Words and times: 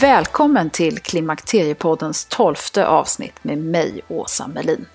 Välkommen 0.00 0.70
till 0.70 0.98
Klimakteriepoddens 0.98 2.24
tolfte 2.24 2.86
avsnitt 2.86 3.44
med 3.44 3.58
mig, 3.58 4.00
Åsa 4.08 4.46
Melin. 4.46 4.86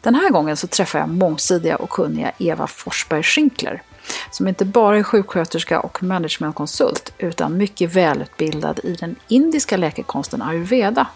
Den 0.00 0.14
här 0.14 0.30
gången 0.30 0.56
så 0.56 0.66
träffar 0.66 0.98
jag 0.98 1.08
mångsidiga 1.08 1.76
och 1.76 1.90
kunniga 1.90 2.32
Eva 2.38 2.66
Forsberg 2.66 3.22
Schinkler, 3.22 3.82
som 4.30 4.48
inte 4.48 4.64
bara 4.64 4.98
är 4.98 5.02
sjuksköterska 5.02 5.80
och 5.80 6.02
managementkonsult, 6.02 7.12
utan 7.18 7.56
mycket 7.56 7.92
välutbildad 7.92 8.80
i 8.82 8.94
den 8.94 9.16
indiska 9.28 9.76
läkekonsten 9.76 10.42
ayurveda. 10.42 11.06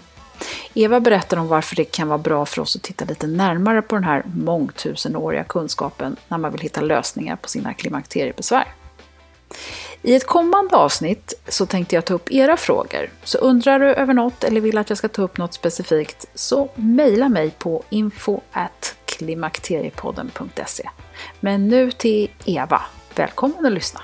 Eva 0.74 1.00
berättar 1.00 1.36
om 1.36 1.48
varför 1.48 1.76
det 1.76 1.84
kan 1.84 2.08
vara 2.08 2.18
bra 2.18 2.46
för 2.46 2.62
oss 2.62 2.76
att 2.76 2.82
titta 2.82 3.04
lite 3.04 3.26
närmare 3.26 3.82
på 3.82 3.94
den 3.94 4.04
här 4.04 4.22
mångtusenåriga 4.34 5.44
kunskapen 5.44 6.16
när 6.28 6.38
man 6.38 6.52
vill 6.52 6.60
hitta 6.60 6.80
lösningar 6.80 7.36
på 7.36 7.48
sina 7.48 7.74
klimakteriebesvär. 7.74 8.74
I 10.02 10.14
ett 10.14 10.26
kommande 10.26 10.76
avsnitt 10.76 11.34
så 11.48 11.66
tänkte 11.66 11.94
jag 11.94 12.04
ta 12.04 12.14
upp 12.14 12.32
era 12.32 12.56
frågor. 12.56 13.10
Så 13.24 13.38
undrar 13.38 13.78
du 13.78 13.86
över 13.86 14.14
något 14.14 14.44
eller 14.44 14.60
vill 14.60 14.78
att 14.78 14.88
jag 14.88 14.98
ska 14.98 15.08
ta 15.08 15.22
upp 15.22 15.38
något 15.38 15.54
specifikt 15.54 16.26
så 16.34 16.68
mejla 16.74 17.28
mig 17.28 17.50
på 17.58 17.82
info@klimakteriepodden.se. 17.90 20.88
Men 21.40 21.68
nu 21.68 21.92
till 21.92 22.30
Eva. 22.44 22.82
Välkommen 23.14 23.66
att 23.66 23.72
lyssna! 23.72 24.00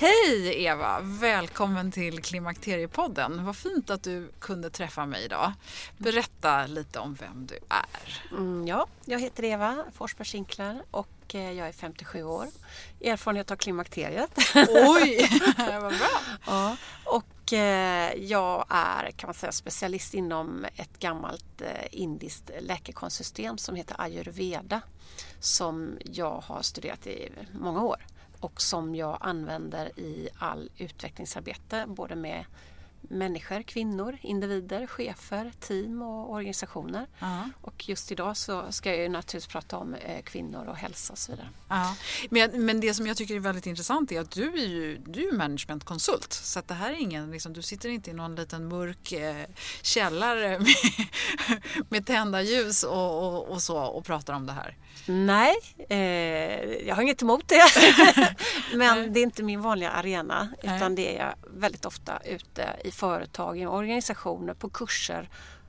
Hej 0.00 0.64
Eva! 0.64 1.00
Välkommen 1.00 1.92
till 1.92 2.22
Klimakteriepodden. 2.22 3.44
Vad 3.44 3.56
fint 3.56 3.90
att 3.90 4.02
du 4.02 4.30
kunde 4.38 4.70
träffa 4.70 5.06
mig 5.06 5.24
idag. 5.24 5.52
Berätta 5.98 6.66
lite 6.66 6.98
om 6.98 7.14
vem 7.14 7.46
du 7.46 7.58
är. 7.68 8.36
Mm, 8.36 8.66
ja, 8.66 8.86
jag 9.04 9.20
heter 9.20 9.44
Eva 9.44 9.84
Forsberg 9.94 10.26
Schinkler 10.26 10.82
och 10.90 11.34
eh, 11.34 11.52
jag 11.52 11.68
är 11.68 11.72
57 11.72 12.22
år. 12.22 12.46
Erfarenhet 13.00 13.50
av 13.50 13.56
klimakteriet. 13.56 14.30
Oj, 14.68 15.28
vad 15.56 15.98
bra! 15.98 16.20
Ja, 16.46 16.76
och 17.04 17.52
eh, 17.52 18.14
jag 18.14 18.64
är 18.68 19.10
kan 19.10 19.28
man 19.28 19.34
säga 19.34 19.52
specialist 19.52 20.14
inom 20.14 20.66
ett 20.76 20.98
gammalt 20.98 21.60
eh, 21.60 21.86
indiskt 21.90 22.50
läkekonstsystem 22.60 23.58
som 23.58 23.74
heter 23.74 23.96
ayurveda 23.98 24.80
som 25.40 25.98
jag 26.04 26.40
har 26.46 26.62
studerat 26.62 27.06
i 27.06 27.32
många 27.52 27.82
år 27.82 28.06
och 28.40 28.62
som 28.62 28.94
jag 28.94 29.18
använder 29.20 29.98
i 29.98 30.28
all 30.38 30.70
utvecklingsarbete 30.76 31.84
både 31.88 32.16
med 32.16 32.44
människor, 33.02 33.62
kvinnor, 33.62 34.18
individer, 34.22 34.86
chefer, 34.86 35.52
team 35.60 36.02
och 36.02 36.30
organisationer. 36.30 37.06
Uh-huh. 37.20 37.50
Och 37.60 37.88
just 37.88 38.12
idag 38.12 38.36
så 38.36 38.72
ska 38.72 38.90
jag 38.90 38.98
ju 38.98 39.08
naturligtvis 39.08 39.46
prata 39.46 39.76
om 39.76 39.94
eh, 39.94 40.22
kvinnor 40.22 40.66
och 40.66 40.76
hälsa 40.76 41.12
och 41.12 41.18
så 41.18 41.32
vidare. 41.32 41.48
Uh-huh. 41.68 41.94
Men, 42.30 42.66
men 42.66 42.80
det 42.80 42.94
som 42.94 43.06
jag 43.06 43.16
tycker 43.16 43.34
är 43.34 43.40
väldigt 43.40 43.66
intressant 43.66 44.12
är 44.12 44.20
att 44.20 44.30
du 44.30 44.52
är 44.52 44.66
ju 44.66 44.98
du 45.06 45.28
är 45.28 45.32
managementkonsult. 45.32 46.32
Så 46.32 46.58
att 46.58 46.68
det 46.68 46.74
här 46.74 46.90
är 46.90 46.96
ingen, 46.96 47.30
liksom, 47.30 47.52
du 47.52 47.62
sitter 47.62 47.88
inte 47.88 48.10
i 48.10 48.14
någon 48.14 48.34
liten 48.34 48.68
mörk 48.68 49.12
eh, 49.12 49.46
källare 49.82 50.58
med, 50.58 51.62
med 51.88 52.06
tända 52.06 52.42
ljus 52.42 52.82
och, 52.82 53.26
och, 53.26 53.48
och, 53.48 53.62
så 53.62 53.78
och 53.78 54.04
pratar 54.04 54.34
om 54.34 54.46
det 54.46 54.52
här. 54.52 54.76
Nej, 55.06 55.54
eh, 55.88 56.88
jag 56.88 56.94
har 56.94 57.02
inget 57.02 57.22
emot 57.22 57.48
det. 57.48 57.62
men 58.76 59.12
det 59.12 59.20
är 59.20 59.22
inte 59.22 59.42
min 59.42 59.60
vanliga 59.60 59.90
arena 59.90 60.48
utan 60.62 60.94
det 60.94 61.16
är 61.16 61.26
jag 61.26 61.34
väldigt 61.60 61.84
ofta 61.84 62.20
ute 62.24 62.68
i 62.84 62.90
företag, 62.90 63.58
i 63.58 63.66
organisationer, 63.66 64.54
på 64.54 64.68
kurser, 64.68 65.28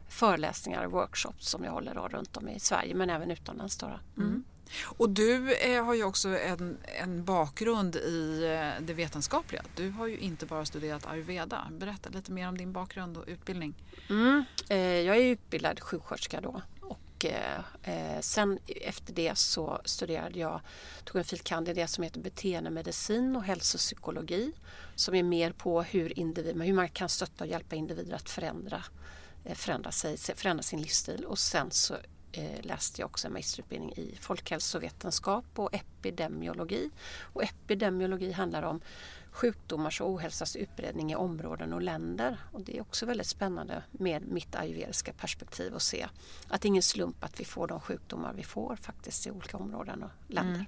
föreläsningar 0.10 0.86
och 0.86 0.92
workshops 0.92 1.50
som 1.50 1.64
jag 1.64 1.72
håller 1.72 1.94
runt 1.94 2.38
om 2.38 2.50
i 2.50 2.60
Sverige 2.60 2.96
men 2.96 3.10
även 3.10 3.32
utomlands. 3.32 3.78
Då. 3.78 3.86
Mm. 3.86 4.00
Mm. 4.18 4.44
Och 4.84 5.10
du 5.10 5.54
eh, 5.54 5.86
har 5.86 5.94
ju 5.94 6.04
också 6.04 6.30
en, 6.30 6.78
en 7.02 7.24
bakgrund 7.24 7.96
i 7.96 8.44
eh, 8.44 8.84
det 8.86 8.94
vetenskapliga. 8.94 9.64
Du 9.76 9.90
har 9.90 10.08
ju 10.08 10.18
inte 10.18 10.46
bara 10.46 10.66
studerat 10.66 11.08
ayurveda. 11.08 11.68
Berätta 11.72 12.10
lite 12.10 12.32
mer 12.32 12.48
om 12.48 12.58
din 12.58 12.74
bakgrund 12.74 13.18
och 13.18 13.24
utbildning. 13.28 13.74
Mm. 14.10 14.44
Eh, 14.70 14.78
jag 14.78 15.18
är 15.18 15.22
utbildad 15.22 15.80
sjuksköterska 15.80 16.42
då 16.42 16.62
och 17.22 17.26
eh, 17.26 17.60
eh, 17.84 18.22
sen 18.22 18.60
efter 18.68 19.14
det 19.14 19.38
så 19.38 19.82
studerade 19.86 20.40
jag, 20.40 20.62
tog 21.04 21.16
en 21.16 21.24
filkand 21.24 21.70
i 21.70 21.74
det 21.74 21.88
som 21.88 22.04
heter 22.04 22.20
beteendemedicin 22.20 23.36
och 23.36 23.44
hälsopsykologi 23.44 24.52
som 24.96 25.16
är 25.16 25.24
mer 25.24 25.52
på 25.52 25.82
hur, 25.82 26.20
individ, 26.20 26.62
hur 26.62 26.74
man 26.74 26.90
kan 26.90 27.10
stötta 27.10 27.44
och 27.44 27.50
hjälpa 27.50 27.76
individer 27.76 28.16
att 28.16 28.30
förändra, 28.30 28.84
eh, 29.46 29.56
förändra, 29.56 29.92
sig, 29.92 30.18
förändra 30.18 30.64
sin 30.64 30.82
livsstil 30.82 31.26
och 31.26 31.40
sen 31.40 31.72
så 31.72 31.96
eh, 32.32 32.62
läste 32.62 33.02
jag 33.02 33.10
också 33.10 33.28
en 33.28 33.34
magisterutbildning 33.34 33.94
i 33.96 34.18
folkhälsovetenskap 34.20 35.46
och 35.56 35.76
epidemiologi. 35.76 36.90
Och 37.34 37.44
epidemiologi 37.44 38.32
handlar 38.32 38.64
om 38.64 38.82
sjukdomars 39.32 40.02
och 40.02 40.10
ohälsas 40.10 40.56
utbredning 40.56 41.12
i 41.12 41.16
områden 41.16 41.74
och 41.74 41.82
länder. 41.82 42.38
Och 42.52 42.62
det 42.62 42.78
är 42.78 42.82
också 42.82 43.06
väldigt 43.06 43.28
spännande 43.28 43.84
med 43.92 44.28
mitt 44.28 44.56
ayurvediska 44.56 45.14
perspektiv 45.14 45.76
att 45.76 45.82
se 45.82 46.08
att 46.48 46.62
det 46.62 46.66
är 46.66 46.70
ingen 46.70 46.84
slump 46.84 47.24
att 47.24 47.40
vi 47.40 47.46
får 47.46 47.68
de 47.68 47.80
sjukdomar 47.80 48.34
vi 48.34 48.44
får 48.44 48.76
faktiskt 48.76 49.28
i 49.28 49.32
olika 49.32 49.58
områden 49.58 50.04
och 50.04 50.10
länder. 50.28 50.56
Mm. 50.56 50.66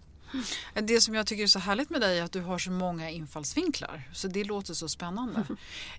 Det 0.74 1.02
som 1.02 1.16
jag 1.16 1.28
tycker 1.28 1.44
är 1.44 1.48
så 1.48 1.60
härligt 1.60 1.90
med 1.90 2.02
dig 2.02 2.20
är 2.20 2.24
att 2.24 2.32
du 2.32 2.42
har 2.42 2.58
så 2.58 2.72
många 2.72 3.10
infallsvinklar. 3.10 4.10
Så 4.14 4.28
det 4.28 4.44
låter 4.44 4.74
så 4.74 4.90
spännande. 4.90 5.46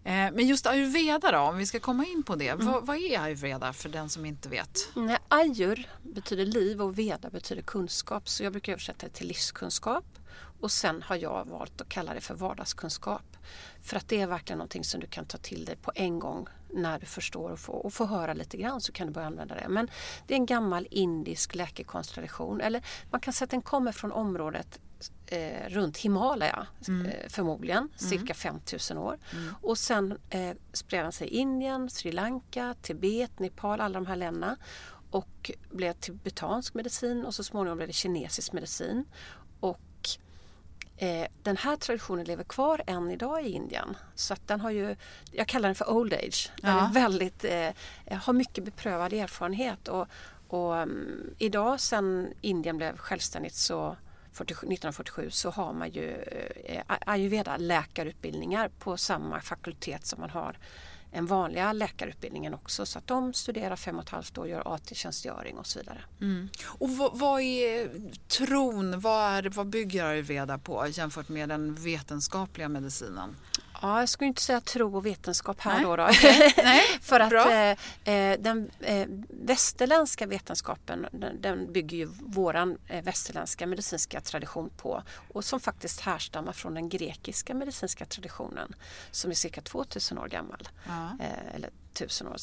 Mm. 0.05 0.35
Men 0.35 0.47
just 0.47 0.67
ayurveda 0.67 1.33
då, 1.33 1.39
om 1.39 1.57
vi 1.57 1.67
ska 1.67 1.81
komma 1.81 2.07
in 2.07 2.23
på 2.23 2.37
det. 2.37 2.49
Mm. 2.49 2.67
Vad, 2.67 2.87
vad, 2.87 2.97
är 2.97 3.21
ayurveda 3.21 3.73
för 3.73 3.89
den 3.89 4.11
som 4.11 4.27
inte 4.27 4.49
vet? 4.49 4.89
Nej, 4.95 5.19
ayur 5.29 5.89
betyder 6.03 6.47
liv 6.47 6.83
och 6.83 6.99
veda 6.99 7.31
betyder 7.31 7.63
kunskap. 7.63 8.29
Så 8.29 8.45
jag 8.45 8.53
brukar 8.53 8.73
översätta 8.73 9.07
det 9.07 9.13
till 9.13 9.27
livskunskap. 9.27 10.05
Och 10.65 10.73
sen 10.73 11.03
har 11.03 11.17
jag 11.17 11.45
valt 11.45 11.81
att 11.81 11.89
kalla 11.89 12.15
det 12.15 12.21
för 12.21 12.35
vardagskunskap. 12.35 13.37
För 13.83 13.97
att 13.97 14.09
det 14.09 14.21
är 14.21 14.27
verkligen 14.27 14.59
någonting 14.59 14.85
som 14.85 15.01
du 15.01 15.07
kan 15.07 15.27
ta 15.27 15.39
till 15.39 15.65
dig 15.65 15.77
på 15.77 15.93
en 15.95 16.19
gång 16.19 16.47
när 16.71 16.99
du 16.99 17.07
förstår 17.07 17.51
och 17.51 17.59
får, 17.59 17.87
och 17.87 17.93
får 17.93 18.07
höra 18.07 18.35
lite 18.35 18.57
grann 18.57 18.81
så 18.81 18.93
kan 18.93 19.07
du 19.07 19.13
börja 19.13 19.27
använda 19.27 19.55
det. 19.55 19.69
Men 19.69 19.91
det 20.27 20.35
är 20.35 20.39
en 20.39 20.47
gammal 20.47 20.89
indisk 20.91 21.55
läkekonsttradition. 21.55 22.61
Eller 22.61 22.85
man 23.11 23.21
kan 23.21 23.33
säga 23.33 23.45
att 23.45 23.51
den 23.51 23.63
kommer 23.63 23.93
från 23.93 24.13
området 24.13 24.81
eh, 25.27 25.69
runt 25.69 25.99
Himalaya 25.99 26.67
mm. 26.89 27.07
eh, 27.07 27.29
förmodligen, 27.29 27.79
mm. 27.79 27.91
cirka 27.97 28.35
5000 28.35 28.99
år. 28.99 29.19
Mm. 29.33 29.55
Och 29.63 29.79
sen 29.79 30.19
eh, 30.31 30.53
spred 30.73 31.05
den 31.05 31.13
sig 31.13 31.29
i 31.29 31.37
Indien, 31.37 31.91
Sri 31.91 32.13
Lanka, 32.13 32.75
Tibet, 32.83 33.39
Nepal, 33.39 33.81
alla 33.81 33.95
de 33.95 34.07
här 34.07 34.17
länderna. 34.17 34.57
Och 35.11 35.51
blev 35.71 35.93
tibetansk 35.93 36.75
medicin 36.75 37.25
och 37.25 37.35
så 37.35 37.45
småningom 37.45 37.77
blev 37.77 37.89
det 37.89 37.95
kinesisk 37.95 38.53
medicin. 38.53 39.05
Och 39.61 39.81
Eh, 40.97 41.27
den 41.43 41.57
här 41.57 41.77
traditionen 41.77 42.25
lever 42.25 42.45
kvar 42.45 42.83
än 42.87 43.11
idag 43.11 43.47
i 43.47 43.51
Indien. 43.51 43.97
Så 44.15 44.35
att 44.35 44.49
den 44.49 44.61
har 44.61 44.71
ju, 44.71 44.97
jag 45.33 45.49
kallar 45.49 45.69
den 45.69 45.75
för 45.75 45.91
old 45.91 46.15
age. 46.15 46.51
Den 46.63 46.77
ja. 46.77 46.89
är 46.89 46.93
väldigt, 46.93 47.45
eh, 47.45 48.19
har 48.19 48.33
mycket 48.33 48.65
beprövad 48.65 49.13
erfarenhet. 49.13 49.89
Och, 49.89 50.07
och 50.49 50.73
um, 50.73 51.35
idag 51.39 51.81
sen 51.81 52.33
Indien 52.41 52.77
blev 52.77 52.97
självständigt 52.97 53.55
så 53.55 53.97
1947 54.43 55.31
så 55.31 55.51
har 55.51 55.73
man 55.73 55.91
ju 55.91 56.11
eh, 56.65 56.83
ayurveda 56.89 57.57
läkarutbildningar 57.57 58.71
på 58.79 58.97
samma 58.97 59.41
fakultet 59.41 60.07
som 60.07 60.21
man 60.21 60.31
har 60.31 60.59
än 61.15 61.27
vanliga 61.27 61.73
läkarutbildningen 61.73 62.55
också 62.55 62.87
så 62.87 62.99
att 62.99 63.07
de 63.07 63.35
studerar 63.35 63.77
fem 63.77 63.97
och 63.97 64.03
ett 64.03 64.09
halvt 64.09 64.39
år, 64.39 64.49
gör 64.49 64.75
AT-tjänstgöring 64.75 65.59
och 65.59 65.67
så 65.67 65.79
vidare. 65.79 66.05
Mm. 66.21 66.49
Och 66.65 66.91
vad, 66.91 67.19
vad, 67.19 67.41
är 67.41 67.91
tron, 68.29 69.01
vad, 69.01 69.23
är, 69.23 69.51
vad 69.51 69.67
bygger 69.67 70.05
ayurveda 70.05 70.59
på 70.59 70.87
jämfört 70.89 71.29
med 71.29 71.49
den 71.49 71.75
vetenskapliga 71.75 72.69
medicinen? 72.69 73.37
Ja, 73.85 74.01
jag 74.01 74.09
skulle 74.09 74.29
inte 74.29 74.43
säga 74.43 74.61
tro 74.61 74.97
och 74.97 75.07
vetenskap 75.07 75.61
här 75.61 75.75
Nej. 75.75 75.85
då. 75.85 75.97
då. 75.97 76.05
Okay. 76.05 76.53
Nej. 76.57 76.83
För 77.01 77.21
att 77.21 77.33
eh, 77.33 78.15
eh, 78.15 78.41
den 78.41 78.71
eh, 78.81 79.07
västerländska 79.29 80.27
vetenskapen 80.27 81.07
den, 81.13 81.41
den, 81.41 81.73
bygger 81.73 81.97
ju 81.97 82.05
våran 82.21 82.79
eh, 82.89 83.05
västerländska 83.05 83.67
medicinska 83.67 84.21
tradition 84.21 84.71
på 84.77 85.03
och 85.33 85.45
som 85.45 85.61
faktiskt 85.61 86.01
härstammar 86.01 86.53
från 86.53 86.75
den 86.75 86.89
grekiska 86.89 87.55
medicinska 87.55 88.05
traditionen 88.05 88.75
som 89.11 89.31
är 89.31 89.35
cirka 89.35 89.61
2000 89.61 90.19
år 90.19 90.29
gammal. 90.29 90.69
Ja. 90.87 91.25
Eh, 91.25 91.55
eller 91.55 91.71
1000 91.93 92.29
år 92.29 92.37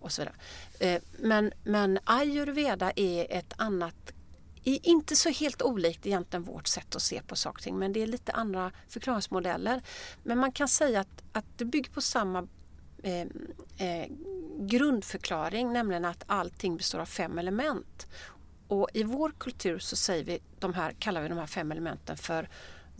och 0.00 0.12
så 0.12 0.22
vidare. 0.22 0.34
Eh, 0.78 1.02
men, 1.18 1.52
men 1.64 1.98
ayurveda 2.04 2.92
är 2.96 3.26
ett 3.30 3.52
annat 3.56 4.12
är 4.64 4.86
inte 4.86 5.16
så 5.16 5.28
helt 5.28 5.62
olikt 5.62 6.06
egentligen 6.06 6.42
vårt 6.42 6.66
sätt 6.66 6.96
att 6.96 7.02
se 7.02 7.22
på 7.22 7.36
saker 7.36 7.58
och 7.58 7.62
ting 7.62 7.78
men 7.78 7.92
det 7.92 8.02
är 8.02 8.06
lite 8.06 8.32
andra 8.32 8.72
förklaringsmodeller. 8.88 9.82
Men 10.22 10.38
man 10.38 10.52
kan 10.52 10.68
säga 10.68 11.00
att, 11.00 11.22
att 11.32 11.44
det 11.56 11.64
bygger 11.64 11.90
på 11.90 12.00
samma 12.00 12.48
eh, 13.02 13.20
eh, 13.88 14.06
grundförklaring, 14.58 15.72
nämligen 15.72 16.04
att 16.04 16.24
allting 16.26 16.76
består 16.76 16.98
av 16.98 17.06
fem 17.06 17.38
element. 17.38 18.06
Och 18.68 18.88
i 18.94 19.02
vår 19.02 19.32
kultur 19.38 19.78
så 19.78 19.96
säger 19.96 20.24
vi 20.24 20.38
de 20.58 20.74
här, 20.74 20.92
kallar 20.98 21.22
vi 21.22 21.28
de 21.28 21.38
här 21.38 21.46
fem 21.46 21.72
elementen 21.72 22.16
för 22.16 22.48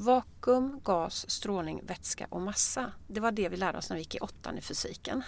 Vakuum, 0.01 0.81
gas, 0.85 1.31
strålning, 1.31 1.81
vätska 1.85 2.27
och 2.31 2.41
massa. 2.41 2.93
Det 3.07 3.21
var 3.21 3.33
det 3.33 3.49
vi 3.49 3.57
lärde 3.57 3.79
oss 3.79 3.91
när 3.91 3.97
vi 3.97 4.03
gick 4.03 4.15
i 4.15 4.19
åttan 4.19 4.59
i 4.59 4.61
fysiken. 4.61 5.23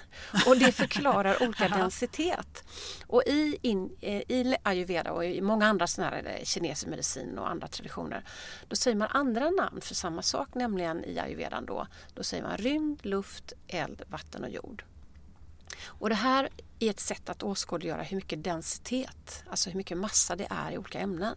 Och 0.47 0.57
det 0.57 0.73
förklarar 0.73 1.43
olika 1.43 1.69
densitet. 1.69 2.65
Och 3.07 3.23
i, 3.27 3.59
in, 3.63 3.97
eh, 4.01 4.17
i 4.17 4.57
ayurveda 4.63 5.13
och 5.13 5.25
i 5.25 5.41
många 5.41 5.67
andra 5.67 5.87
såna 5.87 6.09
här 6.09 6.37
eh, 6.39 6.45
kinesisk 6.45 6.87
medicin 6.87 7.39
och 7.39 7.51
andra 7.51 7.69
traditioner 7.69 8.25
då 8.69 8.77
säger 8.77 8.97
man 8.97 9.09
andra 9.11 9.51
namn 9.51 9.81
för 9.81 9.95
samma 9.95 10.23
sak, 10.23 10.55
nämligen 10.55 11.05
i 11.05 11.19
ayurvedan 11.19 11.67
då. 11.67 11.87
Då 12.15 12.23
säger 12.23 12.43
man 12.43 12.57
rymd, 12.57 13.07
luft, 13.07 13.53
eld, 13.69 14.03
vatten 14.09 14.45
och 14.45 14.51
jord. 14.51 14.85
Och 15.85 16.09
det 16.09 16.15
här 16.15 16.49
i 16.83 16.89
ett 16.89 17.01
sätt 17.01 17.29
att 17.29 17.43
åskådliggöra 17.43 18.03
hur 18.03 18.17
mycket 18.17 18.45
densitet, 18.45 19.45
alltså 19.51 19.71
hur 19.71 19.77
mycket 19.77 19.99
massa 19.99 20.37
det 20.37 20.47
är 20.51 20.73
i 20.73 20.79
olika 20.79 20.99
ämnen. 20.99 21.37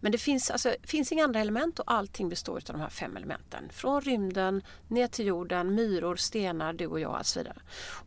Men 0.00 0.12
det 0.12 0.18
finns, 0.18 0.50
alltså, 0.50 0.74
finns 0.82 1.12
inga 1.12 1.24
andra 1.24 1.40
element 1.40 1.78
och 1.78 1.92
allting 1.92 2.28
består 2.28 2.56
av 2.56 2.62
de 2.66 2.80
här 2.80 2.88
fem 2.88 3.16
elementen. 3.16 3.68
Från 3.72 4.00
rymden 4.00 4.62
ner 4.88 5.06
till 5.06 5.26
jorden, 5.26 5.74
myror, 5.74 6.16
stenar, 6.16 6.72
du 6.72 6.86
och 6.86 7.00
jag 7.00 7.18
och 7.20 7.26
så 7.26 7.40
vidare. 7.40 7.56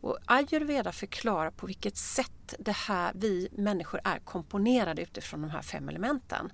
Och 0.00 0.18
ayurveda 0.26 0.92
förklarar 0.92 1.50
på 1.50 1.66
vilket 1.66 1.96
sätt 1.96 2.54
det 2.58 2.76
här, 2.76 3.12
vi 3.14 3.48
människor 3.52 4.00
är 4.04 4.18
komponerade 4.18 5.02
utifrån 5.02 5.42
de 5.42 5.50
här 5.50 5.62
fem 5.62 5.88
elementen. 5.88 6.52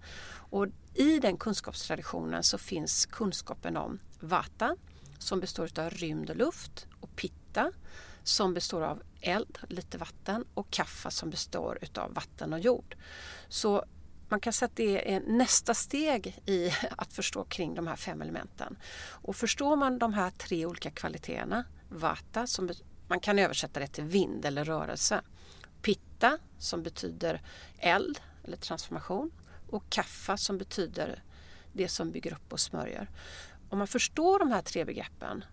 Och 0.50 0.66
I 0.94 1.18
den 1.18 1.36
kunskapstraditionen 1.36 2.42
så 2.42 2.58
finns 2.58 3.06
kunskapen 3.06 3.76
om 3.76 3.98
vata 4.20 4.76
som 5.18 5.40
består 5.40 5.70
av 5.78 5.90
rymd 5.90 6.30
och 6.30 6.36
luft 6.36 6.86
och 7.00 7.16
pitta 7.16 7.72
som 8.24 8.54
består 8.54 8.82
av 8.82 9.02
eld, 9.20 9.58
lite 9.68 9.98
vatten 9.98 10.44
och 10.54 10.70
kaffa 10.70 11.10
som 11.10 11.30
består 11.30 11.78
av 11.96 12.14
vatten 12.14 12.52
och 12.52 12.58
jord. 12.58 12.96
Så 13.48 13.84
man 14.28 14.40
kan 14.40 14.52
säga 14.52 14.66
att 14.66 14.76
det 14.76 15.14
är 15.14 15.20
nästa 15.20 15.74
steg 15.74 16.38
i 16.46 16.70
att 16.96 17.12
förstå 17.12 17.44
kring 17.44 17.74
de 17.74 17.86
här 17.86 17.96
fem 17.96 18.22
elementen. 18.22 18.76
Och 19.10 19.36
förstår 19.36 19.76
man 19.76 19.98
de 19.98 20.14
här 20.14 20.30
tre 20.30 20.66
olika 20.66 20.90
kvaliteterna, 20.90 21.64
vata 21.88 22.46
som 22.46 22.70
man 23.08 23.20
kan 23.20 23.38
översätta 23.38 23.80
det 23.80 23.86
till 23.86 24.04
vind 24.04 24.44
eller 24.44 24.64
rörelse, 24.64 25.20
pitta 25.82 26.38
som 26.58 26.82
betyder 26.82 27.42
eld 27.78 28.20
eller 28.44 28.56
transformation 28.56 29.30
och 29.70 29.90
kaffa 29.90 30.36
som 30.36 30.58
betyder 30.58 31.22
det 31.72 31.88
som 31.88 32.10
bygger 32.10 32.32
upp 32.32 32.52
och 32.52 32.60
smörjer. 32.60 33.10
Om 33.68 33.78
man 33.78 33.86
förstår 33.86 34.38
de 34.38 34.50
här 34.50 34.62
tre 34.62 34.84
begreppen 34.84 35.44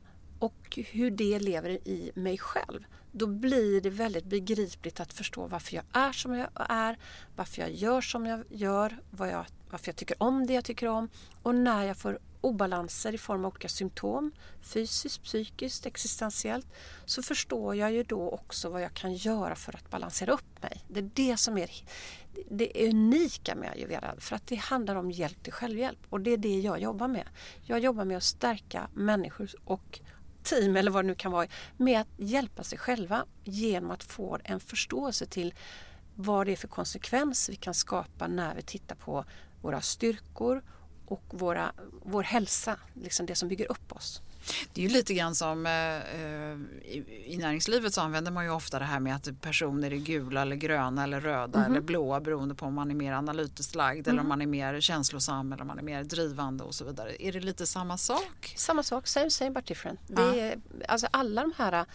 och 0.42 0.80
hur 0.92 1.12
det 1.12 1.40
lever 1.40 1.70
i 1.70 2.12
mig 2.16 2.38
själv 2.38 2.86
då 3.12 3.28
blir 3.28 3.82
det 3.82 3.90
väldigt 3.90 4.26
begripligt 4.26 5.00
att 5.00 5.14
förstå 5.14 5.48
varför 5.48 5.76
jag 5.76 5.84
är 5.94 6.12
som 6.12 6.36
jag 6.36 6.50
är, 6.56 6.98
varför 7.36 7.62
jag 7.62 7.72
gör 7.72 8.02
som 8.02 8.26
jag 8.26 8.44
gör, 8.50 8.98
jag, 9.18 9.46
varför 9.70 9.88
jag 9.88 9.96
tycker 9.96 10.24
om 10.24 10.48
det 10.48 10.54
jag 10.54 10.66
tycker 10.66 10.88
om 10.88 11.10
och 11.44 11.56
när 11.56 11.84
jag 11.84 11.98
får 11.98 12.20
obalanser 12.42 13.14
i 13.14 13.18
form 13.18 13.46
av 13.46 13.52
olika 13.52 13.70
symptom, 13.70 14.32
fysiskt, 14.62 15.24
psykiskt, 15.24 15.86
existentiellt, 15.86 16.68
så 17.06 17.24
förstår 17.24 17.76
jag 17.76 17.92
ju 17.92 18.04
då 18.04 18.30
också 18.30 18.70
vad 18.70 18.82
jag 18.82 18.94
kan 18.94 19.14
göra 19.14 19.56
för 19.56 19.76
att 19.76 19.90
balansera 19.90 20.32
upp 20.32 20.62
mig. 20.64 20.84
Det 20.88 21.00
är 21.00 21.10
det 21.14 21.38
som 21.38 21.58
är 21.58 21.72
det 22.50 22.90
unika 22.90 23.56
med 23.56 23.72
ayurveda, 23.72 24.16
för 24.18 24.36
att 24.36 24.48
det 24.48 24.56
handlar 24.56 24.96
om 24.96 25.12
hjälp 25.12 25.44
till 25.44 25.54
självhjälp 25.54 26.00
och 26.10 26.22
det 26.22 26.32
är 26.32 26.38
det 26.38 26.60
jag 26.60 26.80
jobbar 26.80 27.08
med. 27.08 27.30
Jag 27.64 27.80
jobbar 27.80 28.06
med 28.06 28.18
att 28.18 28.24
stärka 28.24 28.88
människor 28.94 29.50
och 29.66 30.00
team 30.44 30.76
eller 30.76 30.92
vad 30.92 31.04
det 31.04 31.08
nu 31.08 31.16
kan 31.16 31.32
vara 31.32 31.48
med 31.78 32.02
att 32.02 32.08
hjälpa 32.18 32.64
sig 32.64 32.78
själva 32.78 33.26
genom 33.44 33.92
att 33.92 34.04
få 34.04 34.38
en 34.44 34.60
förståelse 34.60 35.26
till 35.26 35.54
vad 36.16 36.48
det 36.48 36.52
är 36.52 36.56
för 36.56 36.68
konsekvens 36.68 37.50
vi 37.50 37.56
kan 37.56 37.74
skapa 37.74 38.28
när 38.28 38.56
vi 38.56 38.62
tittar 38.62 38.96
på 38.96 39.26
våra 39.62 39.82
styrkor 39.82 40.64
och 41.06 41.24
våra, 41.30 41.72
vår 42.04 42.24
hälsa, 42.24 42.80
liksom 42.94 43.26
det 43.26 43.36
som 43.36 43.50
bygger 43.50 43.72
upp 43.72 43.96
oss. 43.96 44.22
Det 44.74 44.82
är 44.82 44.88
ju 44.88 44.94
lite 44.94 45.14
grann 45.14 45.36
som 45.36 45.66
eh, 45.66 45.96
eh, 45.96 46.58
i, 47.26 47.38
näringslivet 47.40 47.94
så 47.94 48.02
använder 48.02 48.32
man 48.32 48.44
ju 48.44 48.52
ofta 48.52 48.80
det 48.80 48.86
här 48.86 49.00
med 49.00 49.16
att 49.16 49.42
personer 49.42 49.94
är 49.94 49.98
gula 49.98 50.42
eller 50.42 50.56
gröna 50.56 51.04
eller 51.04 51.22
röda 51.22 51.60
mm 51.60 51.72
eller 51.72 51.82
blåa 51.82 52.20
beroende 52.20 52.56
på 52.56 52.66
om 52.66 52.74
man 52.74 52.92
är 52.92 52.96
mer 52.96 53.14
analytiskt 53.14 53.76
lagd 53.76 54.08
mm 54.08 54.10
eller 54.10 54.20
om 54.20 54.26
mhm. 54.26 54.30
man 54.30 54.42
är 54.42 54.46
mer 54.46 54.82
känslosam 54.82 55.54
eller 55.54 55.62
om 55.62 55.68
man 55.68 55.80
är 55.80 55.84
mer 55.84 56.04
drivande 56.04 56.64
och 56.64 56.76
så 56.76 56.86
vidare. 56.86 57.24
Är 57.24 57.32
det 57.32 57.40
lite 57.40 57.66
samma 57.66 57.98
sak? 57.98 58.54
Samma 58.56 58.84
sak, 58.84 59.08
same 59.08 59.30
same 59.30 59.52
but 59.52 59.66
different. 59.66 60.00
Det 60.08 60.40
är, 60.40 60.60
alltså 60.88 61.08
alla 61.12 61.42
de 61.42 61.54
här 61.58 61.86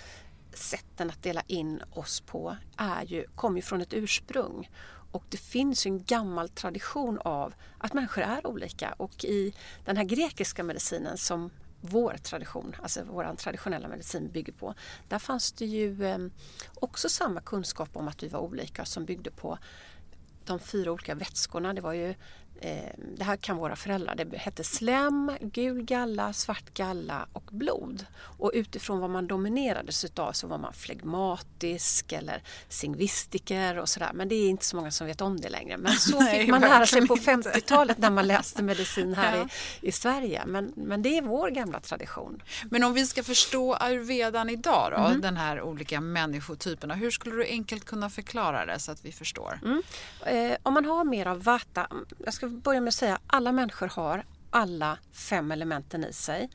sätten 0.55 1.11
att 1.11 1.23
dela 1.23 1.43
in 1.47 1.83
oss 1.91 2.21
på 2.21 2.57
är 2.77 3.05
ju, 3.05 3.25
kommer 3.35 3.57
ju 3.57 3.63
från 3.63 3.81
ett 3.81 3.95
ursprung. 3.95 4.71
Och 5.13 5.25
det 5.29 5.37
finns 5.37 5.87
en 5.87 6.05
gammal 6.05 6.49
tradition 6.49 7.19
av 7.19 7.55
att 7.79 7.93
människor 7.93 8.23
är 8.23 8.47
olika 8.47 8.93
och 8.93 9.25
i 9.25 9.55
den 9.85 9.97
här 9.97 10.05
grekiska 10.05 10.63
medicinen 10.63 11.19
som 11.19 11.51
vår 11.81 12.17
tradition, 12.23 12.77
alltså 12.83 13.01
vår 13.05 13.35
traditionella 13.37 13.89
medicin 13.89 14.31
bygger 14.31 14.53
på. 14.53 14.75
Där 15.09 15.19
fanns 15.19 15.53
det 15.53 15.67
ju 15.67 16.05
ehm, 16.05 16.31
också 16.75 17.09
samma 17.09 17.41
kunskap 17.41 17.97
om 17.97 18.09
att 18.09 18.23
vi 18.23 18.29
var 18.29 18.41
olika 18.41 18.85
som 18.85 19.05
byggde 19.05 19.31
på 19.31 19.59
de 20.45 20.59
fyra 20.59 20.93
olika 20.93 21.15
vätskorna. 21.15 21.75
Det 21.75 21.81
var 21.81 21.93
ju 21.93 22.15
det 23.17 23.25
här 23.25 23.37
kan 23.37 23.57
våra 23.57 23.77
föräldrar. 23.77 24.15
Det 24.15 24.37
hette 24.37 24.65
slem, 24.65 25.33
gul 25.41 25.83
galla, 25.83 26.33
svart 26.33 26.75
galla 26.75 27.27
och 27.33 27.49
blod. 27.53 28.07
Och 28.19 28.51
utifrån 28.55 29.01
vad 29.01 29.11
man 29.11 29.27
dominerades 29.27 30.05
utav 30.05 30.33
så 30.33 30.47
var 30.47 30.59
man 30.59 30.73
flegmatisk 30.73 32.13
eller 32.13 32.43
singvistiker 32.69 33.79
och 33.79 33.89
sådär. 33.89 34.11
Men 34.15 34.29
det 34.29 34.35
är 34.35 34.49
inte 34.49 34.65
så 34.65 34.77
många 34.77 34.91
som 34.91 35.07
vet 35.07 35.21
om 35.21 35.41
det 35.41 35.49
längre. 35.49 35.77
Men 35.77 35.93
så 35.93 36.21
Nej, 36.21 36.41
fick 36.41 36.51
man 36.51 36.61
lära 36.61 36.87
sig 36.87 37.07
på 37.07 37.17
50-talet 37.17 37.99
när 37.99 38.11
man 38.11 38.27
läste 38.27 38.63
medicin 38.63 39.15
här 39.15 39.37
ja. 39.37 39.49
i, 39.81 39.89
i 39.89 39.93
Sverige. 39.93 40.43
Men, 40.47 40.73
men 40.77 41.03
det 41.03 41.19
är 41.19 41.23
vår 41.23 41.51
gamla 41.51 41.81
tradition. 41.81 42.43
Men 42.71 42.85
om 42.85 42.95
vi 42.95 43.07
ska 43.07 43.23
förstå 43.23 43.75
ayurvedan 43.75 44.51
idag 44.51 44.93
då, 44.93 45.05
mm. 45.05 45.21
den 45.21 45.37
här 45.37 45.63
olika 45.63 46.01
människotyperna. 46.01 46.95
Hur 46.95 47.11
skulle 47.11 47.37
du 47.37 47.45
enkelt 47.45 47.85
kunna 47.85 48.11
förklara 48.11 48.67
det 48.67 48.79
så 48.79 48.93
att 48.93 49.05
vi 49.05 49.13
förstår? 49.13 49.61
Mm. 49.65 49.83
Eh, 50.27 50.57
om 50.63 50.75
man 50.75 50.85
har 50.85 51.05
mer 51.05 51.27
av 51.27 51.43
vata, 51.43 51.87
jag 52.25 52.35
ska 52.35 52.46
börja 52.49 52.81
med 52.81 52.89
att 52.89 52.95
säga 52.95 53.15
att 53.15 53.23
alla 53.27 53.53
människor 53.53 53.89
har 53.89 54.25
alla 54.51 54.99
fem 55.13 55.53
elementen 55.53 56.05
i 56.05 56.13
sig 56.13 56.51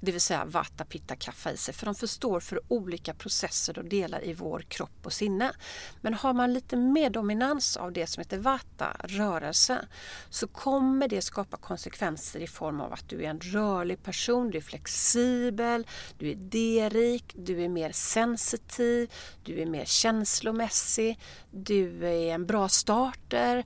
det 0.00 0.12
vill 0.12 0.20
säga 0.20 0.44
vata, 0.44 0.84
pitta, 0.84 1.16
kaffa 1.16 1.52
i 1.52 1.56
sig. 1.56 1.74
För 1.74 1.86
de 1.86 1.94
förstår 1.94 2.40
för 2.40 2.60
olika 2.68 3.14
processer 3.14 3.78
och 3.78 3.84
delar 3.84 4.24
i 4.24 4.34
vår 4.34 4.60
kropp 4.60 5.06
och 5.06 5.12
sinne. 5.12 5.52
Men 6.00 6.14
har 6.14 6.34
man 6.34 6.52
lite 6.52 6.76
mer 6.76 7.10
dominans 7.10 7.76
av 7.76 7.92
det 7.92 8.06
som 8.06 8.20
heter 8.20 8.38
vata, 8.38 8.96
rörelse, 9.04 9.86
så 10.30 10.48
kommer 10.48 11.08
det 11.08 11.22
skapa 11.22 11.56
konsekvenser 11.56 12.40
i 12.40 12.46
form 12.46 12.80
av 12.80 12.92
att 12.92 13.08
du 13.08 13.24
är 13.24 13.30
en 13.30 13.40
rörlig 13.40 14.02
person, 14.02 14.50
du 14.50 14.58
är 14.58 14.62
flexibel, 14.62 15.86
du 16.18 16.26
är 16.26 16.32
idérik, 16.32 17.32
du 17.34 17.62
är 17.62 17.68
mer 17.68 17.92
sensitiv, 17.92 19.12
du 19.44 19.60
är 19.60 19.66
mer 19.66 19.84
känslomässig, 19.84 21.18
du 21.50 22.06
är 22.06 22.34
en 22.34 22.46
bra 22.46 22.68
starter, 22.68 23.64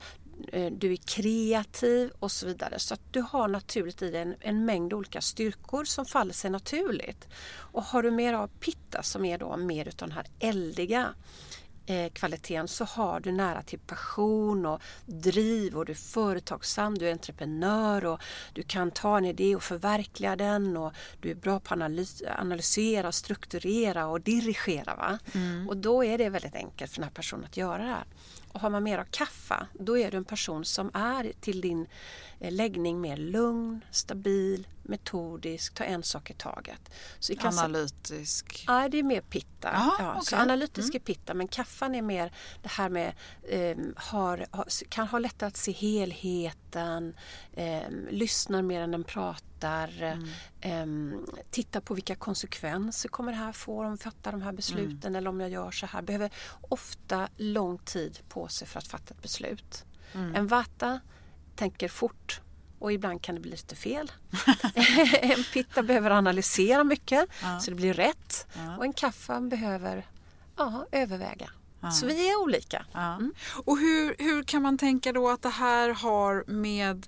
du 0.71 0.93
är 0.93 0.97
kreativ 0.97 2.11
och 2.19 2.33
så 2.33 2.47
vidare. 2.47 2.79
Så 2.79 2.95
att 2.95 3.01
du 3.11 3.21
har 3.21 3.49
naturligt 3.49 4.03
i 4.03 4.11
dig 4.11 4.23
en, 4.23 4.35
en, 4.41 4.65
mängd 4.65 4.93
olika 4.93 5.21
styrkor 5.21 5.85
som 5.85 6.07
faller 6.07 6.33
sig 6.33 6.51
naturligt. 6.51 7.29
Och 7.53 7.83
har 7.83 8.03
du 8.03 8.11
mer 8.11 8.35
av 8.35 8.49
pitta 8.49 9.03
som 9.03 9.25
är 9.25 9.39
då 9.39 9.57
mer 9.57 9.89
utav 9.89 10.09
den 10.09 10.17
här 10.17 10.27
eldiga 10.39 11.15
eh, 11.91 12.11
kvaliteten 12.13 12.69
så 12.69 12.85
har 12.85 13.21
du 13.21 13.33
nära 13.33 13.63
till 13.63 13.79
passion 13.79 14.67
och 14.67 14.81
driv 15.07 15.77
och 15.77 15.87
du 15.87 15.93
är 15.93 15.97
företagsam, 15.97 16.99
du 16.99 17.09
är 17.09 17.13
entreprenör 17.13 18.05
och 18.05 18.21
du 18.55 18.63
kan 18.63 18.91
ta 18.91 19.19
en 19.19 19.25
idé 19.25 19.57
och 19.57 19.63
förverkliga 19.63 20.37
den 20.37 20.77
och 20.77 20.93
du 21.21 21.31
är 21.31 21.35
bra 21.35 21.61
på 21.61 21.75
att 21.75 21.81
analysera, 22.39 23.13
strukturera 23.13 24.07
och 24.07 24.21
dirigera. 24.21 24.97
Va? 24.97 25.19
Mm. 25.35 25.69
Och 25.69 25.77
då 25.77 26.05
är 26.05 26.19
det 26.19 26.29
väldigt 26.29 26.55
enkelt 26.55 26.91
för 26.91 26.97
den 26.97 27.09
här 27.09 27.15
personen 27.15 27.45
att 27.45 27.57
göra 27.57 27.83
det 27.83 27.89
här. 27.89 28.05
Och 28.53 28.61
har 28.61 28.71
man 28.71 28.83
mer 28.83 28.99
av 28.99 29.05
kaffa, 29.05 29.67
då 29.73 29.99
är 29.99 30.11
du 30.11 30.17
en 30.17 30.25
person 30.25 30.65
som 30.65 30.91
är 30.95 31.33
till 31.41 31.61
din 31.61 31.87
eh, 32.41 32.53
läggning 32.53 33.01
mer 33.01 33.17
lugn, 33.17 33.85
stabil, 33.91 34.67
metodisk, 34.83 35.75
ta 35.75 35.85
en 35.85 36.03
sak 36.03 36.31
i 36.31 36.35
taget. 36.35 36.91
Så 37.19 37.35
analytisk? 37.41 38.65
Ja, 38.67 38.89
det 38.89 38.99
är 38.99 39.03
mer 39.03 39.21
pitta. 39.21 39.71
Aha, 39.71 39.97
ja, 39.99 40.11
okay. 40.11 40.23
Så 40.23 40.37
analytisk 40.37 40.95
mm. 40.95 41.03
är 41.03 41.05
pitta 41.05 41.35
men 41.35 41.49
kaffan 41.49 41.95
är 41.95 42.03
mer 42.03 42.33
det 42.63 42.69
här 42.69 42.89
med 42.89 43.15
eh, 43.49 43.77
har, 43.97 44.47
kan 44.89 45.09
ha 45.09 45.19
lättare 45.19 45.49
att 45.49 45.57
se 45.57 45.73
helheten, 45.73 47.15
eh, 47.53 47.91
lyssnar 48.11 48.63
mer 48.63 48.81
än 48.81 48.91
den 48.91 49.05
pratar, 49.05 50.03
mm. 50.03 50.25
eh, 50.61 51.41
tittar 51.51 51.81
på 51.81 51.95
vilka 51.95 52.15
konsekvenser 52.15 53.09
kommer 53.09 53.33
det 53.33 53.39
här 53.39 53.53
få 53.53 53.85
om 53.85 53.93
vi 53.93 53.99
fattar 53.99 54.33
de 54.33 54.43
här 54.43 54.53
besluten 54.53 54.99
mm. 55.03 55.17
eller 55.17 55.31
om 55.31 55.41
jag 55.41 55.51
gör 55.51 55.71
så 55.71 55.87
här. 55.87 56.03
Behöver 56.03 56.31
ofta 56.61 57.29
lång 57.37 57.79
tid 57.79 58.19
på 58.29 58.49
sig 58.49 58.69
för 58.69 58.79
att 58.79 58.89
fatta 58.89 59.15
ett 59.15 59.23
beslut. 59.23 59.85
Mm. 60.13 60.35
En 60.35 60.47
vata 60.47 61.01
tänker 61.57 61.89
fort 61.89 62.41
och 62.81 62.93
ibland 62.93 63.23
kan 63.23 63.35
det 63.35 63.41
bli 63.41 63.51
lite 63.51 63.77
fel. 63.77 64.13
en 65.21 65.45
pitta 65.53 65.83
behöver 65.83 66.11
analysera 66.11 66.85
mycket 66.85 67.29
ja. 67.43 67.61
så 67.61 67.71
det 67.71 67.77
blir 67.77 67.95
rätt 67.95 68.47
ja. 68.55 68.77
och 68.77 68.85
en 68.85 68.93
kaffa 68.93 69.41
behöver 69.41 70.07
ja, 70.57 70.87
överväga. 70.93 71.51
Så 71.93 72.07
vi 72.07 72.31
är 72.31 72.43
olika. 72.43 72.85
Mm. 72.95 73.35
Och 73.65 73.79
hur, 73.79 74.15
hur 74.19 74.43
kan 74.43 74.63
man 74.63 74.79
tänka 74.79 75.13
då 75.13 75.31
att 75.31 75.43
det 75.43 75.49
här 75.49 75.89
har 75.89 76.45
med 76.47 77.07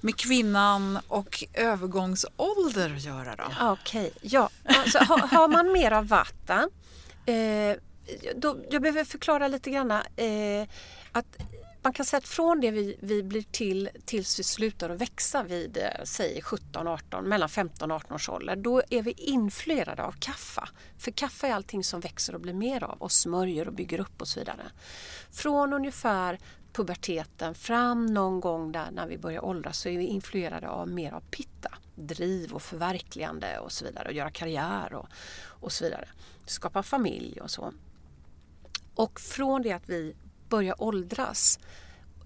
med 0.00 0.16
kvinnan 0.16 0.98
och 1.08 1.44
övergångsålder 1.54 2.94
att 2.96 3.04
göra 3.04 3.36
då? 3.36 3.44
Okej, 3.60 4.00
okay. 4.00 4.10
ja. 4.22 4.50
Alltså, 4.64 4.98
har, 4.98 5.18
har, 5.18 5.48
man 5.48 5.72
mer 5.72 5.90
av 5.90 6.08
vata 6.08 6.68
eh, 7.26 7.76
då, 8.36 8.56
jag 8.70 8.82
behöver 8.82 9.04
förklara 9.04 9.48
lite 9.48 9.70
grann 9.70 9.90
eh, 9.90 10.68
att 11.12 11.36
man 11.82 11.92
kan 11.92 12.06
säga 12.06 12.18
att 12.18 12.28
från 12.28 12.60
det 12.60 12.70
vi, 12.70 12.96
vi 13.00 13.22
blir 13.22 13.42
till 13.42 13.88
tills 14.04 14.38
vi 14.38 14.42
slutar 14.42 14.90
att 14.90 15.00
växa 15.00 15.42
vid 15.42 15.76
eh, 15.76 16.04
säg 16.04 16.40
17-18, 16.40 17.22
mellan 17.22 17.48
15 17.48 17.90
och 17.90 17.96
18 17.96 18.14
års 18.14 18.28
ålder, 18.28 18.56
då 18.56 18.82
är 18.90 19.02
vi 19.02 19.10
influerade 19.10 20.04
av 20.04 20.12
kaffa. 20.12 20.68
För 20.98 21.10
kaffa 21.10 21.46
är 21.46 21.54
allting 21.54 21.84
som 21.84 22.00
växer 22.00 22.34
och 22.34 22.40
blir 22.40 22.54
mer 22.54 22.84
av 22.84 22.98
och 22.98 23.12
smörjer 23.12 23.68
och 23.68 23.74
bygger 23.74 24.00
upp 24.00 24.20
och 24.20 24.28
så 24.28 24.40
vidare. 24.40 24.62
Från 25.30 25.72
ungefär 25.72 26.38
puberteten 26.72 27.54
fram 27.54 28.06
någon 28.06 28.40
gång 28.40 28.72
där 28.72 28.90
när 28.90 29.06
vi 29.06 29.18
börjar 29.18 29.44
åldras 29.44 29.78
så 29.78 29.88
är 29.88 29.98
vi 29.98 30.04
influerade 30.04 30.68
av 30.68 30.88
mer 30.88 31.12
av 31.12 31.20
pitta, 31.20 31.74
driv 31.94 32.52
och 32.52 32.62
förverkligande 32.62 33.58
och 33.58 33.72
så 33.72 33.84
vidare 33.84 34.08
och 34.08 34.14
göra 34.14 34.30
karriär 34.30 34.94
och, 34.94 35.06
och 35.42 35.72
så 35.72 35.84
vidare. 35.84 36.08
Skapa 36.46 36.82
familj 36.82 37.40
och 37.40 37.50
så. 37.50 37.72
Och 38.94 39.20
från 39.20 39.62
det 39.62 39.72
att 39.72 39.88
vi 39.88 40.14
börjar 40.50 40.82
åldras 40.82 41.58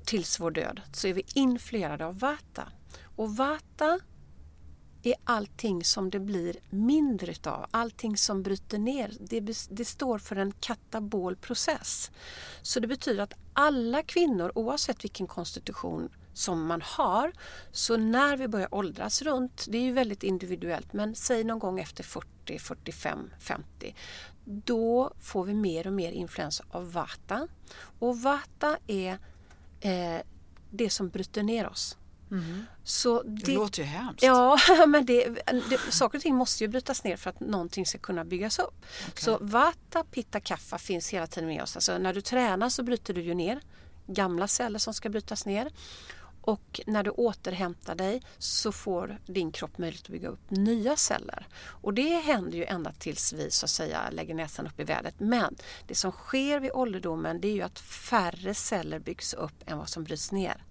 tills 0.05 0.41
vår 0.41 0.51
död 0.51 0.81
så 0.93 1.09
är 1.09 1.15
vi 1.15 1.25
influerade 1.35 2.07
av 2.07 2.19
vata. 2.19 2.69
Och 3.17 3.37
vata 3.37 4.01
är 5.03 5.15
allting 5.25 5.85
som 5.85 6.11
det 6.11 6.21
blir 6.21 6.57
mindre 6.71 7.33
utav, 7.33 7.67
allting 7.71 8.17
som 8.17 8.43
bryter 8.43 8.79
ner. 8.79 9.13
Det, 9.21 9.41
det, 9.71 9.85
står 9.85 10.19
för 10.19 10.37
en 10.37 10.53
katabol 10.53 11.37
process. 11.37 12.11
Så 12.63 12.81
det 12.81 12.87
betyder 12.87 13.23
att 13.23 13.35
alla 13.53 14.03
kvinnor, 14.03 14.53
oavsett 14.55 15.05
vilken 15.05 15.27
konstitution 15.27 16.09
som 16.33 16.67
man 16.67 16.83
har, 16.85 17.33
så 17.73 17.97
när 17.97 18.37
vi 18.37 18.49
börjar 18.49 18.75
åldras 18.75 19.23
runt, 19.23 19.67
det 19.69 19.79
är 19.79 19.83
ju 19.83 19.93
väldigt 19.93 20.23
individuellt, 20.23 20.93
men 20.93 21.15
säg 21.15 21.45
någon 21.45 21.59
gång 21.59 21.81
efter 21.81 22.05
40, 22.05 22.59
45, 22.59 23.31
50, 23.41 23.95
då 24.45 25.13
får 25.21 25.45
vi 25.45 25.55
mer 25.55 25.87
och 25.87 25.93
mer 25.93 26.13
influens 26.13 26.63
av 26.71 26.93
vata. 26.93 27.49
Och 27.99 28.23
vata 28.23 28.79
är 28.87 29.19
eh, 29.81 30.21
det 30.71 30.91
som 30.91 31.09
bryter 31.09 31.43
ner 31.43 31.69
oss. 31.69 31.97
Mm. 32.31 32.67
Så 32.85 33.23
det, 33.23 33.43
det, 33.45 33.55
låter 33.55 33.83
ju 33.83 33.89
hemskt. 33.89 34.23
Ja, 34.23 34.59
men 34.89 35.07
det, 35.07 35.29
det, 35.69 35.79
saker 35.91 36.19
och 36.19 36.23
ting 36.23 36.35
måste 36.35 36.65
ju 36.65 36.69
brytas 36.69 37.05
ner 37.05 37.17
för 37.17 37.31
att 37.31 37.41
någonting 37.41 37.87
ska 37.87 37.99
kunna 37.99 38.25
byggas 38.25 38.59
upp. 38.59 38.85
Okay. 39.09 39.25
Så 39.25 39.39
vata, 39.41 40.05
pitta, 40.05 40.41
kaffa 40.41 40.79
finns 40.79 41.11
hela 41.11 41.27
tiden 41.27 41.49
med 41.49 41.63
oss. 41.63 41.77
Alltså 41.77 41.99
när 41.99 42.15
du 42.15 42.21
tränar 42.21 42.69
så 42.69 42.83
bryter 42.83 43.15
du 43.15 43.23
ju 43.23 43.35
ner 43.35 43.61
gamla 44.07 44.49
celler 44.49 44.79
som 44.79 44.95
ska 44.95 45.09
brytas 45.09 45.47
ner. 45.47 45.71
Och 46.47 46.81
när 46.87 47.03
du 47.03 47.11
återhämtar 47.11 47.95
dig 47.95 48.23
så 48.39 48.73
får 48.73 49.19
din 49.27 49.53
kropp 49.53 49.79
möjlighet 49.79 50.05
att 50.05 50.13
bygga 50.13 50.29
upp 50.29 50.51
nya 50.51 50.97
celler. 50.97 51.47
Och 51.67 51.95
det 51.95 52.19
händer 52.19 52.59
ju 52.59 52.65
ända 52.65 52.93
tills 52.93 53.33
vi 53.33 53.51
så 53.51 53.67
att 53.67 53.71
säga 53.71 54.11
lägger 54.11 54.35
näsan 54.35 54.67
upp 54.67 54.81
i 54.81 54.85
vädret. 54.85 55.15
Men 55.19 55.57
det 55.87 55.95
som 55.95 56.13
sker 56.13 56.61
vid 56.61 56.71
ålderdomen 56.75 57.41
det 57.41 57.49
är 57.49 57.53
ju 57.53 57.63
att 57.63 57.79
färre 57.79 58.55
celler 58.55 58.99
byggs 58.99 59.35
upp 59.35 59.71
än 59.71 59.79
vad 59.79 59.89
som 59.89 60.05
bryts 60.05 60.33
ner. 60.33 60.65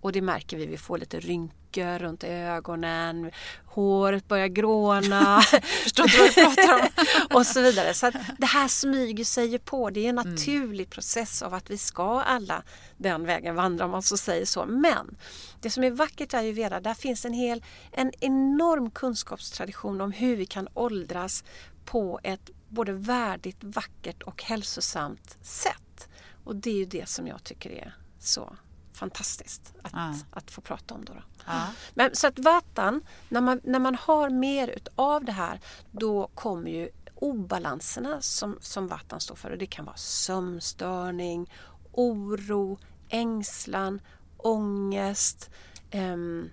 Och 0.00 0.12
det 0.12 0.22
märker 0.22 0.56
vi, 0.56 0.66
vi 0.66 0.76
får 0.76 0.98
lite 0.98 1.20
rynkor 1.20 1.98
runt 1.98 2.24
ögonen, 2.24 3.30
håret 3.66 4.28
börjar 4.28 4.46
gråna. 4.46 5.40
Förstår 5.82 6.04
inte 6.04 6.18
vad 6.18 6.28
du 6.28 6.34
pratar 6.34 6.74
om. 6.74 6.88
och 7.36 7.46
så 7.46 7.62
vidare. 7.62 7.94
Så 7.94 8.10
det 8.38 8.46
här 8.46 8.68
smyger 8.68 9.24
sig 9.24 9.46
ju 9.46 9.58
på. 9.58 9.90
Det 9.90 10.00
är 10.00 10.08
en 10.08 10.18
mm. 10.18 10.30
naturlig 10.30 10.84
mm. 10.84 10.90
process 10.90 11.42
av 11.42 11.54
att 11.54 11.70
vi 11.70 11.78
ska 11.78 12.20
alla 12.20 12.62
den 12.96 13.24
vägen 13.24 13.54
vandra 13.54 13.84
om 13.84 13.90
man 13.90 14.02
så 14.02 14.16
säger 14.16 14.46
så. 14.46 14.66
Men 14.66 15.16
det 15.60 15.70
som 15.70 15.84
är 15.84 15.90
vackert 15.90 16.34
i 16.34 16.36
ayurveda, 16.36 16.80
där 16.80 16.94
finns 16.94 17.24
en 17.24 17.32
hel, 17.32 17.64
en 17.92 18.12
enorm 18.20 18.90
kunskapstradition 18.90 20.00
om 20.00 20.12
hur 20.12 20.36
vi 20.36 20.46
kan 20.46 20.68
åldras 20.74 21.44
på 21.84 22.20
ett 22.22 22.50
både 22.68 22.92
värdigt, 22.92 23.56
vackert 23.60 24.22
och 24.22 24.42
hälsosamt 24.42 25.38
sätt. 25.42 26.08
Och 26.44 26.56
det 26.56 26.70
är 26.70 26.74
ju 26.74 26.84
det 26.84 27.08
som 27.08 27.26
jag 27.26 27.44
tycker 27.44 27.70
är 27.70 27.94
så 28.18 28.56
fantastiskt 28.98 29.72
att, 29.82 29.92
ja. 29.92 30.14
att 30.30 30.50
få 30.50 30.60
prata 30.60 30.94
om. 30.94 31.04
Då, 31.04 31.12
då. 31.12 31.22
Ja. 31.46 31.66
Men, 31.94 32.16
så 32.16 32.26
att 32.26 32.38
vatan, 32.38 33.00
när 33.28 33.40
man, 33.40 33.60
när 33.64 33.78
man 33.78 33.94
har 33.94 34.30
mer 34.30 34.68
utav 34.68 35.24
det 35.24 35.32
här 35.32 35.60
då 35.90 36.30
kommer 36.34 36.70
ju 36.70 36.90
obalanserna 37.14 38.20
som, 38.20 38.58
som 38.60 38.88
vatan 38.88 39.20
står 39.20 39.34
för. 39.34 39.50
Och 39.50 39.58
det 39.58 39.66
kan 39.66 39.84
vara 39.84 39.96
sömnstörning, 39.96 41.52
oro, 41.92 42.78
ängslan, 43.08 44.00
ångest. 44.36 45.50
Um, 45.92 46.50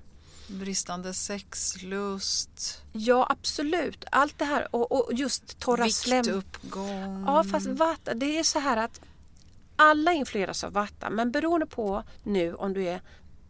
Bristande 0.47 1.13
sexlust. 1.13 2.81
Ja 2.91 3.27
absolut. 3.29 4.05
Allt 4.11 4.39
det 4.39 4.45
här 4.45 4.75
och, 4.75 4.91
och 4.91 5.13
just 5.13 5.59
torra 5.59 5.89
slem. 5.89 6.23
Viktuppgång. 6.23 7.23
Ja 7.27 7.43
fast 7.43 7.67
vata, 7.67 8.13
det 8.13 8.39
är 8.39 8.43
så 8.43 8.59
här 8.59 8.77
att 8.77 9.01
alla 9.75 10.13
influeras 10.13 10.63
av 10.63 10.73
vata 10.73 11.09
men 11.09 11.31
beroende 11.31 11.65
på 11.65 12.03
nu 12.23 12.53
om 12.53 12.73
du 12.73 12.83
är 12.83 13.01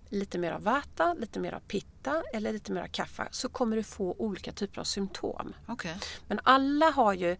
lite 0.10 0.38
mer 0.38 0.52
av 0.52 0.64
vata, 0.64 1.14
lite 1.14 1.40
mer 1.40 1.54
av 1.54 1.60
pitta 1.60 2.24
eller 2.34 2.54
lite 2.54 2.72
mer 2.72 2.82
av 2.82 2.88
kaffa 2.88 3.28
så 3.32 3.50
kommer 3.50 3.76
du 3.76 3.84
få 3.84 4.16
olika 4.18 4.52
typer 4.52 4.80
av 4.82 4.84
symptom. 4.84 5.54
Okay. 5.68 5.94
Men 6.28 6.40
alla 6.44 6.90
har 6.90 7.14
ju 7.14 7.38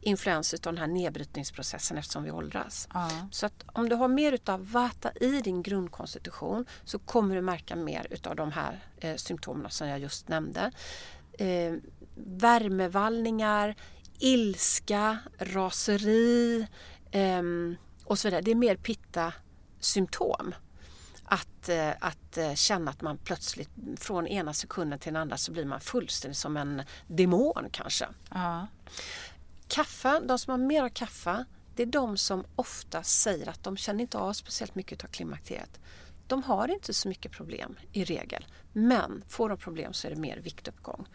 influens 0.00 0.54
av 0.54 0.60
den 0.60 0.78
här 0.78 0.86
nedbrytningsprocessen 0.86 1.98
eftersom 1.98 2.24
vi 2.24 2.30
åldras. 2.30 2.88
Uh. 2.94 3.24
Så 3.30 3.46
att 3.46 3.64
om 3.66 3.88
du 3.88 3.96
har 3.96 4.08
mer 4.08 4.32
utav 4.32 4.70
vata 4.70 5.12
i 5.12 5.40
din 5.40 5.62
grundkonstitution 5.62 6.66
så 6.84 6.98
kommer 6.98 7.34
du 7.34 7.42
märka 7.42 7.76
mer 7.76 8.06
utav 8.10 8.36
de 8.36 8.52
här 8.52 8.84
eh, 8.96 9.16
symptomen 9.16 9.70
som 9.70 9.88
jag 9.88 9.98
just 9.98 10.28
nämnde. 10.28 10.72
Eh, 11.32 11.74
värmevallningar, 12.14 13.74
ilska, 14.18 15.18
raseri, 15.38 16.66
eh, 17.10 17.42
och 18.04 18.18
så 18.18 18.28
vidare. 18.28 18.40
Det 18.40 18.50
är 18.50 18.54
mer 18.54 18.76
pitta-symptom. 18.76 20.54
Att 21.24 21.52
att, 21.62 21.68
eh, 21.68 21.90
att 22.00 22.38
eh, 22.38 22.54
känna 22.54 22.90
att 22.90 23.02
man 23.02 23.18
plötsligt 23.18 23.70
från 23.96 24.26
ena 24.26 24.52
sekunden 24.52 24.98
till 24.98 25.12
den 25.12 25.22
andra 25.22 25.36
så 25.36 25.52
blir 25.52 25.64
man 25.64 25.80
fullständigt 25.80 26.38
som 26.38 26.56
en 26.56 26.82
demon 27.06 27.68
kanske. 27.72 28.08
Ja. 28.30 28.66
Kaffe, 29.68 30.20
de 30.20 30.38
som 30.38 30.50
har 30.50 30.58
mer 30.58 30.82
av 30.82 30.88
kaffe, 30.88 31.44
det 31.74 31.82
är 31.82 31.86
de 31.86 32.16
som 32.16 32.44
ofta 32.56 33.02
säger 33.02 33.48
att 33.48 33.64
de 33.64 33.76
känner 33.76 34.00
inte 34.00 34.18
av 34.18 34.32
speciellt 34.32 34.74
mycket 34.74 35.04
av 35.04 35.08
klimakteriet. 35.08 35.80
De 36.26 36.42
har 36.42 36.68
inte 36.68 36.94
så 36.94 37.08
mycket 37.08 37.32
problem 37.32 37.76
i 37.92 38.04
regel. 38.04 38.46
Men 38.72 39.24
får 39.28 39.48
de 39.48 39.58
problem 39.58 39.92
så 39.92 40.06
är 40.06 40.10
det 40.10 40.20
mer 40.20 40.36
viktuppgång. 40.36 41.08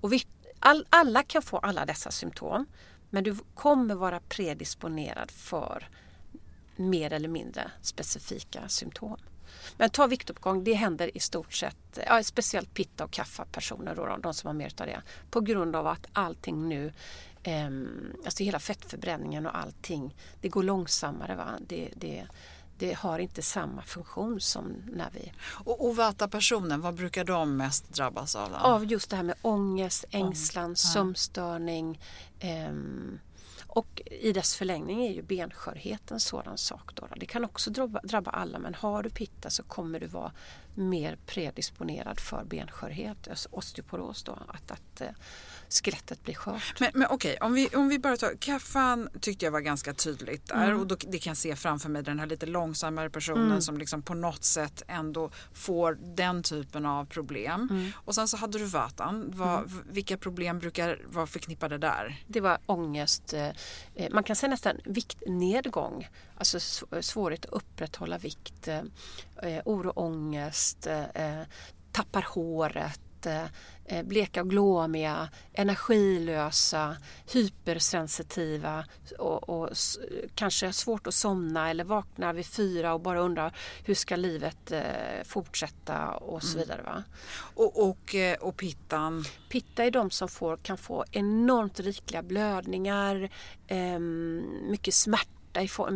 Och 0.00 0.12
vikt, 0.12 0.28
all, 0.58 0.86
alla 0.90 1.22
kan 1.22 1.42
få 1.42 1.58
alla 1.58 1.86
dessa 1.86 2.10
symptom. 2.10 2.66
Men 3.10 3.24
du 3.24 3.36
kommer 3.54 3.94
vara 3.94 4.20
predisponerad 4.20 5.30
för 5.30 5.88
mer 6.76 7.12
eller 7.12 7.28
mindre 7.28 7.70
specifika 7.82 8.68
symptom. 8.68 9.16
Men 9.76 9.90
ta 9.90 10.06
viktuppgång, 10.06 10.64
det 10.64 10.74
händer 10.74 11.16
i 11.16 11.20
stort 11.20 11.52
sett, 11.52 11.98
ja, 12.06 12.22
speciellt 12.22 12.74
pitta 12.74 13.04
och 13.04 13.10
kaffa-personer, 13.10 13.94
då, 13.94 14.16
de 14.22 14.34
som 14.34 14.46
har 14.46 14.54
mer 14.54 14.72
av 14.80 14.86
det, 14.86 15.02
på 15.30 15.40
grund 15.40 15.76
av 15.76 15.86
att 15.86 16.06
allting 16.12 16.68
nu 16.68 16.92
eh, 17.42 17.70
alltså 18.24 18.44
hela 18.44 18.58
fettförbränningen 18.58 19.46
och 19.46 19.58
allting, 19.58 20.16
det 20.40 20.48
går 20.48 20.62
långsammare. 20.62 21.34
Va? 21.34 21.48
Det, 21.66 21.88
det, 21.96 22.26
det 22.78 22.92
har 22.92 23.18
inte 23.18 23.42
samma 23.42 23.82
funktion 23.82 24.40
som 24.40 24.82
när 24.92 25.10
vi... 25.12 25.32
Och 25.64 25.84
Ovata-personen, 25.84 26.80
vad 26.80 26.94
brukar 26.94 27.24
de 27.24 27.56
mest 27.56 27.92
drabbas 27.92 28.36
av? 28.36 28.50
Då? 28.50 28.56
Av 28.56 28.84
just 28.84 29.10
det 29.10 29.16
här 29.16 29.22
med 29.22 29.36
ångest, 29.42 30.04
ängslan, 30.10 30.70
oh. 30.70 30.74
sömnstörning. 30.74 32.00
Um, 32.68 33.20
och 33.74 34.02
i 34.06 34.32
dess 34.32 34.54
förlängning 34.54 35.04
är 35.06 35.12
ju 35.12 35.22
benskörhet 35.22 36.10
en 36.10 36.20
sådan 36.20 36.58
sak. 36.58 36.94
Då. 36.94 37.08
Det 37.16 37.26
kan 37.26 37.44
också 37.44 37.70
drabba, 38.02 38.30
alla 38.30 38.58
men 38.58 38.74
har 38.74 39.02
du 39.02 39.10
pitta 39.10 39.50
så 39.50 39.62
kommer 39.62 40.00
du 40.00 40.06
vara 40.06 40.32
mer 40.74 41.18
predisponerad 41.26 42.20
för 42.20 42.44
benskörhet, 42.44 43.48
osteoporos. 43.50 44.22
Då, 44.22 44.32
att, 44.32 44.70
att 44.70 45.00
eh, 45.00 45.08
skelettet 45.80 46.22
blir 46.22 46.34
skört. 46.34 46.80
Men, 46.80 46.90
men 46.94 47.08
okej, 47.10 47.38
om 47.40 47.54
vi, 47.54 47.68
om 47.68 47.88
vi 47.88 47.98
bara 47.98 48.16
tar 48.16 48.34
kaffan 48.40 49.08
tyckte 49.20 49.44
jag 49.44 49.52
var 49.52 49.60
ganska 49.60 49.94
tydligt 49.94 50.48
där 50.48 50.68
mm. 50.68 50.80
och 50.80 50.86
då, 50.86 50.96
det 51.08 51.18
kan 51.18 51.30
jag 51.30 51.36
se 51.36 51.56
framför 51.56 51.88
mig 51.88 52.02
den 52.02 52.18
här 52.18 52.26
lite 52.26 52.46
långsammare 52.46 53.10
personen 53.10 53.46
mm. 53.46 53.60
som 53.60 53.78
liksom 53.78 54.02
på 54.02 54.14
något 54.14 54.44
sätt 54.44 54.82
ändå 54.88 55.30
får 55.52 55.98
den 56.00 56.42
typen 56.42 56.86
av 56.86 57.04
problem. 57.04 57.68
Mm. 57.70 57.90
Och 57.94 58.14
sen 58.14 58.28
så 58.28 58.36
hade 58.36 58.58
du 58.58 58.64
vatan. 58.64 59.32
Vad, 59.34 59.58
mm. 59.58 59.82
Vilka 59.90 60.16
problem 60.16 60.58
brukar 60.58 61.00
vara 61.06 61.26
förknippade 61.26 61.78
där? 61.78 62.24
Det 62.26 62.40
var 62.40 62.58
ångest, 62.66 63.32
eh, 63.32 63.48
eh, 63.94 64.10
man 64.10 64.24
kan 64.24 64.36
säga 64.36 64.50
nästan 64.50 64.76
viktnedgång, 64.84 66.08
alltså 66.36 66.60
svårighet 67.00 67.46
att 67.46 67.52
upprätthålla 67.52 68.18
vikt, 68.18 68.68
eh, 68.68 68.82
oro, 69.64 69.90
ångest, 69.90 70.88
tappar 71.92 72.22
håret, 72.22 73.00
Eh, 73.86 74.02
bleka 74.02 74.40
och 74.40 74.50
glåmiga, 74.50 75.28
energilösa, 75.52 76.96
hypersensitiva 77.32 78.84
och, 79.18 79.48
och 79.48 79.70
kanske 80.34 80.72
svårt 80.72 81.06
att 81.06 81.14
somna 81.14 81.70
eller 81.70 81.84
vakna 81.84 82.32
vid 82.32 82.46
fyra 82.46 82.94
och 82.94 83.00
bara 83.00 83.20
undra 83.20 83.52
hur 83.84 83.94
ska 83.94 84.16
livet 84.16 84.72
eh, 84.72 84.82
fortsätta 85.24 86.10
och 86.10 86.42
så 86.42 86.56
mm. 86.56 86.60
vidare. 86.60 86.82
Va? 86.82 87.02
Och, 87.54 87.88
och, 87.88 88.14
eh, 88.14 88.36
och 88.38 88.56
pittan? 88.56 89.24
Pitta 89.48 89.84
är 89.84 89.90
de 89.90 90.10
som 90.10 90.28
får, 90.28 90.56
kan 90.56 90.78
få 90.78 91.04
enormt 91.10 91.80
rikliga 91.80 92.22
blödningar, 92.22 93.30
eh, 93.66 93.98
mycket 94.68 94.94
smärta 94.94 95.28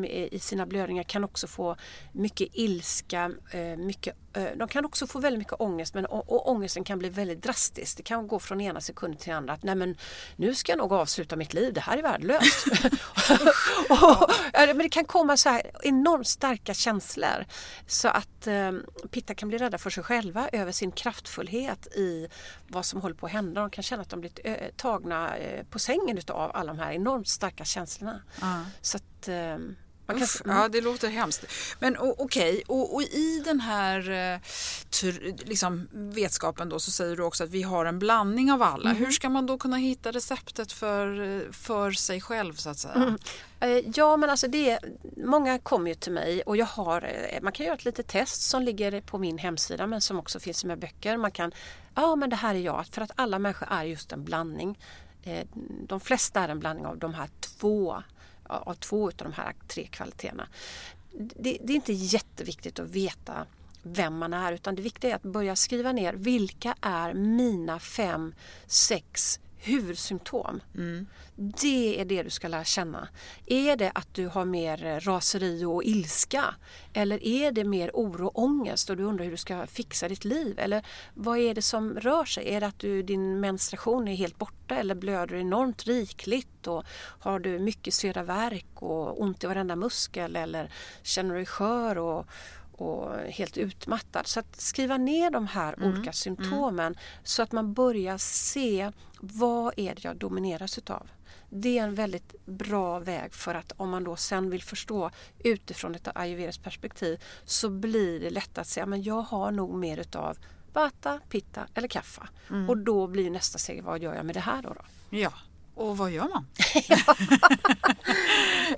i, 0.06 0.38
sina 0.38 0.66
blödningar 0.66 1.02
kan 1.02 1.24
också 1.24 1.46
få 1.46 1.76
mycket 2.12 2.48
ilska, 2.52 3.32
mycket, 3.78 4.16
de 4.56 4.68
kan 4.68 4.84
också 4.84 5.06
få 5.06 5.18
väldigt 5.18 5.38
mycket 5.38 5.60
ångest 5.60 5.94
men 5.94 6.06
och, 6.06 6.50
ångesten 6.50 6.84
kan 6.84 6.98
bli 6.98 7.08
väldigt 7.08 7.42
drastisk. 7.42 7.96
Det 7.96 8.02
kan 8.02 8.28
gå 8.28 8.38
från 8.38 8.60
ena 8.60 8.80
sekunden 8.80 9.18
till 9.18 9.32
andra 9.32 9.52
att 9.52 9.62
nej 9.62 9.74
men 9.74 9.96
nu 10.36 10.54
ska 10.54 10.72
jag 10.72 10.78
nog 10.78 10.92
avsluta 10.92 11.36
mitt 11.36 11.54
liv, 11.54 11.72
det 11.72 11.80
här 11.80 11.98
är 11.98 12.02
värdelöst. 12.02 12.66
och, 13.90 14.30
men 14.52 14.78
det 14.78 14.88
kan 14.88 15.04
komma 15.04 15.36
så 15.36 15.48
här 15.48 15.62
enormt 15.82 16.26
starka 16.26 16.74
känslor 16.74 17.44
så 17.86 18.08
att 18.08 18.46
eh, 18.46 18.72
Pitta 19.10 19.34
kan 19.34 19.48
bli 19.48 19.58
rädda 19.58 19.78
för 19.78 19.90
sig 19.90 20.02
själva 20.02 20.48
över 20.52 20.72
sin 20.72 20.92
kraftfullhet 20.92 21.86
i 21.86 22.28
vad 22.68 22.84
som 22.84 23.00
håller 23.00 23.14
på 23.14 23.26
att 23.26 23.32
hända. 23.32 23.60
De 23.60 23.70
kan 23.70 23.84
känna 23.84 24.02
att 24.02 24.10
de 24.10 24.20
blir 24.20 24.32
eh, 24.44 24.54
tagna 24.76 25.34
på 25.70 25.78
sängen 25.78 26.18
utav 26.18 26.50
alla 26.54 26.72
de 26.72 26.78
här 26.78 26.92
enormt 26.92 27.28
starka 27.28 27.64
känslorna. 27.64 28.22
Mm. 28.42 28.64
Så 28.80 28.96
att, 28.96 29.04
Ehm, 29.28 29.76
kan, 30.16 30.28
ja, 30.44 30.68
det 30.68 30.80
låter 30.80 31.08
hemskt. 31.08 31.44
Men 31.78 31.96
okej, 31.98 32.16
okay. 32.18 32.62
och, 32.66 32.94
och, 32.94 33.02
i 33.02 33.42
den 33.44 33.60
här 33.60 34.10
eh, 34.10 34.40
liksom, 35.44 35.88
vetskapen 35.92 36.68
då 36.68 36.80
så 36.80 36.90
säger 36.90 37.16
du 37.16 37.22
också 37.22 37.44
att 37.44 37.50
vi 37.50 37.62
har 37.62 37.86
en 37.86 37.98
blandning 37.98 38.52
av 38.52 38.62
alla. 38.62 38.90
Mm. 38.90 39.04
Hur 39.04 39.10
ska 39.10 39.28
man 39.28 39.46
då 39.46 39.58
kunna 39.58 39.76
hitta 39.76 40.12
receptet 40.12 40.72
för, 40.72 41.36
eh, 41.36 41.52
för 41.52 41.90
sig 41.90 42.20
själv 42.20 42.54
så 42.54 42.70
att 42.70 42.78
säga? 42.78 42.94
Mm. 42.94 43.18
Eh, 43.60 43.90
ja 43.94 44.16
men 44.16 44.30
alltså 44.30 44.48
det 44.48 44.78
många 45.16 45.58
kommer 45.58 45.88
ju 45.88 45.94
till 45.94 46.12
mig 46.12 46.42
och 46.42 46.56
jag 46.56 46.66
har, 46.66 47.10
man 47.42 47.52
kan 47.52 47.66
göra 47.66 47.76
ett 47.76 47.84
litet 47.84 48.06
test 48.06 48.42
som 48.42 48.62
ligger 48.62 49.00
på 49.00 49.18
min 49.18 49.38
hemsida 49.38 49.86
men 49.86 50.00
som 50.00 50.18
också 50.18 50.40
finns 50.40 50.64
med 50.64 50.78
böcker. 50.78 51.16
Man 51.16 51.30
kan, 51.30 51.52
ja 51.94 52.16
men 52.16 52.30
det 52.30 52.36
här 52.36 52.54
är 52.54 52.58
jag, 52.58 52.86
för 52.86 53.02
att 53.02 53.10
alla 53.14 53.38
människor 53.38 53.68
är 53.70 53.84
just 53.84 54.12
en 54.12 54.24
blandning. 54.24 54.78
De 55.88 56.00
flesta 56.00 56.40
är 56.40 56.48
en 56.48 56.58
blandning 56.58 56.86
av 56.86 56.98
de 56.98 57.14
här 57.14 57.28
två 57.40 58.02
av 58.48 58.74
två 58.74 59.06
av 59.06 59.12
de 59.16 59.32
här 59.32 59.54
tre 59.68 59.86
kvaliteterna. 59.86 60.48
Det, 61.12 61.58
det 61.62 61.72
är 61.72 61.76
inte 61.76 61.92
jätteviktigt 61.92 62.78
att 62.78 62.88
veta 62.88 63.46
vem 63.82 64.18
man 64.18 64.34
är 64.34 64.52
utan 64.52 64.74
det 64.74 64.82
viktiga 64.82 65.10
är 65.10 65.14
att 65.14 65.22
börja 65.22 65.56
skriva 65.56 65.92
ner 65.92 66.12
vilka 66.12 66.74
är 66.80 67.14
mina 67.14 67.78
fem, 67.78 68.34
sex 68.66 69.40
huvudsymptom. 69.68 70.60
Mm. 70.74 71.06
Det 71.36 72.00
är 72.00 72.04
det 72.04 72.22
du 72.22 72.30
ska 72.30 72.48
lära 72.48 72.64
känna. 72.64 73.08
Är 73.46 73.76
det 73.76 73.90
att 73.94 74.14
du 74.14 74.26
har 74.26 74.44
mer 74.44 75.00
raseri 75.00 75.64
och 75.64 75.84
ilska? 75.84 76.54
Eller 76.92 77.24
är 77.24 77.52
det 77.52 77.64
mer 77.64 77.90
oro 77.94 78.26
och 78.26 78.38
ångest 78.38 78.90
och 78.90 78.96
du 78.96 79.02
undrar 79.04 79.24
hur 79.24 79.30
du 79.30 79.36
ska 79.36 79.66
fixa 79.66 80.08
ditt 80.08 80.24
liv? 80.24 80.58
Eller 80.58 80.86
vad 81.14 81.38
är 81.38 81.54
det 81.54 81.62
som 81.62 81.94
rör 81.94 82.24
sig? 82.24 82.54
Är 82.54 82.60
det 82.60 82.66
att 82.66 82.78
du, 82.78 83.02
din 83.02 83.40
menstruation 83.40 84.08
är 84.08 84.14
helt 84.14 84.38
borta 84.38 84.76
eller 84.76 84.94
blöder 84.94 85.36
enormt 85.36 85.86
rikligt? 85.86 86.66
Och 86.66 86.84
har 87.20 87.38
du 87.38 87.58
mycket 87.58 87.94
sveda 87.94 88.22
värk 88.22 88.82
och 88.82 89.22
ont 89.22 89.44
i 89.44 89.46
varenda 89.46 89.76
muskel? 89.76 90.36
Eller 90.36 90.72
känner 91.02 91.30
du 91.30 91.36
dig 91.36 91.46
skör 91.46 91.98
och, 91.98 92.26
och 92.80 93.18
helt 93.18 93.56
utmattad. 93.56 94.26
Så 94.26 94.40
att 94.40 94.60
skriva 94.60 94.96
ner 94.96 95.30
de 95.30 95.46
här 95.46 95.72
mm. 95.72 95.88
olika 95.88 96.02
mm. 96.02 96.12
symptomen 96.12 96.86
mm. 96.86 96.98
så 97.22 97.42
att 97.42 97.52
man 97.52 97.74
börjar 97.74 98.18
se 98.18 98.92
vad 99.20 99.74
är 99.76 99.94
det 99.94 100.04
jag 100.04 100.16
domineras 100.16 100.78
utav. 100.78 101.08
Det 101.50 101.78
är 101.78 101.84
en 101.84 101.94
väldigt 101.94 102.46
bra 102.46 102.98
väg 102.98 103.34
för 103.34 103.54
att 103.54 103.72
om 103.76 103.90
man 103.90 104.04
då 104.04 104.16
sen 104.16 104.50
vill 104.50 104.62
förstå 104.62 105.10
utifrån 105.38 105.94
ett 105.94 106.08
ayurvediskt 106.14 106.64
perspektiv 106.64 107.24
så 107.44 107.70
blir 107.70 108.20
det 108.20 108.30
lätt 108.30 108.58
att 108.58 108.66
säga 108.66 108.86
men 108.86 109.02
jag 109.02 109.22
har 109.22 109.50
nog 109.50 109.74
mer 109.74 109.96
utav 109.96 110.38
vata, 110.72 111.20
pitta 111.28 111.66
eller 111.74 111.88
kaffa. 111.88 112.28
Mm. 112.50 112.68
Och 112.68 112.78
då 112.78 113.06
blir 113.06 113.30
nästa 113.30 113.58
steg, 113.58 113.82
vad 113.82 114.02
gör 114.02 114.14
jag 114.14 114.26
med 114.26 114.36
det 114.36 114.40
här 114.40 114.62
då? 114.62 114.68
då? 114.68 114.82
Ja, 115.10 115.32
och 115.78 115.96
vad 115.96 116.10
gör 116.10 116.28
man? 116.28 116.46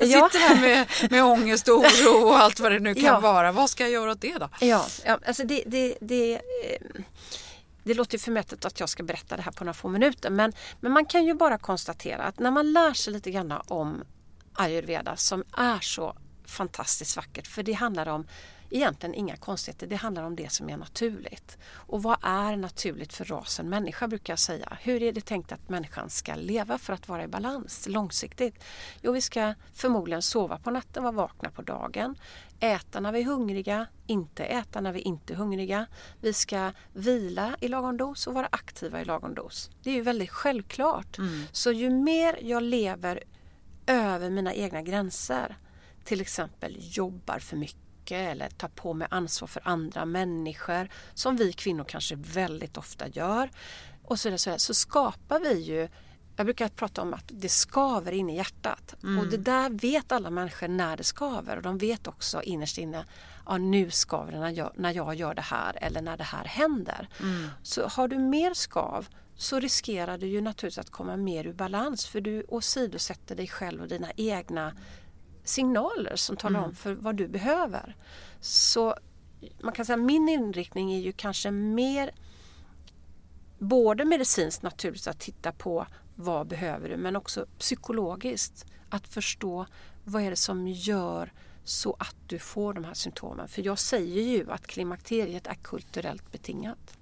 jag 0.01 0.09
sitter 0.09 0.49
här 0.49 0.61
med, 0.61 1.11
med 1.11 1.25
ångest 1.25 1.69
och 1.69 1.75
oro 1.75 2.29
och 2.29 2.39
allt 2.39 2.61
vad 2.61 2.73
det 2.73 2.79
nu 2.79 2.95
kan 2.95 3.05
ja. 3.05 3.21
vara. 3.21 3.53
Vad 3.53 3.71
ska 3.71 3.83
jag 3.83 3.93
göra 3.93 4.11
åt 4.11 4.21
det 4.21 4.39
då? 4.39 4.49
Ja, 4.61 4.87
ja 5.05 5.19
alltså 5.27 5.45
det, 5.45 5.63
det, 5.67 5.97
det, 6.01 6.35
eh, 6.35 6.41
det 7.85 7.95
låter 7.95 8.13
ju 8.15 8.19
förmätet 8.19 8.65
att 8.65 8.81
jag 8.81 8.89
ska 8.89 9.03
berätta 9.03 9.37
det 9.37 9.43
här 9.43 9.53
på 9.53 9.65
några 9.65 9.75
få 9.75 9.89
minuter 9.89 10.31
men, 10.31 10.53
men 10.81 10.93
man 10.93 11.07
kan 11.07 11.25
ju 11.25 11.35
bara 11.35 11.59
konstatera 11.59 12.23
att 12.23 12.39
när 12.39 12.51
man 12.51 12.73
lär 12.73 12.93
sig 12.93 13.13
lite 13.13 13.31
grann 13.31 13.53
om 13.67 14.05
ayurveda 14.55 15.17
som 15.17 15.45
är 15.57 15.81
så 15.81 16.17
fantastiskt 16.45 17.17
vackert 17.17 17.47
för 17.47 17.63
det 17.63 17.73
handlar 17.73 18.09
om 18.09 18.27
egentligen 18.71 19.15
inga 19.15 19.37
konstigheter. 19.37 19.87
Det 19.87 19.97
handlar 19.97 20.23
om 20.23 20.37
det 20.37 20.53
som 20.53 20.71
är 20.71 20.77
naturligt. 20.77 21.59
Och 21.73 22.03
vad 22.03 22.19
är 22.23 22.57
naturligt 22.57 23.13
för 23.13 23.25
rasen 23.25 23.69
människa 23.69 24.09
brukar 24.09 24.33
jag 24.33 24.39
säga. 24.39 24.79
Hur 24.81 25.03
är 25.03 25.13
det 25.13 25.21
tänkt 25.21 25.53
att 25.53 25.69
människan 25.69 26.11
ska 26.11 26.35
leva 26.35 26.79
för 26.79 26.93
att 26.93 27.09
vara 27.09 27.25
i 27.25 27.29
balans 27.29 27.87
långsiktigt? 27.89 28.65
Jo, 29.03 29.13
vi 29.13 29.21
ska 29.21 29.55
förmodligen 29.75 30.23
sova 30.23 30.59
på 30.59 30.71
natten, 30.71 31.03
vara 31.03 31.13
vakna 31.13 31.51
på 31.51 31.63
dagen, 31.63 32.15
äta 32.61 33.01
när 33.01 33.13
vi 33.13 33.21
är 33.21 33.25
hungriga, 33.25 33.87
inte 34.07 34.45
äta 34.45 34.81
när 34.81 34.93
vi 34.93 35.01
inte 35.01 35.33
är 35.33 35.37
hungriga. 35.37 35.87
Vi 36.21 36.33
ska 36.33 36.73
vila 36.93 37.57
i 37.61 37.69
lagom 37.69 37.97
dos 37.97 38.27
och 38.27 38.35
vara 38.35 38.49
aktiva 38.53 39.01
i 39.01 39.05
lagom 39.05 39.35
dos. 39.35 39.71
Det 39.83 39.91
är 39.91 39.95
ju 39.95 40.03
väldigt 40.03 40.31
självklart. 40.31 41.19
Mm. 41.19 41.43
Så 41.53 41.73
ju 41.73 41.91
mer 41.91 42.39
jag 42.43 42.63
lever 42.63 43.25
över 43.87 44.31
mina 44.31 44.55
egna 44.55 44.83
gränser, 44.83 45.57
till 46.05 46.21
exempel 46.21 46.77
jobbar 46.79 47.39
för 47.39 47.57
mycket 47.57 47.90
eller 48.17 48.49
tar 48.49 48.69
på 48.69 48.93
mig 48.95 49.09
ansvar 49.11 49.49
för 49.49 49.63
andra 49.65 50.05
människor 50.05 50.89
som 51.15 51.37
vi 51.37 51.53
kvinnor 51.53 51.85
kanske 51.85 52.17
väldigt 52.17 52.77
ofta 52.77 53.09
gör 53.09 53.51
och 54.05 54.21
så, 54.21 54.31
vidare, 54.31 54.59
så 54.59 54.75
skapar 54.75 55.41
vi 55.41 55.61
ju 55.61 55.89
jag 56.37 56.47
brukar 56.47 56.69
prata 56.69 57.03
om 57.03 57.15
att 57.15 57.25
det 57.27 57.49
skaver 57.49 58.13
in 58.13 58.31
i 58.31 58.37
hjärtat. 58.37 58.95
Mm. 59.03 59.19
Och 59.19 59.27
det 59.27 59.37
där 59.37 59.71
vet 59.71 60.13
alla 60.13 60.31
människor 60.31 60.69
när 60.69 60.97
det 60.97 61.05
skaver 61.05 61.57
och 61.57 61.63
de 61.63 61.79
vet 61.79 62.07
också 62.07 62.43
innerst 62.43 62.79
inne 62.79 63.05
ja, 63.47 63.59
nu 63.59 63.91
skaver 63.91 64.33
det 64.33 64.39
när 64.39 64.51
jag, 64.51 64.73
när 64.77 64.95
jag 64.95 65.15
gör 65.15 65.35
det 65.35 65.43
här 65.43 65.79
eller 65.81 66.03
när 66.03 66.17
det 66.17 66.25
här 66.25 66.45
händer. 66.45 67.09
Mm. 67.21 67.49
Så 67.63 67.89
har 67.89 68.09
du 68.09 68.19
mer 68.19 68.55
skav 68.55 69.09
så 69.37 69.61
riskerar 69.61 70.19
du 70.19 70.27
ju 70.27 70.41
naturligtvis 70.41 70.79
att 70.79 70.91
komma 70.91 71.17
mer 71.17 71.47
ur 71.47 71.53
balans 71.53 72.07
för 72.07 72.21
du 72.21 72.45
åsidosätter 72.49 73.37
dig 73.37 73.49
själv 73.49 73.83
och 73.83 73.89
dina 73.89 74.13
egna 74.17 74.73
signaler 75.51 76.17
som 76.17 76.37
talar 76.37 76.59
mm. 76.59 76.71
om 76.71 76.77
för 76.77 76.95
vad 76.95 77.17
du 77.17 77.29
behöver. 77.29 77.97
Så 78.41 78.95
man 79.61 79.73
kan 79.73 79.85
säga 79.85 79.97
att 79.97 80.03
min 80.05 80.29
inriktning 80.29 80.93
är 80.93 81.01
ju 81.01 81.13
kanske 81.13 81.51
mer 81.51 82.11
både 83.59 84.05
medicinskt 84.05 84.63
naturligtvis 84.63 85.09
att 85.09 85.21
titta 85.21 85.53
på 85.53 85.87
vad 86.15 86.47
behöver 86.47 86.89
du 86.89 86.97
men 86.97 87.17
också 87.17 87.47
psykologiskt 87.59 88.67
att 88.91 89.09
förstå 89.09 89.67
vad 90.05 90.23
är 90.23 90.31
det 90.31 90.37
som 90.37 90.69
gör 90.69 91.33
så 91.65 91.97
att 91.99 92.17
du 92.27 92.39
får 92.39 92.75
de 92.75 92.85
här 92.85 92.95
symptomen. 92.95 93.49
För 93.49 93.63
jag 93.63 93.79
säger 93.79 94.23
ju 94.23 94.51
att 94.51 94.67
klimakteriet 94.67 95.47
är 95.47 95.55
kulturellt 95.55 96.33
betingat. 96.33 96.99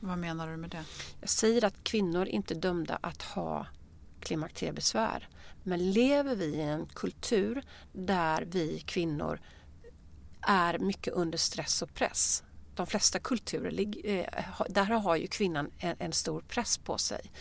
Vad 0.00 0.18
menar 0.18 0.48
du 0.48 0.56
med 0.56 0.70
det? 0.70 0.84
Jag 1.20 1.28
säger 1.28 1.64
att 1.64 1.84
kvinnor 1.84 2.26
inte 2.26 2.54
är 2.54 2.58
dömda 2.58 2.98
att 3.00 3.22
ha 3.22 3.66
klimakteriebesvär. 4.26 5.28
Men 5.62 5.92
lever 5.92 6.36
vi 6.36 6.44
i 6.44 6.60
en 6.60 6.86
kultur 6.86 7.62
där 7.92 8.42
vi 8.42 8.78
kvinnor 8.80 9.40
är 10.40 10.78
mycket 10.78 11.14
under 11.14 11.38
stress 11.38 11.82
och 11.82 11.94
press. 11.94 12.42
De 12.74 12.86
flesta 12.86 13.18
kulturer, 13.18 13.80
eh, 14.06 14.26
där 14.68 14.84
har 14.84 15.16
ju 15.16 15.26
kvinnan 15.26 15.70
en 15.78 16.12
stor 16.12 16.40
press 16.40 16.78
på 16.78 16.98
sig. 16.98 17.32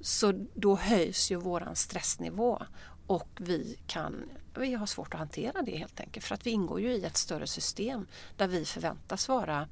Så 0.00 0.46
då 0.54 0.76
höjs 0.76 1.30
ju 1.30 1.36
våran 1.36 1.76
stressnivå 1.76 2.62
och 3.06 3.28
vi 3.36 3.78
kan 3.86 4.30
vi 4.58 4.74
har 4.74 4.86
svårt 4.86 5.14
att 5.14 5.20
hantera 5.20 5.62
det 5.62 5.76
helt 5.76 6.00
enkelt 6.00 6.26
för 6.26 6.34
att 6.34 6.46
vi 6.46 6.50
ingår 6.50 6.80
ju 6.80 6.92
i 6.92 7.04
ett 7.04 7.16
större 7.16 7.46
system 7.46 8.06
där 8.36 8.48
vi 8.48 8.64
förväntas 8.64 9.28
vara 9.28 9.68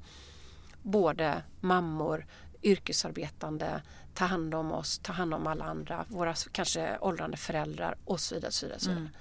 både 0.81 1.43
mammor, 1.61 2.25
yrkesarbetande, 2.63 3.81
ta 4.17 4.25
hand 4.25 4.55
om 4.55 4.71
oss, 4.71 4.99
ta 4.99 5.13
hand 5.13 5.33
om 5.33 5.47
alla 5.47 5.65
andra, 5.65 6.05
våra 6.07 6.33
kanske 6.51 6.97
åldrande 6.97 7.37
föräldrar 7.37 7.97
och 8.05 8.19
så 8.19 8.35
vidare. 8.35 8.51
Så, 8.51 8.65
vidare, 8.65 8.79
så, 8.79 8.89
vidare. 8.89 9.01
Mm. 9.01 9.13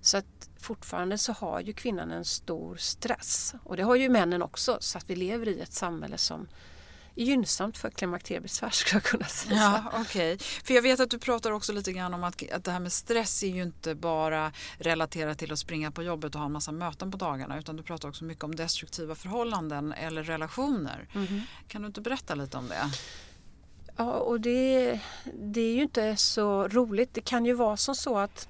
så 0.00 0.16
att 0.16 0.50
fortfarande 0.60 1.18
så 1.18 1.32
har 1.32 1.60
ju 1.60 1.72
kvinnan 1.72 2.10
en 2.10 2.24
stor 2.24 2.76
stress 2.76 3.54
och 3.64 3.76
det 3.76 3.82
har 3.82 3.96
ju 3.96 4.08
männen 4.08 4.42
också 4.42 4.76
så 4.80 4.98
att 4.98 5.10
vi 5.10 5.16
lever 5.16 5.48
i 5.48 5.60
ett 5.60 5.72
samhälle 5.72 6.18
som 6.18 6.48
gynnsamt 7.14 7.78
för 7.78 7.90
klimakteriebesvär 7.90 8.70
skulle 8.72 8.96
jag 8.96 9.02
kunna 9.02 9.24
säga. 9.24 9.82
Ja, 9.92 10.00
okay. 10.00 10.38
För 10.38 10.74
jag 10.74 10.82
vet 10.82 11.00
att 11.00 11.10
du 11.10 11.18
pratar 11.18 11.50
också 11.50 11.72
lite 11.72 11.92
grann 11.92 12.14
om 12.14 12.24
att, 12.24 12.52
att 12.52 12.64
det 12.64 12.70
här 12.70 12.80
med 12.80 12.92
stress 12.92 13.42
är 13.42 13.48
ju 13.48 13.62
inte 13.62 13.94
bara 13.94 14.52
relaterat 14.78 15.38
till 15.38 15.52
att 15.52 15.58
springa 15.58 15.90
på 15.90 16.02
jobbet 16.02 16.34
och 16.34 16.40
ha 16.40 16.46
en 16.46 16.52
massa 16.52 16.72
möten 16.72 17.10
på 17.10 17.16
dagarna 17.16 17.58
utan 17.58 17.76
du 17.76 17.82
pratar 17.82 18.08
också 18.08 18.24
mycket 18.24 18.44
om 18.44 18.54
destruktiva 18.54 19.14
förhållanden 19.14 19.92
eller 19.92 20.22
relationer. 20.22 21.08
Mm. 21.14 21.40
Kan 21.68 21.82
du 21.82 21.86
inte 21.86 22.00
berätta 22.00 22.34
lite 22.34 22.56
om 22.56 22.68
det? 22.68 22.90
Ja, 23.96 24.12
och 24.12 24.40
det, 24.40 25.00
det 25.34 25.60
är 25.60 25.74
ju 25.74 25.82
inte 25.82 26.16
så 26.16 26.68
roligt. 26.68 27.14
Det 27.14 27.20
kan 27.20 27.44
ju 27.46 27.52
vara 27.52 27.76
som 27.76 27.94
så 27.94 28.18
att 28.18 28.48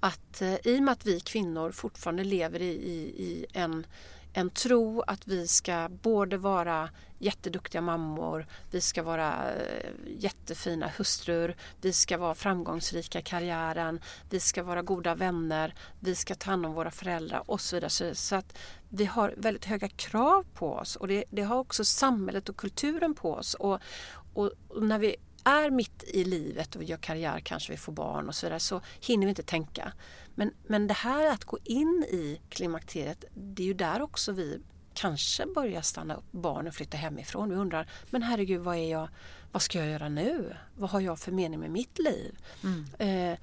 att 0.00 0.42
eh, 0.42 0.54
i 0.64 0.78
och 0.78 0.82
med 0.82 0.92
att 0.92 1.06
vi 1.06 1.20
kvinnor 1.20 1.70
fortfarande 1.72 2.24
lever 2.24 2.62
i, 2.62 2.70
i, 2.70 3.22
i 3.22 3.46
en 3.52 3.86
en 4.32 4.50
tro 4.50 5.02
att 5.06 5.28
vi 5.28 5.48
ska 5.48 5.88
både 6.02 6.36
vara 6.36 6.90
jätteduktiga 7.18 7.80
mammor, 7.80 8.46
vi 8.70 8.80
ska 8.80 9.02
vara 9.02 9.52
eh, 9.52 9.90
jättefina 10.18 10.90
hustrur, 10.96 11.56
vi 11.80 11.92
ska 11.92 12.18
vara 12.18 12.34
framgångsrika 12.34 13.18
i 13.18 13.22
karriären, 13.22 14.00
vi 14.30 14.40
ska 14.40 14.62
vara 14.62 14.82
goda 14.82 15.14
vänner, 15.14 15.74
vi 16.00 16.14
ska 16.14 16.34
ta 16.34 16.50
hand 16.50 16.66
om 16.66 16.72
våra 16.72 16.90
föräldrar 16.90 17.42
och 17.46 17.60
så 17.60 17.76
vidare. 17.76 18.14
Så 18.14 18.36
att 18.36 18.58
vi 18.88 19.04
har 19.04 19.34
väldigt 19.36 19.64
höga 19.64 19.88
krav 19.88 20.46
på 20.54 20.72
oss 20.72 20.96
och 20.96 21.08
det, 21.08 21.24
det 21.30 21.42
har 21.42 21.58
också 21.58 21.84
samhället 21.84 22.48
och 22.48 22.56
kulturen 22.56 23.14
på 23.14 23.34
oss. 23.34 23.54
Och, 23.54 23.80
och, 24.34 24.50
och 24.68 24.82
när 24.82 24.98
vi 24.98 25.16
är 25.44 25.70
mitt 25.70 26.04
i 26.06 26.24
livet 26.24 26.74
och 26.76 26.82
vi 26.82 26.86
gör 26.86 26.96
karriär, 26.96 27.40
kanske 27.40 27.72
vi 27.72 27.76
får 27.76 27.92
barn 27.92 28.28
och 28.28 28.34
så 28.34 28.46
vidare, 28.46 28.60
så 28.60 28.80
hinner 29.00 29.26
vi 29.26 29.30
inte 29.30 29.42
tänka. 29.42 29.92
Men, 30.34 30.50
men 30.66 30.86
det 30.86 30.94
här 30.94 31.32
att 31.32 31.44
gå 31.44 31.58
in 31.64 32.04
i 32.10 32.40
klimakteriet, 32.48 33.24
det 33.34 33.62
är 33.62 33.66
ju 33.66 33.74
där 33.74 34.02
också 34.02 34.32
vi 34.32 34.60
kanske 34.94 35.46
börjar 35.46 35.82
stanna 35.82 36.14
upp, 36.14 36.24
barnen 36.30 36.72
flyttar 36.72 36.98
hemifrån. 36.98 37.50
Vi 37.50 37.56
undrar, 37.56 37.90
men 38.10 38.22
herregud 38.22 38.60
vad 38.60 38.76
är 38.76 38.90
jag, 38.90 39.08
vad 39.52 39.62
ska 39.62 39.78
jag 39.78 39.88
göra 39.88 40.08
nu? 40.08 40.56
Vad 40.76 40.90
har 40.90 41.00
jag 41.00 41.18
för 41.18 41.32
mening 41.32 41.60
med 41.60 41.70
mitt 41.70 41.98
liv? 41.98 42.38
Mm. 42.62 42.86
Eh, 42.98 43.38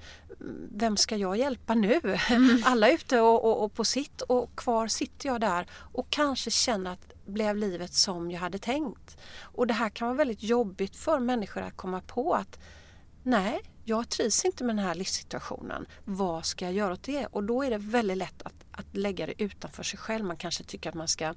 vem 0.72 0.96
ska 0.96 1.16
jag 1.16 1.36
hjälpa 1.36 1.74
nu? 1.74 2.00
Mm. 2.30 2.62
Alla 2.64 2.88
är 2.88 2.94
ute 2.94 3.20
och, 3.20 3.44
och, 3.44 3.64
och, 3.64 3.74
på 3.74 3.84
sitt 3.84 4.20
och 4.20 4.56
kvar 4.56 4.86
sitter 4.86 5.28
jag 5.28 5.40
där 5.40 5.66
och 5.72 6.10
kanske 6.10 6.50
känner 6.50 6.92
att 6.92 7.12
blev 7.26 7.56
livet 7.56 7.94
som 7.94 8.30
jag 8.30 8.40
hade 8.40 8.58
tängt? 8.58 9.16
Och 9.40 9.66
det 9.66 9.74
här 9.74 9.88
kan 9.88 10.08
vara 10.08 10.16
väldigt 10.16 10.42
jobbigt 10.42 10.96
för 10.96 11.18
människor 11.18 11.62
att 11.62 11.76
komma 11.76 12.00
på 12.00 12.34
att 12.34 12.58
nej, 13.22 13.60
jag 13.88 14.08
trivs 14.08 14.44
inte 14.44 14.64
med 14.64 14.76
den 14.76 14.84
här 14.84 14.94
livssituationen. 14.94 15.86
Vad 16.04 16.46
ska 16.46 16.64
jag 16.64 16.74
göra 16.74 16.92
åt 16.92 17.02
det? 17.02 17.26
Och 17.26 17.44
då 17.44 17.62
är 17.62 17.70
det 17.70 17.78
väldigt 17.78 18.16
lätt 18.16 18.42
att, 18.42 18.54
att 18.70 18.96
lägga 18.96 19.26
det 19.26 19.42
utanför 19.42 19.82
sig 19.82 19.98
själv. 19.98 20.24
Man 20.24 20.36
kanske 20.36 20.64
tycker 20.64 20.90
att 20.90 20.94
man 20.94 21.08
ska 21.08 21.34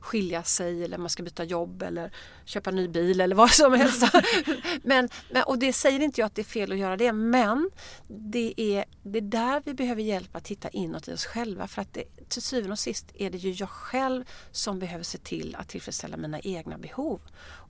skilja 0.00 0.42
sig 0.42 0.84
eller 0.84 0.98
man 0.98 1.10
ska 1.10 1.22
byta 1.22 1.44
jobb 1.44 1.82
eller 1.82 2.12
köpa 2.44 2.70
en 2.70 2.76
ny 2.76 2.88
bil 2.88 3.20
eller 3.20 3.36
vad 3.36 3.50
som 3.50 3.72
helst. 3.72 4.02
men, 4.82 5.08
men, 5.30 5.42
och 5.42 5.58
det 5.58 5.72
säger 5.72 6.00
inte 6.00 6.20
jag 6.20 6.26
att 6.26 6.34
det 6.34 6.42
är 6.42 6.44
fel 6.44 6.72
att 6.72 6.78
göra 6.78 6.96
det 6.96 7.12
men 7.12 7.70
det 8.08 8.54
är, 8.56 8.84
det 9.02 9.18
är 9.18 9.22
där 9.22 9.62
vi 9.64 9.74
behöver 9.74 10.02
hjälp 10.02 10.36
att 10.36 10.44
titta 10.44 10.68
inåt 10.68 11.08
i 11.08 11.12
oss 11.12 11.24
själva 11.26 11.68
för 11.68 11.82
att 11.82 11.92
det, 11.94 12.04
till 12.28 12.42
syvende 12.42 12.72
och 12.72 12.78
sist 12.78 13.06
är 13.14 13.30
det 13.30 13.38
ju 13.38 13.50
jag 13.50 13.68
själv 13.68 14.24
som 14.50 14.78
behöver 14.78 15.04
se 15.04 15.18
till 15.18 15.56
att 15.58 15.68
tillfredsställa 15.68 16.16
mina 16.16 16.40
egna 16.40 16.78
behov. 16.78 17.20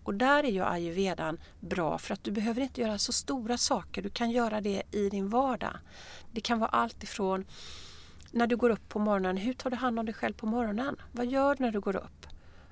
Och 0.04 0.14
där 0.14 0.44
är 0.44 0.50
ju 0.50 0.64
ayurvedan 0.64 1.38
bra 1.60 1.98
för 1.98 2.14
att 2.14 2.24
du 2.24 2.30
behöver 2.30 2.60
inte 2.60 2.80
göra 2.80 2.98
så 2.98 3.12
stora 3.12 3.58
saker. 3.58 4.02
Du 4.02 4.10
kan 4.10 4.30
göra 4.30 4.60
det 4.60 4.82
i 4.90 5.08
din 5.08 5.28
vardag. 5.28 5.76
Det 6.32 6.40
kan 6.40 6.58
vara 6.58 6.70
allt 6.70 7.02
ifrån 7.02 7.44
när 8.30 8.46
du 8.46 8.56
går 8.56 8.70
upp 8.70 8.88
på 8.88 8.98
morgonen, 8.98 9.36
hur 9.36 9.52
tar 9.52 9.70
du 9.70 9.76
hand 9.76 9.98
om 9.98 10.06
dig 10.06 10.14
själv 10.14 10.34
på 10.34 10.46
morgonen? 10.46 10.96
Vad 11.12 11.26
gör 11.26 11.54
du 11.54 11.64
när 11.64 11.72
du 11.72 11.80
går 11.80 11.96
upp? 11.96 12.26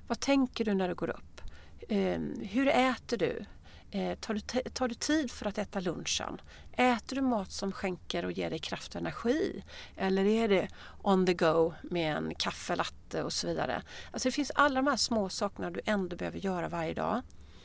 Vad 0.07 0.19
tänker 0.19 0.65
du 0.65 0.73
när 0.73 0.87
du 0.87 0.95
går 0.95 1.09
upp? 1.09 1.41
Ehm, 1.89 2.41
hur 2.41 2.67
äter 2.67 3.17
du? 3.17 3.45
Eh, 3.95 4.15
tar, 4.15 4.33
du 4.33 4.69
tar 4.69 4.87
du 4.87 4.95
tid 4.95 5.31
för 5.31 5.45
att 5.45 5.57
äta 5.57 5.79
lunchen? 5.79 6.41
Äter 6.71 7.15
du 7.15 7.21
mat 7.21 7.51
som 7.51 7.71
skänker 7.71 8.25
och 8.25 8.31
ger 8.31 8.49
dig 8.49 8.59
kraft 8.59 8.95
och 8.95 9.01
energi? 9.01 9.63
Eller 9.97 10.25
är 10.25 10.47
det 10.47 10.67
on 11.01 11.25
the 11.25 11.33
go 11.33 11.73
med 11.81 12.17
en 12.17 12.35
kaffelatte 12.35 13.23
och 13.23 13.33
så 13.33 13.47
vidare? 13.47 13.81
Alltså 14.11 14.27
det 14.27 14.31
finns 14.31 14.51
alla 14.55 14.75
de 14.75 14.87
här 14.87 14.97
små 14.97 15.29
sakerna 15.29 15.71
du 15.71 15.81
ändå 15.85 16.15
behöver 16.15 16.39
göra 16.39 16.69
varje 16.69 16.93
dag. 16.93 17.21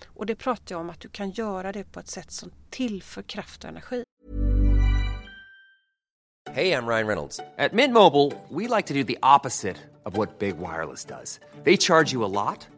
Och 0.07 0.27
det 0.27 0.35
pratar 0.35 0.75
jag 0.75 0.81
om 0.81 0.91
att 0.91 1.01
du 1.01 1.09
kan 1.09 1.31
göra 1.31 1.73
det 1.73 1.85
på 1.85 2.01
ett 2.01 2.09
sätt 2.09 2.31
som 2.31 2.51
tillför 2.71 3.23
kraft 3.23 3.65
och 3.65 3.71
energi. 3.71 4.05
Hej, 6.51 6.69
jag 6.69 6.89
Ryan 6.89 7.07
Reynolds. 7.07 7.37
På 7.37 7.77
Mint 7.77 7.95
Mobile, 7.95 8.31
we 8.49 8.77
like 8.77 8.89
to 8.89 8.95
do 8.95 9.05
the 9.05 9.19
opposite 9.37 9.77
of 10.03 10.17
what 10.17 10.39
Big 10.39 10.57
Wireless 10.57 11.05
does. 11.05 11.41
They 11.65 11.77
charge 11.77 12.15
you 12.15 12.25
a 12.25 12.29
lot. 12.29 12.78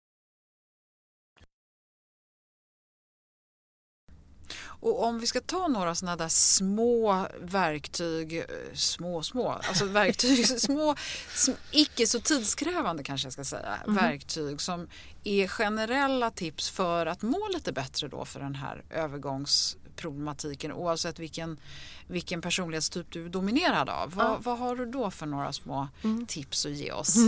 Och 4.81 5.03
om 5.03 5.19
vi 5.19 5.27
ska 5.27 5.41
ta 5.41 5.67
några 5.67 5.95
sådana 5.95 6.15
där 6.15 6.27
små 6.27 7.27
verktyg, 7.41 8.37
eh, 8.37 8.45
små 8.73 9.23
små, 9.23 9.49
alltså 9.49 9.85
verktyg, 9.85 10.47
små, 10.47 10.95
sm, 11.35 11.51
icke 11.71 12.07
så 12.07 12.19
tidskrävande 12.19 13.03
kanske 13.03 13.25
jag 13.25 13.33
ska 13.33 13.43
säga, 13.43 13.75
mm. 13.87 13.95
verktyg 13.95 14.61
som 14.61 14.87
är 15.23 15.47
generella 15.47 16.31
tips 16.31 16.69
för 16.69 17.05
att 17.05 17.21
må 17.21 17.47
lite 17.53 17.71
bättre 17.71 18.07
då 18.07 18.25
för 18.25 18.39
den 18.39 18.55
här 18.55 18.83
övergångsproblematiken 18.89 20.71
oavsett 20.71 21.19
vilken, 21.19 21.59
vilken 22.07 22.41
personlighetstyp 22.41 23.11
du 23.11 23.25
är 23.25 23.29
dominerad 23.29 23.89
av. 23.89 24.13
Vad, 24.13 24.43
vad, 24.43 24.57
har 24.57 24.75
du 24.75 24.85
då 24.85 25.11
för 25.11 25.25
några 25.25 25.53
små 25.53 25.87
mm. 26.03 26.25
tips 26.25 26.65
att 26.65 26.71
ge 26.71 26.91
oss? 26.91 27.15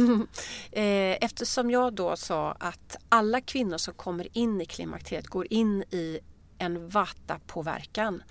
Eh, 0.71 1.17
eftersom 1.21 1.71
jag 1.71 1.93
då 1.93 2.15
sa 2.15 2.51
att 2.51 2.97
alla 3.09 3.41
kvinnor 3.41 3.77
som 3.77 3.93
kommer 3.93 4.37
in 4.37 4.61
i 4.61 4.65
klimakteriet 4.65 5.27
går 5.27 5.53
in 5.53 5.81
i 5.81 6.19
en 6.63 6.89
vata-påverkan. 6.89 8.23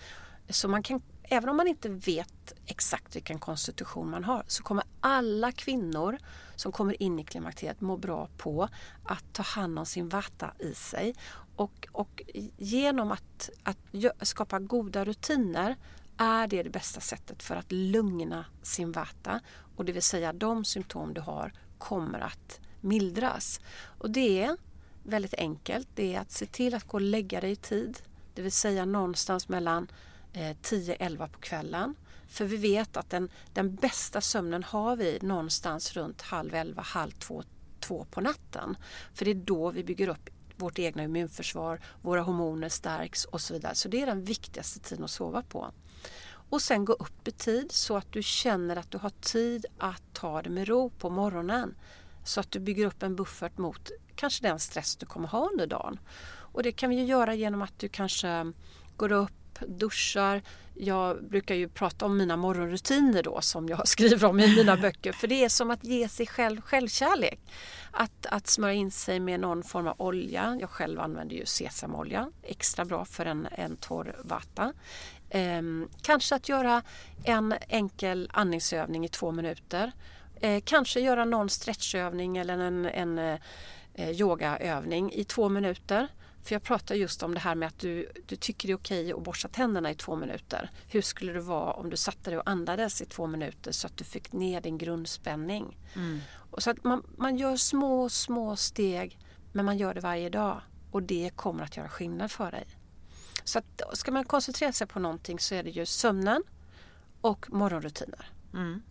Så 0.49 0.69
man 0.69 0.83
kan, 0.83 1.03
även 1.23 1.49
om 1.49 1.57
man 1.57 1.69
inte 1.69 1.89
vet 1.89 2.53
exakt 2.67 3.17
vilken 3.17 3.39
konstitution 3.39 4.11
man 4.11 4.25
har 4.25 4.45
så 4.47 4.63
kommer 4.63 4.85
alla 5.01 5.53
kvinnor 5.53 6.19
som 6.57 6.73
kommer 6.73 7.03
in 7.03 7.19
i 7.19 7.25
klimakteriet 7.25 7.81
må 7.81 7.97
bra 7.97 8.29
på 8.37 8.69
att 9.05 9.25
ta 9.33 9.43
hand 9.43 9.79
om 9.79 9.87
sin 9.87 10.09
vata 10.09 10.55
i 10.59 10.75
sig. 10.75 11.15
Och, 11.57 11.89
och 11.93 12.23
genom 12.57 13.13
att, 13.13 13.51
att 13.63 13.79
skapa 14.23 14.59
goda 14.59 15.05
rutiner 15.05 15.77
är 16.17 16.47
det 16.47 16.63
det 16.63 16.71
bästa 16.71 17.01
sättet 17.01 17.43
för 17.43 17.57
att 17.57 17.73
lugna 17.73 18.45
sin 18.63 18.93
vata. 18.93 19.41
Och 19.77 19.85
det 19.85 19.93
vill 19.93 20.03
säga 20.03 20.33
de 20.33 20.65
symptom 20.65 21.15
du 21.15 21.21
har 21.21 21.53
kommer 21.79 22.21
att 22.21 22.61
mildras. 22.81 23.61
Och 23.99 24.11
det 24.11 24.43
är 24.43 24.57
väldigt 25.03 25.35
enkelt. 25.35 25.89
Det 25.95 26.15
är 26.15 26.21
att 26.21 26.31
se 26.31 26.47
till 26.47 26.75
att 26.75 26.85
gå 26.85 26.97
och 26.97 27.01
lägga 27.01 27.41
dig 27.41 27.51
i 27.51 27.57
tid. 27.57 27.99
Det 28.35 28.43
vill 28.43 28.53
säga 28.53 28.85
någonstans 28.85 29.49
mellan 29.49 29.91
eh, 30.33 30.57
10-11 30.63 31.29
på 31.29 31.39
kvällen. 31.39 31.95
För 32.29 32.45
vi 32.45 32.57
vet 32.57 32.97
att 32.97 33.11
den, 33.11 33.29
den 33.53 33.75
bästa 33.75 34.21
sömnen 34.21 34.65
har 34.65 34.97
vi 34.97 35.19
någonstans 35.23 35.93
runt 35.93 36.23
halv 36.23 36.55
11, 36.55 36.83
halv 36.83 37.11
2, 37.11 37.43
2 37.81 38.07
på 38.11 38.21
natten. 38.21 38.77
För 39.15 39.25
det 39.25 39.31
är 39.31 39.35
då 39.35 39.71
vi 39.71 39.85
bygger 39.85 40.09
upp 40.09 40.31
vårt 40.57 40.79
egna 40.79 41.03
immunförsvar, 41.03 41.81
våra 42.03 42.23
hormoner 42.23 42.69
stärks 42.69 43.25
och 43.25 43.41
så 43.41 43.55
vidare. 43.55 43.75
Så 43.75 43.89
det 43.89 44.03
är 44.03 44.07
den 44.07 44.25
viktigaste 44.25 44.81
tiden 44.81 45.05
att 45.05 45.11
sova 45.11 45.43
på. 45.43 45.73
Och 46.25 46.63
sen 46.63 46.85
gå 46.85 46.93
upp 46.93 47.29
i 47.29 47.31
tid 47.31 47.73
så 47.73 47.97
att 47.97 48.13
du 48.13 48.23
känner 48.23 48.77
att 48.77 48.91
du 48.91 48.99
har 48.99 49.11
tid 49.11 49.67
att 49.79 50.03
ta 50.13 50.43
det 50.43 50.51
med 50.51 50.69
ro 50.69 50.91
på 50.91 51.11
morgonen. 51.11 51.75
Så 52.25 52.41
att 52.41 52.51
du 52.51 52.61
bygger 52.61 52.87
upp 52.87 53.03
en 53.03 53.17
buffert 53.17 53.59
mot 53.59 53.91
kanske 54.15 54.43
den 54.43 54.59
stress 54.59 54.97
du 54.97 55.07
kommer 55.07 55.29
ha 55.29 55.49
under 55.49 55.67
dagen. 55.67 55.99
Och 56.53 56.63
det 56.63 56.73
kan 56.73 56.91
vi 56.91 57.05
göra 57.05 57.35
genom 57.35 57.63
att 57.63 57.79
du 57.79 57.89
kanske 57.89 58.53
går 58.97 59.13
upp, 59.13 59.59
duschar. 59.67 60.43
Jag 60.75 61.25
brukar 61.25 61.55
ju 61.55 61.69
prata 61.69 62.07
om 62.07 62.17
mina 62.17 62.37
morgonrutiner 62.37 63.23
då 63.23 63.41
som 63.41 63.69
jag 63.69 63.89
skriver 63.89 64.29
om 64.29 64.41
i 64.41 64.57
mina 64.57 64.77
böcker. 64.77 65.13
För 65.13 65.29
det 65.29 65.45
är 65.45 65.49
som 65.49 65.71
att 65.71 65.85
ge 65.85 66.09
sig 66.09 66.27
själv 66.27 66.61
självkärlek. 66.61 67.41
Att, 67.91 68.27
att 68.27 68.47
smörja 68.47 68.75
in 68.75 68.91
sig 68.91 69.21
med 69.21 69.41
någon 69.41 69.63
form 69.63 69.87
av 69.87 69.95
olja. 69.99 70.59
Jag 70.61 70.71
själv 70.71 71.01
använder 71.01 71.37
ju 71.37 71.47
sesamolja. 71.47 72.31
Extra 72.43 72.85
bra 72.85 73.05
för 73.05 73.27
en, 73.27 73.49
en 73.53 73.77
torr 73.77 74.17
vata. 74.25 74.73
Ehm, 75.31 75.89
kanske 76.03 76.35
att 76.35 76.49
göra 76.49 76.83
en 77.25 77.55
enkel 77.69 78.31
andningsövning 78.33 79.05
i 79.05 79.09
två 79.09 79.33
minuter. 79.33 79.93
Ehm, 80.41 80.61
kanske 80.61 81.01
göra 81.01 81.25
någon 81.25 81.49
stretchövning 81.49 82.37
eller 82.37 82.59
en, 82.59 82.87
en 82.87 83.39
en 83.95 84.15
yogaövning 84.15 85.13
i 85.13 85.25
två 85.25 85.49
minuter. 85.49 86.09
För 86.43 86.55
jag 86.55 86.63
pratar 86.63 86.95
just 86.95 87.23
om 87.23 87.35
det 87.35 87.41
här 87.41 87.55
med 87.55 87.69
att 87.69 87.79
du, 87.79 88.09
du 88.27 88.37
tycker 88.37 88.69
det 88.69 88.73
är 88.73 88.77
okej 88.77 89.13
att 89.13 89.23
borsta 89.23 89.49
tänderna 89.49 89.91
i 89.91 89.95
två 89.95 90.17
minuter. 90.17 90.71
Hur 90.89 91.03
skulle 91.03 91.33
det 91.33 91.41
vara 91.41 91.73
om 91.73 91.91
du 91.91 91.97
satte 91.97 92.31
dig 92.31 92.39
och 92.39 92.51
andades 92.51 93.03
i 93.03 93.05
två 93.05 93.27
minuter 93.27 93.73
så 93.73 93.87
att 93.87 93.97
du 93.97 94.05
fick 94.05 94.33
ner 94.33 94.61
din 94.61 94.79
grundspänning? 94.79 95.79
Mm. 95.95 96.21
Och 96.51 96.63
så 96.63 96.71
att 96.71 96.85
man, 96.85 97.03
man 97.17 97.37
gör 97.37 97.57
små, 97.57 98.09
små 98.09 98.57
steg 98.57 99.19
men 99.53 99.65
man 99.65 99.79
gör 99.79 99.95
det 99.95 100.01
varje 100.01 100.31
dag 100.31 100.61
och 100.91 101.03
det 101.03 101.31
kommer 101.37 101.65
att 101.65 101.77
göra 101.77 101.89
skillnad 101.89 102.31
för 102.31 102.51
dig. 102.51 102.67
Så 103.45 103.59
att, 103.59 103.83
ska 103.93 104.13
man 104.13 104.25
koncentrera 104.25 104.73
sig 104.73 104.87
på 104.87 105.01
någonting 105.01 105.39
så 105.39 105.55
är 105.55 105.63
det 105.63 105.71
ju 105.71 105.87
sömnen 105.87 106.43
och 107.21 107.53
morgonrutiner. 107.53 108.31
Mm. 108.55 108.83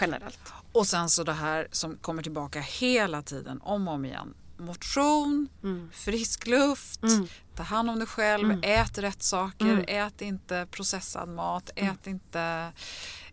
Generellt. 0.00 0.52
Och 0.72 0.86
sen 0.86 1.08
så 1.08 1.24
det 1.24 1.32
här 1.32 1.68
som 1.70 1.96
kommer 1.96 2.22
tillbaka 2.22 2.60
hela 2.60 3.22
tiden 3.22 3.60
om 3.62 3.88
och 3.88 3.94
om 3.94 4.04
igen 4.04 4.34
motion, 4.56 5.48
mm. 5.62 5.90
frisk 5.92 6.46
luft, 6.46 7.02
mm. 7.02 7.26
ta 7.54 7.62
hand 7.62 7.90
om 7.90 7.98
dig 7.98 8.08
själv, 8.08 8.44
mm. 8.50 8.60
ät 8.62 8.98
rätt 8.98 9.22
saker, 9.22 9.66
mm. 9.66 9.84
ät 9.88 10.22
inte 10.22 10.66
processad 10.70 11.28
mat, 11.28 11.70
mm. 11.76 11.92
ät 11.92 12.06
inte 12.06 12.72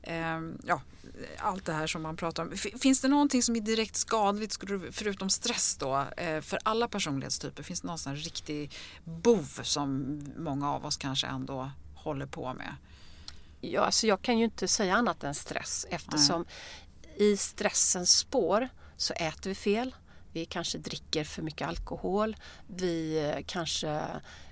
eh, 0.02 0.40
ja, 0.64 0.82
allt 1.38 1.66
det 1.66 1.74
här 1.74 1.88
som 1.88 2.02
man 2.02 2.18
pratar 2.18 2.44
om. 2.44 2.52
Finns 2.58 3.02
det 3.02 3.08
någonting 3.08 3.44
som 3.44 3.56
är 3.56 3.62
direkt 3.62 3.96
skadligt 3.96 4.58
förutom 4.92 5.30
stress 5.30 5.76
då 5.76 6.06
eh, 6.18 6.42
för 6.42 6.60
alla 6.64 6.88
personlighetstyper? 6.88 7.64
Finns 7.64 7.82
det 7.82 7.88
någon 7.88 8.00
sån 8.00 8.16
riktig 8.16 8.72
bov 9.04 9.60
som 9.64 10.20
många 10.38 10.72
av 10.72 10.86
oss 10.86 10.98
kanske 10.98 11.28
ändå 11.28 11.72
håller 11.96 12.26
på 12.26 12.54
med? 12.54 12.76
Ja, 13.62 13.82
alltså 13.82 14.08
jag 14.08 14.22
kan 14.22 14.38
ju 14.38 14.46
inte 14.46 14.68
säga 14.68 14.96
annat 14.96 15.24
än 15.24 15.36
stress 15.36 15.86
eftersom 15.90 16.46
Nej. 17.18 17.32
i 17.32 17.38
stressens 17.38 18.18
spår 18.18 18.70
så 18.98 19.14
äter 19.14 19.50
vi 19.50 19.56
fel, 19.56 19.96
vi 20.34 20.46
kanske 20.46 20.78
dricker 20.78 21.24
för 21.24 21.42
mycket 21.42 21.68
alkohol. 21.68 22.36
Vi 22.68 23.30
eh, 23.30 23.44
kanske 23.46 23.90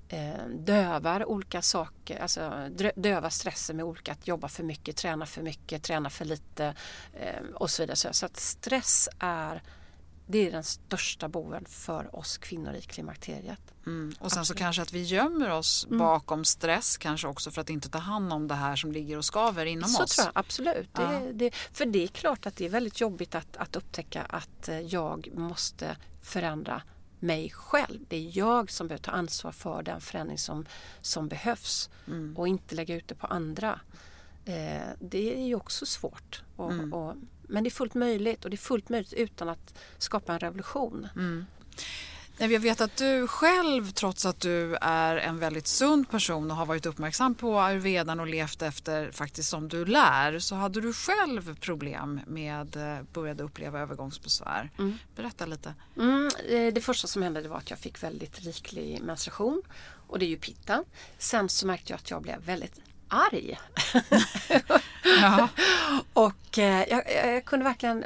eh, 0.10 0.48
dövar 0.48 1.26
olika 1.26 1.62
saker, 1.62 2.20
alltså 2.20 2.70
dövar 2.96 3.30
stressen 3.30 3.76
med 3.76 3.86
olika, 3.86 4.12
att 4.12 4.28
jobba 4.28 4.48
för 4.48 4.64
mycket, 4.64 4.98
träna 4.98 5.26
för 5.26 5.42
mycket, 5.42 5.84
träna 5.84 6.10
för 6.10 6.26
lite 6.26 6.74
eh, 7.14 7.44
och 7.54 7.70
så 7.70 7.84
vidare. 7.84 8.14
Så 8.14 8.26
att 8.26 8.38
stress 8.38 9.10
är 9.20 9.64
det 10.32 10.48
är 10.48 10.52
den 10.52 10.64
största 10.64 11.28
boven 11.28 11.66
för 11.66 12.16
oss 12.16 12.38
kvinnor 12.38 12.74
i 12.74 12.82
klimakteriet. 12.82 13.74
Mm. 13.86 14.14
Och 14.20 14.32
sen 14.32 14.40
Absolut. 14.40 14.48
så 14.48 14.54
kanske 14.54 14.82
att 14.82 14.94
vi 14.94 15.04
gömmer 15.04 15.50
oss 15.50 15.86
mm. 15.86 16.00
bakom 16.00 16.46
stress 16.46 16.98
kanske 16.98 17.28
också 17.28 17.52
för 17.52 17.62
att 17.62 17.70
inte 17.70 17.90
ta 17.90 17.98
hand 17.98 18.34
om 18.34 18.48
det 18.48 18.56
här 18.56 18.76
som 18.76 18.92
ligger 18.92 19.18
och 19.18 19.26
skaver 19.26 19.66
inom 19.66 19.90
så 19.90 20.04
oss. 20.04 20.12
Så 20.12 20.22
tror 20.22 20.32
jag 20.34 20.40
absolut. 20.40 20.90
Ja. 20.94 21.08
Det, 21.08 21.34
det, 21.34 21.56
för 21.56 21.86
det 21.86 22.04
är 22.04 22.08
klart 22.08 22.46
att 22.46 22.56
det 22.56 22.66
är 22.66 22.70
väldigt 22.70 23.02
jobbigt 23.02 23.36
att, 23.36 23.58
att 23.58 23.76
upptäcka 23.76 24.22
att 24.22 24.70
eh, 24.70 24.80
jag 24.80 25.30
måste 25.34 25.98
förändra 26.22 26.82
mig 27.20 27.50
själv. 27.50 28.00
Det 28.08 28.18
är 28.18 28.38
jag 28.38 28.72
som 28.72 28.88
behöver 28.88 29.04
ta 29.04 29.12
ansvar 29.12 29.52
för 29.52 29.84
den 29.84 30.02
förändring 30.02 30.38
som, 30.38 30.66
som 31.02 31.28
behövs 31.28 31.90
mm. 32.08 32.38
och 32.38 32.48
inte 32.48 32.76
lägga 32.76 32.96
ut 32.96 33.08
det 33.08 33.16
på 33.16 33.28
andra. 33.28 33.80
Eh, 34.46 34.90
det 35.00 35.34
är 35.40 35.46
ju 35.46 35.56
också 35.56 35.86
svårt. 35.86 36.44
Och, 36.56 36.72
mm. 36.72 36.94
och, 36.94 37.16
men 37.50 37.64
det 37.64 37.68
är 37.68 37.72
fullt 37.72 37.94
möjligt 37.94 38.44
och 38.44 38.50
det 38.50 38.56
är 38.56 38.58
fullt 38.58 38.90
möjligt 38.90 39.14
utan 39.14 39.50
att 39.50 39.74
skapa 39.98 40.34
en 40.34 40.40
revolution. 40.40 41.08
Mm. 41.16 41.46
Jag 42.42 42.60
vet 42.60 42.82
att 42.82 42.98
du 42.98 43.28
själv, 43.28 43.92
trots 43.92 44.26
att 44.26 44.40
du 44.40 44.76
är 44.82 45.16
en 45.16 45.40
väldigt 45.40 45.68
sund 45.68 46.10
person 46.10 46.52
och 46.52 46.58
har 46.58 46.66
varit 46.66 46.86
uppmärksam 46.86 47.36
på 47.36 47.60
ayurvedan 47.60 48.20
och 48.20 48.28
levt 48.28 48.62
efter 48.62 49.12
faktiskt 49.12 49.50
som 49.50 49.68
du 49.68 49.86
lär, 49.86 50.40
så 50.40 50.56
hade 50.56 50.82
du 50.82 50.94
själv 50.94 51.60
problem 51.60 52.20
med, 52.28 52.76
eh, 52.76 53.04
började 53.14 53.44
uppleva 53.44 53.80
övergångsbesvär. 53.80 54.70
Mm. 54.78 54.98
Berätta 55.16 55.46
lite. 55.46 55.74
Mm, 55.98 56.30
eh, 56.50 56.74
det 56.74 56.82
första 56.82 57.08
som 57.08 57.22
hände 57.22 57.48
var 57.48 57.58
att 57.58 57.70
jag 57.70 57.80
fick 57.80 58.04
väldigt 58.04 58.40
riklig 58.40 59.02
menstruation 59.02 59.62
och 60.08 60.20
det 60.20 60.26
är 60.26 60.30
ju 60.30 60.38
pitta. 60.38 60.84
Sen 61.18 61.50
så 61.50 61.68
märkte 61.68 61.94
jag 61.94 61.98
att 61.98 62.12
jag 62.12 62.22
blev 62.22 62.42
väldigt 62.46 62.82
arg. 63.10 63.60
Ja. 65.22 65.50
och 66.14 66.58
eh, 66.58 66.90
jag, 66.90 67.04
jag 67.26 67.46
kunde 67.46 67.66
verkligen 67.66 68.06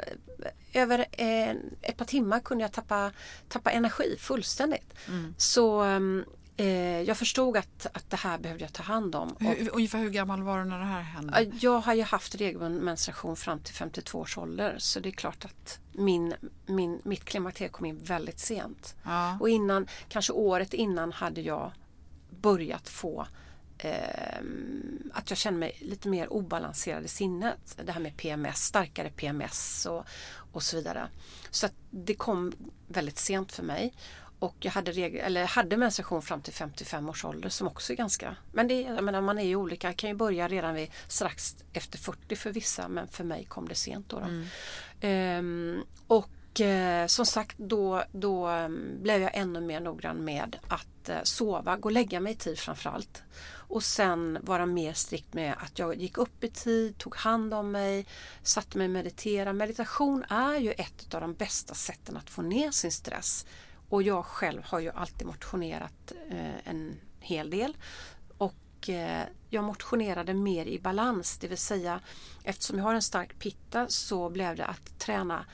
över 0.72 1.06
en, 1.12 1.76
ett 1.82 1.96
par 1.96 2.04
timmar 2.04 2.40
kunde 2.40 2.64
jag 2.64 2.72
tappa, 2.72 3.10
tappa 3.48 3.70
energi 3.70 4.16
fullständigt. 4.20 4.94
Så 5.36 5.80
mm, 5.80 6.24
eh, 6.56 7.00
jag 7.02 7.16
förstod 7.16 7.56
att, 7.56 7.86
att 7.92 8.10
det 8.10 8.16
här 8.16 8.38
behövde 8.38 8.64
jag 8.64 8.72
ta 8.72 8.82
hand 8.82 9.14
om. 9.14 9.28
Och, 9.32 9.42
Hur, 9.42 9.74
ungefär 9.74 9.98
hur 9.98 10.10
gammal 10.10 10.42
var 10.42 10.58
du 10.58 10.64
när 10.64 10.78
det 10.78 10.84
här 10.84 11.00
hände? 11.02 11.42
Ja, 11.42 11.50
Jag 11.60 11.78
har 11.80 11.94
ju 11.94 12.02
haft 12.02 12.34
regelbunden 12.34 12.84
menstruation 12.84 13.36
fram 13.36 13.58
till 13.60 13.74
52 13.74 14.18
års 14.18 14.38
ålder 14.38 14.74
så 14.78 15.00
det 15.00 15.08
är 15.08 15.10
klart 15.12 15.44
att 15.44 15.78
min, 15.92 16.34
min, 16.66 17.00
mitt 17.04 17.24
klimakterium 17.24 17.72
kom 17.72 17.86
in 17.86 17.98
väldigt 17.98 18.40
sent. 18.40 18.94
Ja. 19.04 19.36
Och 19.40 19.48
innan, 19.48 19.86
kanske 20.08 20.32
året 20.32 20.74
innan 20.74 21.12
hade 21.12 21.40
jag 21.40 21.72
börjat 22.30 22.88
få 22.88 23.26
ehm, 23.78 25.10
att 25.14 25.30
jag 25.30 25.38
kände 25.38 25.60
mig 25.60 25.76
lite 25.80 26.08
mer 26.08 26.32
obalanserad 26.32 27.04
i 27.04 27.08
sinnet. 27.08 27.76
Det 27.84 27.92
här 27.92 28.00
med 28.00 28.16
PMS, 28.16 28.58
starkare 28.58 29.10
PMS 29.10 29.86
och, 29.86 30.04
och 30.52 30.62
så 30.62 30.76
vidare. 30.76 31.08
Så 31.50 31.68
det 31.90 32.14
kom 32.14 32.52
väldigt 32.88 33.18
sent 33.18 33.52
för 33.52 33.62
mig. 33.62 33.94
Och 34.38 34.56
jag 34.60 34.72
hade, 34.72 34.92
regel, 34.92 35.20
eller 35.20 35.44
hade 35.44 35.76
menstruation 35.76 36.22
fram 36.22 36.42
till 36.42 36.52
55 36.52 37.08
års 37.08 37.24
ålder 37.24 37.48
som 37.48 37.66
också 37.66 37.92
är 37.92 37.96
ganska... 37.96 38.36
Men 38.52 38.68
det, 38.68 38.80
jag 38.80 39.04
menar, 39.04 39.20
man 39.20 39.38
är 39.38 39.44
ju 39.44 39.56
olika. 39.56 39.86
Jag 39.86 39.96
kan 39.96 40.10
ju 40.10 40.16
börja 40.16 40.48
redan 40.48 40.74
vid 40.74 40.90
strax 41.08 41.56
efter 41.72 41.98
40 41.98 42.36
för 42.36 42.50
vissa 42.50 42.88
men 42.88 43.08
för 43.08 43.24
mig 43.24 43.44
kom 43.44 43.68
det 43.68 43.74
sent. 43.74 44.08
Då, 44.08 44.20
då. 44.20 44.26
Ehm, 45.00 45.82
och 46.06 46.60
eh, 46.60 47.06
som 47.06 47.26
sagt 47.26 47.58
då, 47.58 48.04
då 48.12 48.46
em, 48.46 48.98
blev 49.02 49.22
jag 49.22 49.30
ännu 49.34 49.60
mer 49.60 49.80
noggrann 49.80 50.24
med 50.24 50.56
att 50.68 51.08
eh, 51.08 51.22
sova, 51.22 51.76
gå 51.76 51.88
och 51.88 51.92
lägga 51.92 52.20
mig 52.20 52.32
i 52.32 52.36
tid 52.36 52.58
framförallt. 52.58 53.22
Och 53.68 53.82
sen 53.82 54.38
vara 54.42 54.66
mer 54.66 54.92
strikt 54.92 55.34
med 55.34 55.54
att 55.58 55.78
jag 55.78 55.94
gick 55.94 56.18
upp 56.18 56.44
i 56.44 56.48
tid, 56.48 56.98
tog 56.98 57.16
hand 57.16 57.54
om 57.54 57.70
mig, 57.70 58.06
satte 58.42 58.78
mig 58.78 58.84
och 58.84 58.90
meditera. 58.90 59.52
Meditation 59.52 60.24
är 60.28 60.56
ju 60.58 60.72
ett 60.72 61.14
av 61.14 61.20
de 61.20 61.34
bästa 61.34 61.74
sätten 61.74 62.16
att 62.16 62.30
få 62.30 62.42
ner 62.42 62.70
sin 62.70 62.92
stress. 62.92 63.46
Och 63.88 64.02
jag 64.02 64.24
själv 64.24 64.62
har 64.64 64.80
ju 64.80 64.90
alltid 64.90 65.26
motionerat 65.26 66.12
eh, 66.30 66.68
en 66.68 66.96
hel 67.20 67.50
del. 67.50 67.76
Och 68.38 68.88
eh, 68.88 69.22
jag 69.50 69.64
motionerade 69.64 70.34
mer 70.34 70.66
i 70.66 70.80
balans, 70.80 71.38
det 71.38 71.48
vill 71.48 71.58
säga 71.58 72.00
eftersom 72.44 72.78
jag 72.78 72.84
har 72.84 72.94
en 72.94 73.02
stark 73.02 73.38
pitta 73.38 73.88
så 73.88 74.30
blev 74.30 74.56
det 74.56 74.66
att 74.66 74.98
träna 74.98 75.46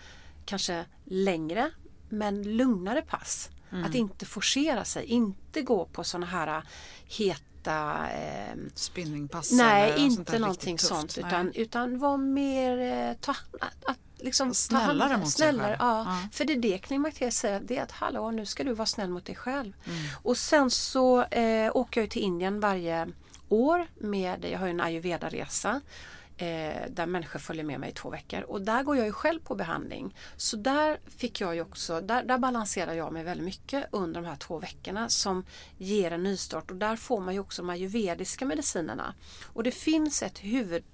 kanske 0.45 0.85
längre 1.05 1.71
men 2.09 2.57
lugnare 2.57 3.03
pass. 3.03 3.51
Att 3.85 3.95
inte 3.95 4.27
forcera 4.27 4.85
sig, 4.85 5.05
inte 5.05 5.63
gå 5.63 5.85
på 5.85 6.05
sådana 6.05 6.27
här 6.27 6.63
heta 7.05 7.45
eh, 7.67 8.57
Spinningpass? 8.75 9.53
Nej, 9.53 9.95
inte 9.97 10.39
någonting 10.39 10.77
tufft? 10.77 10.89
sånt 10.89 11.19
utan, 11.19 11.53
utan 11.55 11.99
var 11.99 12.17
mer 12.17 12.79
eh, 12.79 13.15
ta, 13.21 13.37
att, 13.61 13.99
liksom 14.19 14.55
Snällare 14.55 15.09
hand, 15.09 15.23
mot 15.23 15.31
sig 15.31 15.37
snällare, 15.37 15.67
själv. 15.67 15.77
Ja. 15.81 16.05
Ja. 16.07 16.29
För 16.33 16.45
det 16.45 16.53
är 16.53 16.57
det 16.57 16.79
klimakteriet 16.79 17.35
säger, 17.35 17.61
det 17.61 17.77
är 17.77 17.83
att 17.83 17.93
hallå 17.93 18.31
nu 18.31 18.47
ska 18.47 18.65
du 18.65 18.73
vara 18.73 18.87
snäll 18.87 19.11
mot 19.11 19.25
dig 19.25 19.37
själv. 19.37 19.73
Mm. 19.85 19.99
Och 20.23 20.37
sen 20.37 20.71
så 20.71 21.23
eh, 21.23 21.77
åker 21.77 22.01
jag 22.01 22.11
till 22.11 22.23
Indien 22.23 22.61
varje 22.61 23.09
år 23.49 23.87
med, 23.99 24.45
jag 24.51 24.59
har 24.59 24.69
en 24.69 24.81
ayurveda-resa 24.81 25.81
eh, 26.41 26.91
där 26.91 27.07
människor 27.07 27.39
följer 27.39 27.65
med 27.65 27.81
mig 27.81 27.91
i 27.91 27.93
två 27.93 28.11
veckor 28.11 28.41
och 28.43 28.63
där 28.63 28.83
går 28.83 28.97
jag 28.97 29.07
ju 29.07 29.13
själv 29.13 29.41
på 29.41 29.55
behandling. 29.55 30.17
Så 30.37 30.57
där 30.57 31.01
fick 31.07 31.41
jag 31.41 31.55
ju 31.55 31.61
också, 31.61 32.01
där, 32.01 32.25
där 32.25 32.39
balanserar 32.39 32.93
jag 32.93 33.13
mig 33.13 33.25
väldigt 33.25 33.45
mycket 33.45 33.85
under 33.93 34.21
de 34.21 34.27
här 34.27 34.37
två 34.37 34.59
veckorna 34.59 35.09
som 35.09 35.45
ger 35.79 36.11
en 36.11 36.23
nystart 36.23 36.71
och 36.71 36.77
där 36.77 36.97
får 36.97 37.21
man 37.21 37.35
ju 37.35 37.41
också 37.41 37.63
de 37.63 37.71
ayurvediska 37.71 38.45
medicinerna. 38.45 39.15
Och 39.47 39.63
det 39.63 39.71
finns 39.71 40.23
ett 40.23 40.39
huvud, 40.39 40.85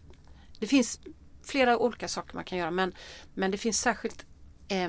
det 0.58 0.66
finns 0.66 1.00
flera 1.42 1.78
olika 1.78 2.08
saker 2.08 2.34
man 2.34 2.44
kan 2.44 2.58
göra 2.58 2.70
men, 2.70 2.94
men 3.34 3.50
det 3.50 3.58
finns 3.58 3.80
särskilt 3.80 4.26
eh, 4.68 4.88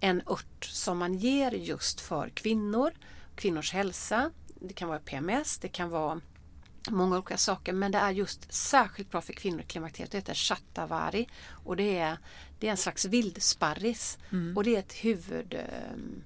en 0.00 0.22
ört 0.26 0.64
som 0.64 0.98
man 0.98 1.14
ger 1.14 1.50
just 1.50 2.00
för 2.00 2.28
kvinnor, 2.28 2.92
kvinnors 3.34 3.72
hälsa. 3.72 4.30
Det 4.54 4.74
kan 4.74 4.88
vara 4.88 4.98
PMS, 4.98 5.58
det 5.58 5.68
kan 5.68 5.90
vara 5.90 6.20
många 6.88 7.16
olika 7.16 7.36
saker 7.36 7.72
men 7.72 7.92
det 7.92 7.98
är 7.98 8.10
just 8.10 8.52
särskilt 8.52 9.10
bra 9.10 9.20
för 9.20 9.32
kvinnor 9.32 9.60
i 9.60 9.64
klimakteriet. 9.64 10.10
Det 10.10 10.18
heter 10.18 10.34
shatavari 10.34 11.28
och 11.64 11.76
det 11.76 11.98
är, 11.98 12.18
det 12.58 12.66
är 12.66 12.70
en 12.70 12.76
slags 12.76 13.04
vildsparris 13.04 14.18
och 14.56 14.64
det 14.64 14.74
är 14.76 14.78
ett 14.78 14.92
huvud 14.92 15.54
ehm, 15.54 16.22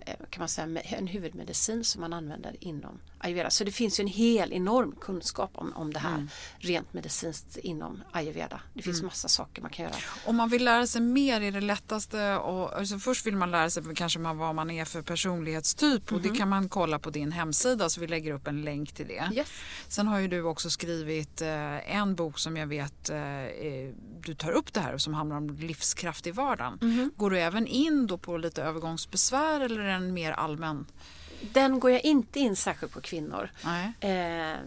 eh, 0.00 0.16
kan 0.30 0.40
man 0.40 0.48
säga, 0.48 0.80
en 0.82 1.06
huvudmedicin 1.06 1.84
som 1.84 2.00
man 2.00 2.12
använder 2.12 2.56
inom 2.60 3.00
ayurveda. 3.22 3.50
Så 3.50 3.64
det 3.64 3.70
finns 3.70 4.00
ju 4.00 4.02
en 4.02 4.08
hel 4.08 4.52
enorm 4.52 4.94
kunskap 5.00 5.50
om, 5.54 5.72
om 5.72 5.92
det 5.92 5.98
här 5.98 6.26
rent 6.58 6.92
medicinskt 6.92 7.56
inom 7.56 8.02
ayurveda. 8.12 8.60
Det 8.74 8.82
finns 8.82 9.02
massa 9.02 9.28
saker 9.28 9.62
man 9.62 9.70
kan 9.70 9.84
göra. 9.84 9.94
Om 10.26 10.36
man 10.36 10.48
vill 10.48 10.64
lära 10.64 10.86
sig 10.86 11.00
mer 11.00 11.40
är 11.40 11.52
det 11.52 11.60
lättaste 11.60 12.36
och 12.36 12.76
alltså 12.76 12.98
först 12.98 13.26
vill 13.26 13.36
man 13.36 13.50
lära 13.50 13.70
sig 13.70 13.82
kanske 13.94 14.18
man, 14.18 14.38
vad 14.38 14.54
man 14.54 14.70
är 14.70 14.84
för 14.84 15.02
personlighetstyp 15.02 16.12
och 16.12 16.20
det 16.20 16.28
kan 16.28 16.48
man 16.48 16.68
kolla 16.68 16.98
på 16.98 17.10
din 17.10 17.32
hemsida 17.32 17.88
så 17.88 18.00
vi 18.00 18.06
lägger 18.06 18.32
upp 18.32 18.46
en 18.46 18.62
länk 18.62 18.92
till 18.92 19.06
det. 19.06 19.30
Yes. 19.32 19.48
Sen 19.88 20.06
har 20.06 20.18
ju 20.18 20.28
du 20.28 20.42
också 20.42 20.70
skrivit 20.70 21.42
eh, 21.42 21.96
en 21.96 22.14
bok 22.14 22.38
som 22.38 22.56
jag 22.56 22.66
vet 22.66 23.10
eh, 23.10 23.42
eh, 23.42 23.90
du 24.20 24.34
tar 24.34 24.50
upp 24.50 24.72
det 24.72 24.80
här 24.80 24.98
som 24.98 25.14
handlar 25.14 25.36
om 25.36 25.50
livskraft 25.50 26.26
i 26.26 26.30
vardagen. 26.30 27.10
Går 27.16 27.30
du 27.30 27.38
även 27.38 27.66
in 27.66 28.06
då 28.06 28.18
på 28.18 28.36
lite 28.36 28.62
övergångsbesvär 28.62 29.60
eller 29.60 29.80
är 29.80 29.92
den 29.92 30.14
mer 30.14 30.32
allmän? 30.32 30.86
Den 31.52 31.80
går 31.80 31.90
jag 31.90 32.04
inte 32.04 32.40
in 32.40 32.56
särskilt 32.56 32.92
på 32.92 33.00
kvinnor. 33.00 33.50
Eh, 34.00 34.58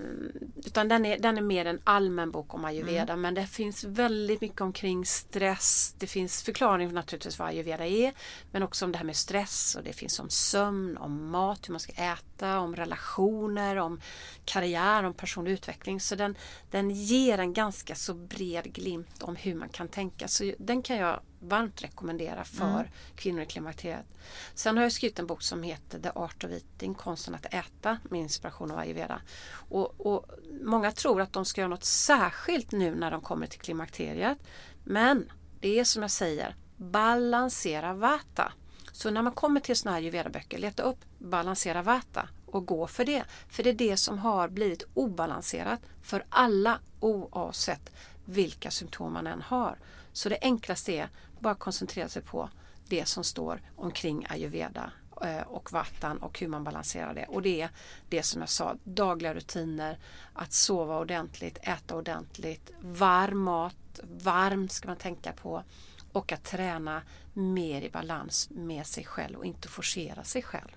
utan 0.66 0.88
den 0.88 1.06
är, 1.06 1.20
den 1.20 1.38
är 1.38 1.42
mer 1.42 1.66
en 1.66 1.80
allmän 1.84 2.32
bok 2.32 2.54
om 2.54 2.66
ayurveda 2.66 3.16
men 3.16 3.34
det 3.34 3.48
finns 3.48 3.84
väldigt 3.84 4.42
mycket 4.42 4.62
omkring 4.62 5.06
stress. 5.06 5.96
Det 5.98 6.08
finns 6.08 6.44
förklaring 6.44 6.94
naturligtvis 6.94 7.40
vad 7.40 7.48
ayurveda 7.48 7.86
är 7.86 8.14
men 8.52 8.64
också 8.64 8.86
om 8.86 8.92
det 8.92 8.98
här 8.98 9.06
med 9.06 9.16
stress 9.16 9.76
och 9.76 9.84
det 9.84 9.94
finns 9.94 10.20
om 10.20 10.30
sömn, 10.30 10.98
om 10.98 11.30
mat, 11.30 11.68
hur 11.68 11.72
man 11.72 11.80
ska 11.80 11.94
äta, 11.94 12.60
om 12.60 12.76
relationer, 12.76 13.76
om 13.76 14.02
karriär, 14.46 15.04
om 15.04 15.14
personlig 15.14 15.52
utveckling. 15.52 16.00
Så 16.00 16.16
den, 16.16 16.38
den 16.72 16.92
ger 16.92 17.38
en 17.38 17.54
ganska 17.54 17.96
så 17.96 18.14
bred 18.14 18.74
glimt 18.74 19.24
om 19.24 19.36
hur 19.36 19.56
man 19.56 19.70
kan 19.70 19.88
tänka. 19.88 20.28
Så 20.28 20.54
den 20.58 20.82
kan 20.82 20.98
jag 20.98 21.20
varmt 21.40 21.84
rekommendera 21.84 22.44
för 22.44 22.92
kvinnor 23.16 23.42
i 23.42 23.46
klimakteriet. 23.46 24.06
Sen 24.54 24.78
har 24.78 24.84
jag 24.84 24.92
skrivit 24.92 25.20
en 25.20 25.28
bok 25.28 25.42
som 25.42 25.64
heter 25.64 26.00
The 26.00 26.10
Art 26.16 26.44
of 26.44 26.52
Eating, 26.52 26.94
konsten 26.94 27.36
att 27.36 27.54
äta 27.54 27.98
med 28.04 28.22
inspiration 28.22 28.72
av 28.72 28.78
ayurveda. 28.78 29.22
Och, 29.70 30.06
och 30.06 30.26
många 30.62 30.92
tror 30.92 31.22
att 31.22 31.34
de 31.34 31.46
ska 31.46 31.62
göra 31.62 31.70
något 31.70 31.84
särskilt 31.84 32.72
nu 32.72 32.96
när 32.96 33.12
de 33.12 33.22
kommer 33.22 33.48
till 33.48 33.60
klimakteriet. 33.60 34.38
Men 34.84 35.32
det 35.60 35.80
är 35.80 35.84
som 35.84 36.02
jag 36.02 36.12
säger, 36.12 36.56
balansera 36.78 37.94
vata. 37.94 38.54
Så 38.92 39.10
när 39.10 39.22
man 39.22 39.34
kommer 39.34 39.60
till 39.60 39.76
sådana 39.76 39.96
här 39.96 40.04
ayurveda-böcker, 40.04 40.58
leta 40.58 40.84
upp 40.84 41.06
balansera 41.18 41.82
vata 41.82 42.30
och 42.46 42.66
gå 42.66 42.88
för 42.88 43.06
det. 43.06 43.24
För 43.50 43.64
det 43.64 43.70
är 43.70 43.74
det 43.74 43.98
som 43.98 44.20
har 44.20 44.50
blivit 44.50 44.84
obalanserat 44.94 45.80
för 46.02 46.26
alla 46.30 46.80
oavsett 47.00 47.92
vilka 48.26 48.72
symptom 48.72 49.14
man 49.14 49.28
än 49.28 49.42
har. 49.42 49.78
Så 50.16 50.30
det 50.30 50.38
enklaste 50.42 50.94
är 50.94 51.10
bara 51.40 51.56
koncentrera 51.56 52.10
sig 52.10 52.22
på 52.22 52.50
det 52.88 53.06
som 53.06 53.24
står 53.24 53.62
omkring 53.76 54.26
ayurveda 54.30 54.92
eh, 55.22 55.42
och 55.42 55.72
vatten 55.72 56.18
och 56.18 56.40
hur 56.40 56.48
man 56.48 56.64
balanserar 56.64 57.14
det. 57.14 57.26
Och 57.26 57.42
det 57.42 57.62
är 57.62 57.70
det 58.10 58.24
som 58.24 58.42
jag 58.42 58.50
sa, 58.50 58.76
dagliga 58.84 59.34
rutiner, 59.34 60.00
att 60.34 60.54
sova 60.54 61.00
ordentligt, 61.00 61.58
äta 61.62 61.96
ordentligt, 61.96 62.72
varm 62.82 63.40
mat, 63.40 64.00
varm 64.04 64.70
ska 64.70 64.88
man 64.88 64.98
tänka 64.98 65.34
på 65.34 65.64
och 66.12 66.32
att 66.32 66.44
träna 66.44 67.02
mer 67.34 67.82
i 67.82 67.90
balans 67.90 68.50
med 68.50 68.88
sig 68.88 69.06
själv 69.06 69.38
och 69.38 69.46
inte 69.46 69.68
forcera 69.68 70.24
sig 70.24 70.42
själv 70.42 70.70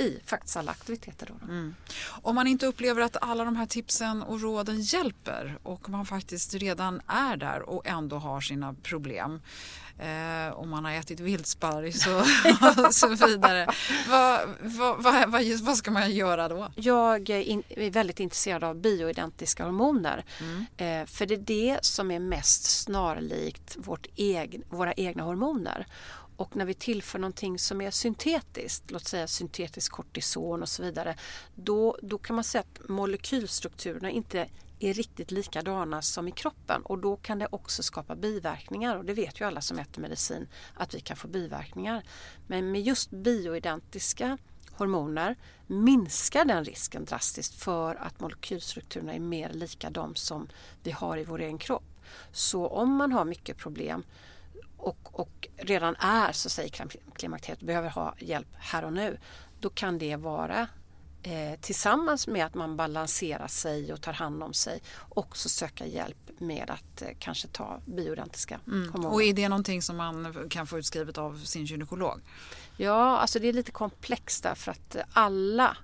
i 0.00 0.20
faktiskt 0.24 0.56
alla 0.56 0.70
aktiviteter. 0.70 1.26
Då. 1.26 1.46
då. 1.46 1.72
Om 2.22 2.34
man 2.34 2.46
inte 2.46 2.66
upplever 2.66 3.02
att 3.02 3.16
alla 3.20 3.44
de 3.44 3.56
här 3.56 3.66
tipsen 3.66 4.22
och 4.22 4.40
råden 4.40 4.80
hjälper 4.80 5.58
och 5.62 5.88
man 5.88 6.06
faktiskt 6.06 6.54
redan 6.54 7.00
är 7.06 7.36
där 7.36 7.62
och 7.62 7.86
ändå 7.86 8.16
har 8.16 8.40
sina 8.40 8.74
problem. 8.74 9.40
Eh, 9.98 10.52
om 10.52 10.70
man 10.70 10.84
har 10.84 10.92
ätit 10.92 11.20
vildsparris 11.20 12.06
och, 12.76 12.84
och 12.84 12.94
så 12.94 13.08
vidare. 13.08 13.66
Vad, 14.08 14.40
vad, 14.60 15.02
vad, 15.02 15.30
vad, 15.30 15.60
vad 15.60 15.76
ska 15.76 15.90
man 15.90 16.10
göra 16.10 16.48
då? 16.48 16.68
Jag 16.74 17.30
är, 17.30 17.40
in, 17.40 17.62
är 17.68 17.90
väldigt 17.90 18.20
intresserad 18.20 18.64
av 18.64 18.76
bioidentiska 18.76 19.64
hormoner. 19.64 20.24
Eh, 20.76 21.06
för 21.06 21.26
det 21.26 21.34
är 21.34 21.38
det 21.38 21.78
som 21.84 22.10
är 22.10 22.18
mest 22.18 22.64
snarlikt 22.64 23.76
vårt 23.78 24.06
egen, 24.16 24.62
våra 24.68 24.92
egna 24.92 25.22
hormoner. 25.22 25.86
Och 26.36 26.56
när 26.56 26.64
vi 26.64 26.74
tillför 26.74 27.18
någonting 27.18 27.58
som 27.58 27.80
är 27.80 27.90
syntetiskt, 27.90 28.90
låt 28.90 29.04
säga 29.04 29.26
syntetisk 29.26 29.92
kortison 29.92 30.62
och 30.62 30.68
så 30.68 30.82
vidare, 30.82 31.16
då, 31.54 31.98
då 32.02 32.18
kan 32.18 32.36
man 32.36 32.44
säga 32.44 32.60
att 32.62 32.88
molekylstrukturerna 32.88 34.10
inte 34.10 34.48
är 34.78 34.94
riktigt 34.94 35.30
likadana 35.30 36.02
som 36.02 36.28
i 36.28 36.30
kroppen 36.30 36.82
och 36.82 36.98
då 36.98 37.16
kan 37.16 37.38
det 37.38 37.48
också 37.50 37.82
skapa 37.82 38.16
biverkningar 38.16 38.96
och 38.96 39.04
det 39.04 39.14
vet 39.14 39.40
ju 39.40 39.44
alla 39.44 39.60
som 39.60 39.78
äter 39.78 40.02
medicin 40.02 40.48
att 40.74 40.94
vi 40.94 41.00
kan 41.00 41.16
få 41.16 41.28
biverkningar. 41.28 42.02
Men 42.46 42.72
med 42.72 42.82
just 42.82 43.10
bioidentiska 43.10 44.38
hormoner 44.72 45.36
minskar 45.66 46.44
den 46.44 46.64
risken 46.64 47.04
drastiskt 47.04 47.54
för 47.54 47.94
att 47.94 48.20
molekylstrukturerna 48.20 49.14
är 49.14 49.20
mer 49.20 49.52
lika 49.52 49.90
de 49.90 50.14
som 50.14 50.48
vi 50.82 50.90
har 50.90 51.18
i 51.18 51.24
vår 51.24 51.40
egen 51.40 51.58
kropp. 51.58 51.84
Så 52.32 52.66
om 52.66 52.96
man 52.96 53.12
har 53.12 53.24
mycket 53.24 53.56
problem 53.56 54.04
och, 54.76 55.20
och 55.20 55.48
redan 55.56 55.96
är 55.98 56.32
så 56.32 56.50
säger 56.50 56.70
klimakteriet 57.14 57.60
och 57.60 57.66
behöver 57.66 57.90
ha 57.90 58.14
hjälp 58.18 58.48
här 58.58 58.84
och 58.84 58.92
nu, 58.92 59.18
då 59.60 59.70
kan 59.70 59.98
det 59.98 60.16
vara 60.16 60.68
eh, 61.22 61.60
tillsammans 61.60 62.26
med 62.26 62.46
att 62.46 62.54
man 62.54 62.76
balanserar 62.76 63.48
sig 63.48 63.92
och 63.92 64.02
tar 64.02 64.12
hand 64.12 64.42
om 64.42 64.52
sig 64.52 64.82
också 65.08 65.48
söka 65.48 65.86
hjälp 65.86 66.30
med 66.38 66.70
att 66.70 67.02
eh, 67.02 67.08
kanske 67.18 67.48
ta 67.48 67.80
bioidentiska 67.86 68.60
mm. 68.66 68.92
hormoner. 68.92 69.14
Och 69.14 69.22
är 69.22 69.32
det 69.32 69.48
någonting 69.48 69.82
som 69.82 69.96
man 69.96 70.48
kan 70.50 70.66
få 70.66 70.78
utskrivet 70.78 71.18
av 71.18 71.38
sin 71.44 71.64
gynekolog? 71.64 72.20
Ja, 72.76 73.18
alltså 73.18 73.38
det 73.38 73.48
är 73.48 73.52
lite 73.52 73.72
komplext 73.72 74.42
därför 74.42 74.70
att 74.70 74.96
alla 75.12 75.76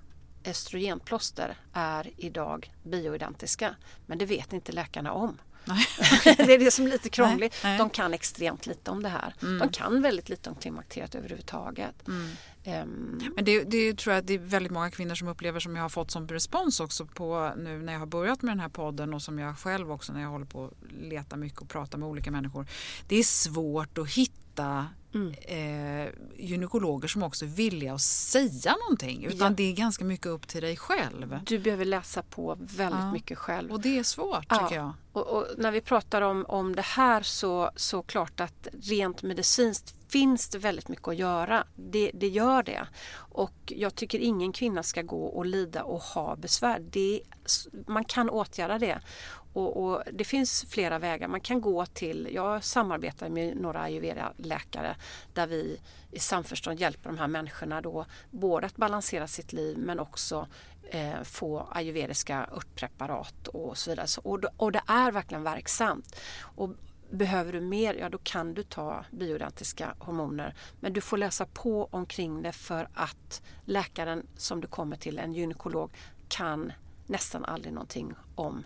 östrogenplåster 0.45 1.57
är 1.73 2.11
idag 2.17 2.73
bioidentiska 2.83 3.75
men 4.05 4.17
det 4.17 4.25
vet 4.25 4.53
inte 4.53 4.71
läkarna 4.71 5.11
om. 5.11 5.37
det 6.23 6.53
är 6.53 6.59
det 6.59 6.71
som 6.71 6.85
är 6.85 6.89
lite 6.89 7.09
krångligt. 7.09 7.55
Nej, 7.63 7.71
nej. 7.71 7.77
De 7.77 7.89
kan 7.89 8.13
extremt 8.13 8.65
lite 8.65 8.91
om 8.91 9.03
det 9.03 9.09
här. 9.09 9.35
Mm. 9.41 9.59
De 9.59 9.69
kan 9.69 10.01
väldigt 10.01 10.29
lite 10.29 10.49
om 10.49 10.55
klimakteriet 10.55 11.15
överhuvudtaget. 11.15 12.07
Mm. 12.07 12.29
Um, 12.65 13.21
Men 13.35 13.45
det, 13.45 13.63
det, 13.63 13.97
tror 13.97 14.15
jag 14.15 14.25
det 14.25 14.33
är 14.33 14.39
väldigt 14.39 14.71
många 14.71 14.91
kvinnor 14.91 15.15
som 15.15 15.27
upplever 15.27 15.59
som 15.59 15.75
jag 15.75 15.83
har 15.83 15.89
fått 15.89 16.11
som 16.11 16.27
respons 16.27 16.79
också 16.79 17.05
på 17.05 17.53
nu 17.57 17.81
när 17.81 17.93
jag 17.93 17.99
har 17.99 18.07
börjat 18.07 18.41
med 18.41 18.51
den 18.51 18.59
här 18.59 18.69
podden 18.69 19.13
och 19.13 19.21
som 19.21 19.39
jag 19.39 19.57
själv 19.57 19.91
också 19.91 20.13
när 20.13 20.21
jag 20.21 20.29
håller 20.29 20.45
på 20.45 20.65
att 20.65 20.91
leta 20.91 21.35
mycket 21.35 21.61
och 21.61 21.69
prata 21.69 21.97
med 21.97 22.09
olika 22.09 22.31
människor. 22.31 22.67
Det 23.07 23.15
är 23.15 23.23
svårt 23.23 23.97
att 23.97 24.09
hitta 24.09 24.87
mm. 25.13 25.33
eh, 25.41 26.13
gynekologer 26.37 27.07
som 27.07 27.23
också 27.23 27.45
är 27.45 27.49
villiga 27.49 27.93
att 27.93 28.01
säga 28.01 28.75
någonting. 28.81 29.25
Utan 29.25 29.47
ja. 29.51 29.55
det 29.57 29.63
är 29.63 29.73
ganska 29.73 30.05
mycket 30.05 30.27
upp 30.27 30.47
till 30.47 30.61
dig 30.61 30.77
själv. 30.77 31.39
Du 31.45 31.59
behöver 31.59 31.85
läsa 31.85 32.23
på 32.23 32.57
väldigt 32.59 33.01
ja. 33.01 33.11
mycket 33.11 33.37
själv. 33.37 33.71
Och 33.71 33.81
det 33.81 33.99
är 33.99 34.03
svårt 34.03 34.45
ja. 34.49 34.57
tycker 34.57 34.75
jag. 34.75 34.93
Och, 35.11 35.27
och, 35.27 35.47
när 35.57 35.71
vi 35.71 35.81
pratar 35.81 36.21
om, 36.21 36.45
om 36.47 36.75
det 36.75 36.81
här 36.81 37.21
så, 37.21 37.71
så 37.75 38.01
klart 38.01 38.39
att 38.39 38.67
rent 38.81 39.23
medicinskt 39.23 39.95
finns 40.13 40.49
det 40.49 40.57
väldigt 40.57 40.87
mycket 40.87 41.07
att 41.07 41.15
göra. 41.15 41.63
Det, 41.75 42.11
det, 42.13 42.27
gör 42.27 42.63
det. 42.63 42.87
Och 43.15 43.53
jag 43.65 43.95
tycker 43.95 44.19
ingen 44.19 44.51
kvinna 44.51 44.83
ska 44.83 45.01
gå 45.01 45.25
och 45.25 45.45
lida 45.45 45.83
och 45.83 45.99
ha 45.99 46.35
besvär. 46.35 46.79
Det, 46.79 47.21
man 47.87 48.05
kan 48.05 48.29
åtgärda 48.29 48.79
det. 48.79 49.01
Och, 49.53 49.83
och, 49.83 50.03
det 50.13 50.23
finns 50.23 50.65
flera 50.69 50.99
vägar. 50.99 51.27
Man 51.27 51.41
kan 51.41 51.61
gå 51.61 51.85
till, 51.85 52.29
jag 52.31 52.63
samarbetar 52.63 53.29
med 53.29 53.57
några 53.57 53.79
ayurveda-läkare 53.79 54.95
där 55.33 55.47
vi 55.47 55.79
i 56.11 56.19
samförstånd 56.19 56.79
hjälper 56.79 57.09
de 57.09 57.17
här 57.17 57.27
människorna 57.27 57.81
då 57.81 58.05
både 58.31 58.65
att 58.65 58.75
balansera 58.75 59.27
sitt 59.27 59.53
liv 59.53 59.77
men 59.77 59.99
också 59.99 60.47
eh, 60.89 61.23
få 61.23 61.67
ayurvediska 61.71 62.49
örtpreparat 62.55 63.47
och 63.47 63.77
så 63.77 63.89
vidare. 63.89 64.07
Så, 64.07 64.21
och, 64.21 64.39
och 64.57 64.71
det 64.71 64.81
är 64.87 65.11
verkligen 65.11 65.43
verksamt. 65.43 66.15
Och 66.55 66.69
behöver 67.09 67.53
du 67.53 67.61
mer, 67.61 67.93
ja 67.93 68.09
då 68.09 68.17
kan 68.17 68.53
du 68.53 68.63
ta 68.63 69.05
bioidentiska 69.11 69.95
hormoner. 69.99 70.55
Men 70.79 70.93
du 70.93 71.01
får 71.01 71.17
läsa 71.17 71.45
på 71.45 71.87
omkring 71.91 72.41
det 72.41 72.51
för 72.51 72.87
att 72.93 73.41
läkaren 73.65 74.27
som 74.37 74.61
du 74.61 74.67
kommer 74.67 74.97
till, 74.97 75.19
en 75.19 75.33
gynekolog, 75.33 75.91
kan 76.27 76.71
nästan 77.07 77.45
aldrig 77.45 77.73
någonting 77.73 78.13
om 78.35 78.63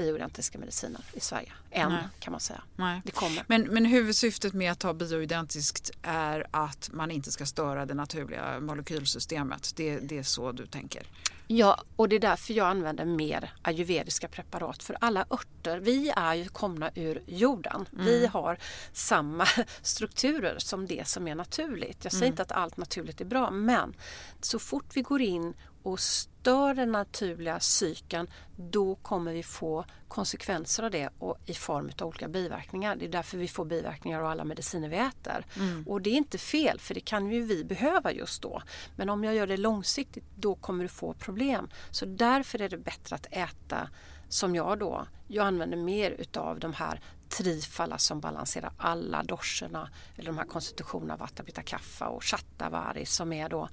bioidentiska 0.00 0.58
mediciner 0.58 1.00
i 1.12 1.20
Sverige. 1.20 1.52
Än 1.70 1.88
Nej. 1.88 2.02
kan 2.18 2.30
man 2.30 2.40
säga. 2.40 2.62
Nej. 2.76 3.00
Det 3.04 3.12
kommer. 3.12 3.44
Men, 3.46 3.62
men 3.62 3.84
huvudsyftet 3.84 4.52
med 4.52 4.72
att 4.72 4.78
ta 4.78 4.94
bioidentiskt 4.94 5.90
är 6.02 6.46
att 6.50 6.90
man 6.92 7.10
inte 7.10 7.30
ska 7.30 7.46
störa 7.46 7.86
det 7.86 7.94
naturliga 7.94 8.60
molekylsystemet. 8.60 9.72
Det, 9.76 9.98
det 9.98 10.18
är 10.18 10.22
så 10.22 10.52
du 10.52 10.66
tänker? 10.66 11.02
Ja, 11.46 11.82
och 11.96 12.08
det 12.08 12.16
är 12.16 12.20
därför 12.20 12.54
jag 12.54 12.66
använder 12.66 13.04
mer 13.04 13.52
ayurvediska 13.62 14.28
preparat. 14.28 14.82
För 14.82 14.96
alla 15.00 15.24
örter, 15.30 15.78
vi 15.80 16.12
är 16.16 16.34
ju 16.34 16.48
komna 16.48 16.90
ur 16.94 17.22
jorden. 17.26 17.86
Mm. 17.92 18.04
Vi 18.04 18.26
har 18.26 18.58
samma 18.92 19.46
strukturer 19.82 20.58
som 20.58 20.86
det 20.86 21.08
som 21.08 21.28
är 21.28 21.34
naturligt. 21.34 22.04
Jag 22.04 22.12
säger 22.12 22.24
mm. 22.24 22.32
inte 22.32 22.42
att 22.42 22.52
allt 22.52 22.76
naturligt 22.76 23.20
är 23.20 23.24
bra, 23.24 23.50
men 23.50 23.94
så 24.40 24.58
fort 24.58 24.96
vi 24.96 25.02
går 25.02 25.20
in 25.20 25.54
och 25.82 26.00
stör 26.00 26.74
den 26.74 26.92
naturliga 26.92 27.60
cykeln 27.60 28.30
då 28.56 28.94
kommer 28.94 29.32
vi 29.32 29.42
få 29.42 29.84
konsekvenser 30.08 30.82
av 30.82 30.90
det 30.90 31.08
och 31.18 31.38
i 31.46 31.54
form 31.54 31.90
av 32.00 32.06
olika 32.06 32.28
biverkningar. 32.28 32.96
Det 32.96 33.04
är 33.04 33.08
därför 33.08 33.38
vi 33.38 33.48
får 33.48 33.64
biverkningar 33.64 34.20
av 34.20 34.26
alla 34.26 34.44
mediciner 34.44 34.88
vi 34.88 34.96
äter. 34.96 35.46
Mm. 35.56 35.84
Och 35.88 36.02
det 36.02 36.10
är 36.10 36.14
inte 36.14 36.38
fel 36.38 36.80
för 36.80 36.94
det 36.94 37.00
kan 37.00 37.30
ju 37.30 37.42
vi 37.42 37.64
behöva 37.64 38.12
just 38.12 38.42
då. 38.42 38.62
Men 38.96 39.10
om 39.10 39.24
jag 39.24 39.34
gör 39.34 39.46
det 39.46 39.56
långsiktigt 39.56 40.24
då 40.36 40.54
kommer 40.54 40.84
du 40.84 40.88
få 40.88 41.12
problem. 41.12 41.68
Så 41.90 42.06
därför 42.06 42.62
är 42.62 42.68
det 42.68 42.78
bättre 42.78 43.16
att 43.16 43.26
äta 43.30 43.88
som 44.28 44.54
jag 44.54 44.78
då. 44.78 45.06
Jag 45.26 45.46
använder 45.46 45.76
mer 45.76 46.10
utav 46.10 46.60
de 46.60 46.72
här 46.72 47.00
trifala 47.28 47.98
som 47.98 48.20
balanserar 48.20 48.72
alla 48.76 49.22
doscherna 49.22 49.90
eller 50.16 50.26
de 50.26 50.38
här 50.38 50.44
konstitutionerna 50.44 51.16
Vata 51.16 51.42
Pitta 51.42 51.62
Kaffa 51.62 52.08
och 52.08 52.24
Chattavari 52.24 53.06
som 53.06 53.32
är 53.32 53.48
då 53.48 53.68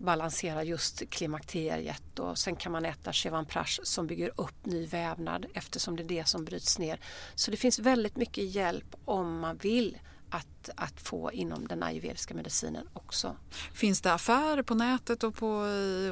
balansera 0.00 0.64
just 0.64 1.10
klimakteriet 1.10 2.18
och 2.18 2.38
sen 2.38 2.56
kan 2.56 2.72
man 2.72 2.84
äta 2.84 3.12
Chevanprash 3.12 3.80
som 3.82 4.06
bygger 4.06 4.30
upp 4.36 4.66
ny 4.66 4.86
vävnad 4.86 5.46
eftersom 5.54 5.96
det 5.96 6.02
är 6.02 6.08
det 6.08 6.28
som 6.28 6.44
bryts 6.44 6.78
ner. 6.78 7.00
Så 7.34 7.50
det 7.50 7.56
finns 7.56 7.78
väldigt 7.78 8.16
mycket 8.16 8.44
hjälp 8.44 8.96
om 9.04 9.40
man 9.40 9.56
vill 9.56 9.98
att, 10.30 10.70
att 10.76 11.00
få 11.00 11.32
inom 11.32 11.68
den 11.68 11.82
ayurvediska 11.82 12.34
medicinen 12.34 12.88
också. 12.92 13.36
Finns 13.72 14.00
det 14.00 14.12
affärer 14.12 14.62
på 14.62 14.74
nätet 14.74 15.24
och 15.24 15.34
på, 15.34 15.62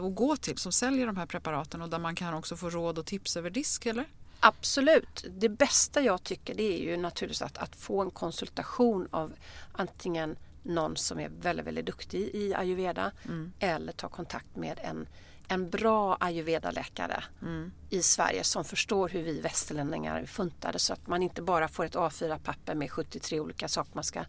att 0.06 0.14
gå 0.14 0.36
till 0.36 0.58
som 0.58 0.72
säljer 0.72 1.06
de 1.06 1.16
här 1.16 1.26
preparaten 1.26 1.82
och 1.82 1.88
där 1.88 1.98
man 1.98 2.14
kan 2.14 2.34
också 2.34 2.56
få 2.56 2.70
råd 2.70 2.98
och 2.98 3.06
tips 3.06 3.36
över 3.36 3.50
disk 3.50 3.86
eller? 3.86 4.04
Absolut. 4.40 5.24
Det 5.30 5.48
bästa 5.48 6.02
jag 6.02 6.22
tycker 6.22 6.54
det 6.54 6.62
är 6.62 6.78
ju 6.78 6.96
naturligtvis 6.96 7.42
att, 7.42 7.58
att 7.58 7.76
få 7.76 8.02
en 8.02 8.10
konsultation 8.10 9.08
av 9.10 9.32
antingen 9.72 10.36
någon 10.62 10.96
som 10.96 11.20
är 11.20 11.28
väldigt, 11.28 11.66
väldigt 11.66 11.86
duktig 11.86 12.20
i 12.20 12.54
ayurveda 12.54 13.12
mm. 13.24 13.52
eller 13.58 13.92
ta 13.92 14.08
kontakt 14.08 14.56
med 14.56 14.80
en, 14.82 15.08
en 15.48 15.70
bra 15.70 16.16
ayurveda-läkare 16.20 17.24
mm. 17.42 17.72
i 17.90 18.02
Sverige 18.02 18.44
som 18.44 18.64
förstår 18.64 19.08
hur 19.08 19.22
vi 19.22 19.40
västerlänningar 19.40 20.20
är 20.20 20.26
funtade 20.26 20.78
så 20.78 20.92
att 20.92 21.06
man 21.06 21.22
inte 21.22 21.42
bara 21.42 21.68
får 21.68 21.84
ett 21.84 21.94
A4-papper 21.94 22.74
med 22.74 22.90
73 22.90 23.40
olika 23.40 23.68
saker 23.68 23.90
man 23.94 24.04
ska 24.04 24.24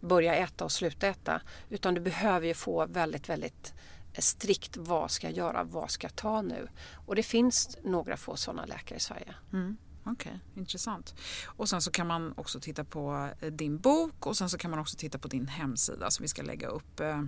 börja 0.00 0.34
äta 0.34 0.64
och 0.64 0.72
sluta 0.72 1.06
äta 1.06 1.40
utan 1.70 1.94
du 1.94 2.00
behöver 2.00 2.46
ju 2.46 2.54
få 2.54 2.86
väldigt, 2.86 3.28
väldigt 3.28 3.74
strikt 4.18 4.76
vad 4.76 5.10
ska 5.10 5.26
jag 5.26 5.36
göra, 5.36 5.64
vad 5.64 5.90
ska 5.90 6.04
jag 6.04 6.16
ta 6.16 6.42
nu? 6.42 6.68
Och 7.06 7.16
det 7.16 7.22
finns 7.22 7.78
några 7.84 8.16
få 8.16 8.36
sådana 8.36 8.64
läkare 8.64 8.96
i 8.96 9.00
Sverige. 9.00 9.34
Mm. 9.52 9.76
Okej, 10.04 10.12
okay, 10.14 10.60
intressant. 10.60 11.14
Och 11.44 11.68
sen 11.68 11.82
så 11.82 11.90
kan 11.90 12.06
man 12.06 12.34
också 12.36 12.60
titta 12.60 12.84
på 12.84 13.30
eh, 13.40 13.52
din 13.52 13.78
bok 13.78 14.26
och 14.26 14.36
sen 14.36 14.50
så 14.50 14.58
kan 14.58 14.70
man 14.70 14.80
också 14.80 14.96
titta 14.96 15.18
på 15.18 15.28
din 15.28 15.48
hemsida 15.48 16.10
som 16.10 16.22
vi 16.22 16.28
ska 16.28 16.42
lägga 16.42 16.68
upp 16.68 17.00
eh, 17.00 17.22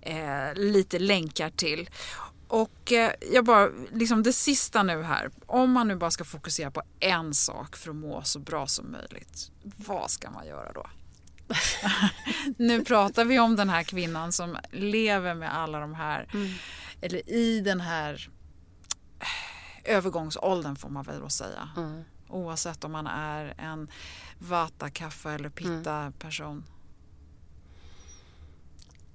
eh, 0.00 0.54
lite 0.54 0.98
länkar 0.98 1.50
till. 1.50 1.90
Och 2.48 2.92
eh, 2.92 3.12
jag 3.32 3.44
bara, 3.44 3.68
liksom 3.92 4.22
det 4.22 4.32
sista 4.32 4.82
nu 4.82 5.02
här. 5.02 5.30
Om 5.46 5.72
man 5.72 5.88
nu 5.88 5.96
bara 5.96 6.10
ska 6.10 6.24
fokusera 6.24 6.70
på 6.70 6.82
en 7.00 7.34
sak 7.34 7.76
för 7.76 7.90
att 7.90 7.96
må 7.96 8.22
så 8.22 8.38
bra 8.38 8.66
som 8.66 8.92
möjligt. 8.92 9.50
Vad 9.62 10.10
ska 10.10 10.30
man 10.30 10.46
göra 10.46 10.72
då? 10.72 10.86
nu 12.56 12.84
pratar 12.84 13.24
vi 13.24 13.38
om 13.38 13.56
den 13.56 13.68
här 13.68 13.82
kvinnan 13.82 14.32
som 14.32 14.56
lever 14.70 15.34
med 15.34 15.56
alla 15.56 15.80
de 15.80 15.94
här, 15.94 16.28
mm. 16.32 16.48
eller 17.00 17.30
i 17.30 17.60
den 17.60 17.80
här 17.80 18.30
övergångsåldern 19.84 20.76
får 20.76 20.88
man 20.88 21.04
väl 21.04 21.20
då 21.20 21.28
säga. 21.28 21.68
Mm. 21.76 22.04
Oavsett 22.28 22.84
om 22.84 22.92
man 22.92 23.06
är 23.06 23.54
en 23.58 23.90
vata, 24.38 24.90
kaffe 24.90 25.30
eller 25.30 25.48
pitta 25.48 25.92
mm. 25.92 26.12
person. 26.12 26.64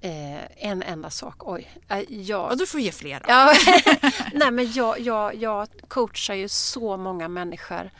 Eh, 0.02 0.68
en 0.70 0.84
enda 0.84 1.10
sak, 1.10 1.48
oj. 1.48 1.72
Eh, 1.88 2.00
jag... 2.10 2.52
Ja, 2.52 2.56
du 2.56 2.68
får 2.68 2.80
ge 2.80 2.92
fler 2.92 3.20
då. 3.20 3.26
Ja. 3.28 3.54
Nej, 4.34 4.52
men 4.52 4.72
jag, 4.72 5.00
jag, 5.00 5.36
jag 5.36 5.68
coachar 5.88 6.34
ju 6.34 6.48
så 6.48 6.98
många 6.98 7.28
människor 7.28 7.92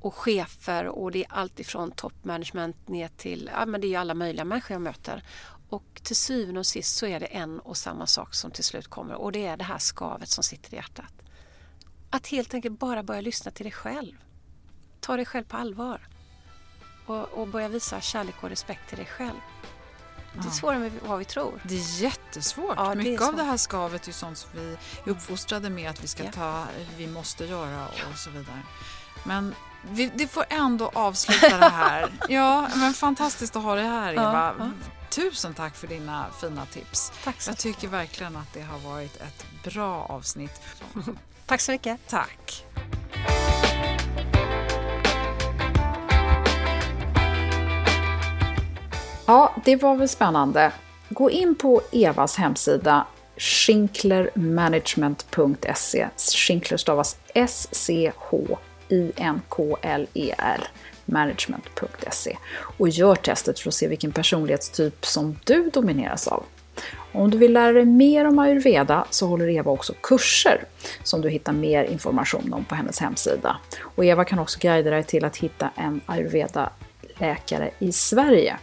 och 0.00 0.14
chefer 0.14 0.86
och 0.86 1.10
det 1.10 1.24
är 1.24 1.32
allt 1.32 1.60
ifrån 1.60 1.90
toppmanagement 1.90 2.88
ner 2.88 3.08
till, 3.08 3.50
ja 3.54 3.66
men 3.66 3.80
det 3.80 3.94
är 3.94 3.98
alla 3.98 4.14
möjliga 4.14 4.44
människor 4.44 4.74
jag 4.74 4.82
möter. 4.82 5.22
Och 5.68 6.00
till 6.02 6.16
syvende 6.16 6.60
och 6.60 6.66
sist 6.66 6.96
så 6.96 7.06
är 7.06 7.20
det 7.20 7.26
en 7.26 7.60
och 7.60 7.76
samma 7.76 8.06
sak 8.06 8.34
som 8.34 8.50
till 8.50 8.64
slut 8.64 8.88
kommer 8.88 9.14
och 9.14 9.32
det 9.32 9.46
är 9.46 9.56
det 9.56 9.64
här 9.64 9.78
skavet 9.78 10.28
som 10.28 10.44
sitter 10.44 10.74
i 10.74 10.76
hjärtat. 10.76 11.19
Att 12.10 12.26
helt 12.26 12.54
enkelt 12.54 12.78
bara 12.78 13.02
börja 13.02 13.20
lyssna 13.20 13.50
till 13.50 13.64
dig 13.64 13.72
själv. 13.72 14.14
Ta 15.00 15.16
dig 15.16 15.26
själv 15.26 15.44
på 15.44 15.56
allvar. 15.56 16.00
Och, 17.06 17.28
och 17.28 17.48
börja 17.48 17.68
visa 17.68 18.00
kärlek 18.00 18.34
och 18.42 18.48
respekt 18.48 18.88
till 18.88 18.98
dig 18.98 19.06
själv. 19.06 19.40
Det 20.34 20.48
är 20.48 20.50
svårare 20.50 20.86
än 20.86 21.00
vad 21.06 21.18
vi 21.18 21.24
tror. 21.24 21.60
Det 21.64 21.74
är 21.74 22.02
jättesvårt. 22.02 22.74
Ja, 22.76 22.94
Mycket 22.94 23.20
är 23.20 23.28
av 23.28 23.36
det 23.36 23.42
här 23.42 23.56
skavet 23.56 24.08
är 24.08 24.12
sånt 24.12 24.38
som 24.38 24.50
vi 24.54 24.72
är 24.72 24.78
uppfostrade 25.10 25.70
med 25.70 25.90
att 25.90 26.02
vi 26.02 26.06
ska 26.06 26.32
ta, 26.32 26.66
vi 26.96 27.06
måste 27.06 27.44
göra 27.44 27.86
och 28.12 28.18
så 28.18 28.30
vidare. 28.30 28.62
Men 29.24 29.54
vi, 29.82 30.12
det 30.14 30.26
får 30.26 30.44
ändå 30.48 30.90
avsluta 30.94 31.58
det 31.58 31.68
här. 31.68 32.12
Ja, 32.28 32.68
men 32.76 32.94
fantastiskt 32.94 33.56
att 33.56 33.62
ha 33.62 33.74
dig 33.74 33.84
här 33.86 34.12
Eva. 34.12 34.22
Ja, 34.22 34.54
ja. 34.58 34.70
Tusen 35.10 35.54
tack 35.54 35.76
för 35.76 35.86
dina 35.86 36.26
fina 36.40 36.66
tips. 36.66 37.12
Tack 37.24 37.40
så 37.40 37.50
Jag 37.50 37.58
tycker 37.58 37.88
verkligen 37.88 38.36
att 38.36 38.52
det 38.52 38.62
har 38.62 38.78
varit 38.78 39.16
ett 39.16 39.46
bra 39.64 40.04
avsnitt. 40.04 40.60
tack 41.50 41.60
så 41.60 41.72
mycket. 41.72 42.00
Tack. 42.08 42.64
Ja, 49.26 49.54
det 49.64 49.76
var 49.76 49.96
väl 49.96 50.08
spännande. 50.08 50.72
Gå 51.08 51.30
in 51.30 51.54
på 51.54 51.82
Evas 51.92 52.36
hemsida 52.36 53.06
Schinklermanagement.se. 53.36 56.08
Schinkler 56.16 56.78
stavas 56.78 57.16
S-C-H-I-N-K-L-E-R 57.34 57.80
management.se 61.04 62.36
och 62.78 62.88
gör 62.88 63.14
testet 63.14 63.60
för 63.60 63.68
att 63.68 63.74
se 63.74 63.88
vilken 63.88 64.12
personlighetstyp 64.12 65.06
som 65.06 65.38
du 65.44 65.70
domineras 65.70 66.28
av. 66.28 66.44
Om 67.12 67.30
du 67.30 67.38
vill 67.38 67.52
lära 67.52 67.72
dig 67.72 67.84
mer 67.84 68.24
om 68.24 68.38
ayurveda 68.38 69.04
så 69.10 69.26
håller 69.26 69.48
Eva 69.48 69.70
också 69.70 69.94
kurser 70.00 70.64
som 71.02 71.20
du 71.20 71.28
hittar 71.28 71.52
mer 71.52 71.84
information 71.84 72.52
om 72.52 72.64
på 72.64 72.74
hennes 72.74 73.00
hemsida. 73.00 73.56
Och 73.80 74.04
Eva 74.04 74.24
kan 74.24 74.38
också 74.38 74.58
guida 74.62 74.90
dig 74.90 75.04
till 75.04 75.24
att 75.24 75.36
hitta 75.36 75.70
en 75.76 76.00
ayurveda-läkare 76.06 77.70
i 77.78 77.92
Sverige. 77.92 78.56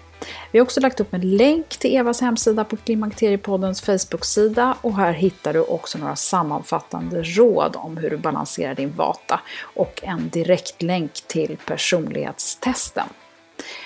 Vi 0.51 0.59
har 0.59 0.63
också 0.63 0.79
lagt 0.79 0.99
upp 0.99 1.13
en 1.13 1.37
länk 1.37 1.69
till 1.69 1.95
Evas 1.95 2.21
hemsida 2.21 2.63
på 2.63 2.77
Klimakteriepoddens 2.77 3.81
Facebook-sida 3.81 4.77
och 4.81 4.95
här 4.95 5.13
hittar 5.13 5.53
du 5.53 5.61
också 5.61 5.97
några 5.97 6.15
sammanfattande 6.15 7.23
råd 7.23 7.75
om 7.75 7.97
hur 7.97 8.09
du 8.09 8.17
balanserar 8.17 8.75
din 8.75 8.95
vata 8.95 9.39
och 9.61 9.99
en 10.03 10.29
direktlänk 10.29 11.13
till 11.27 11.57
personlighetstesten. 11.65 13.07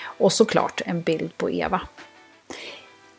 Och 0.02 0.32
såklart 0.32 0.82
en 0.86 1.02
bild 1.02 1.36
på 1.36 1.50
Eva. 1.50 1.80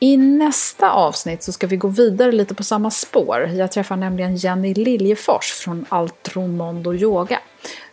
I 0.04 0.18
nästa 0.18 0.92
avsnitt 0.92 1.44
så 1.44 1.52
ska 1.52 1.68
vi 1.68 1.78
gå 1.78 1.88
vidare 1.88 2.32
lite 2.32 2.56
på 2.56 2.64
samma 2.64 2.92
spår. 2.92 3.50
Jag 3.54 3.72
träffar 3.72 3.96
nämligen 3.96 4.36
Jenny 4.36 4.74
Liljefors 4.74 5.52
från 5.52 5.86
Altromondo 5.90 6.94
Yoga 6.94 7.40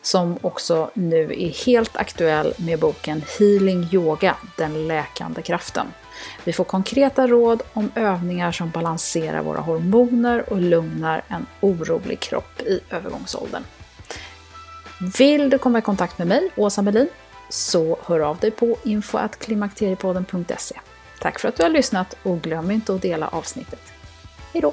som 0.03 0.39
också 0.41 0.91
nu 0.95 1.23
är 1.23 1.67
helt 1.67 1.97
aktuell 1.97 2.55
med 2.57 2.79
boken 2.79 3.23
Healing 3.39 3.89
Yoga, 3.93 4.37
den 4.57 4.89
läkande 4.89 5.43
kraften. 5.43 5.87
Vi 6.45 6.53
får 6.53 6.65
konkreta 6.65 7.27
råd 7.27 7.63
om 7.73 7.91
övningar 7.95 8.53
som 8.53 8.71
balanserar 8.71 9.43
våra 9.43 9.61
hormoner 9.61 10.53
och 10.53 10.61
lugnar 10.61 11.23
en 11.29 11.47
orolig 11.61 12.21
kropp 12.21 12.61
i 12.61 12.81
övergångsåldern. 12.91 13.63
Vill 15.19 15.51
du 15.51 15.59
komma 15.59 15.79
i 15.79 15.83
kontakt 15.83 16.19
med 16.19 16.27
mig, 16.27 16.51
Åsa 16.57 16.83
Melin, 16.83 17.09
så 17.49 17.99
hör 18.05 18.21
av 18.21 18.39
dig 18.39 18.51
på 18.51 18.77
info.klimakteriepodden.se. 18.85 20.81
Tack 21.21 21.39
för 21.39 21.49
att 21.49 21.57
du 21.57 21.63
har 21.63 21.71
lyssnat 21.71 22.17
och 22.23 22.43
glöm 22.43 22.71
inte 22.71 22.95
att 22.95 23.03
dela 23.03 23.29
avsnittet. 23.29 23.93
Hejdå! 24.53 24.73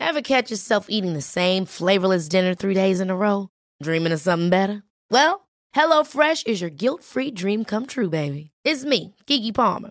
Have 0.00 0.22
catch 0.22 0.50
yourself 0.50 0.86
eating 0.88 1.12
the 1.12 1.22
same 1.22 1.66
flavorless 1.66 2.28
dinner 2.28 2.54
three 2.54 2.74
days 2.74 3.00
in 3.00 3.10
a 3.10 3.16
row? 3.16 3.48
Dreaming 3.82 4.14
of 4.14 4.20
something 4.20 4.50
better? 4.50 4.82
Well, 5.10 5.48
HelloFresh 5.76 6.46
is 6.46 6.60
your 6.62 6.70
guilt-free 6.70 7.32
dream 7.32 7.64
come 7.64 7.86
true, 7.86 8.08
baby. 8.08 8.50
It's 8.64 8.84
me, 8.84 9.14
Gigi 9.26 9.52
Palmer. 9.52 9.90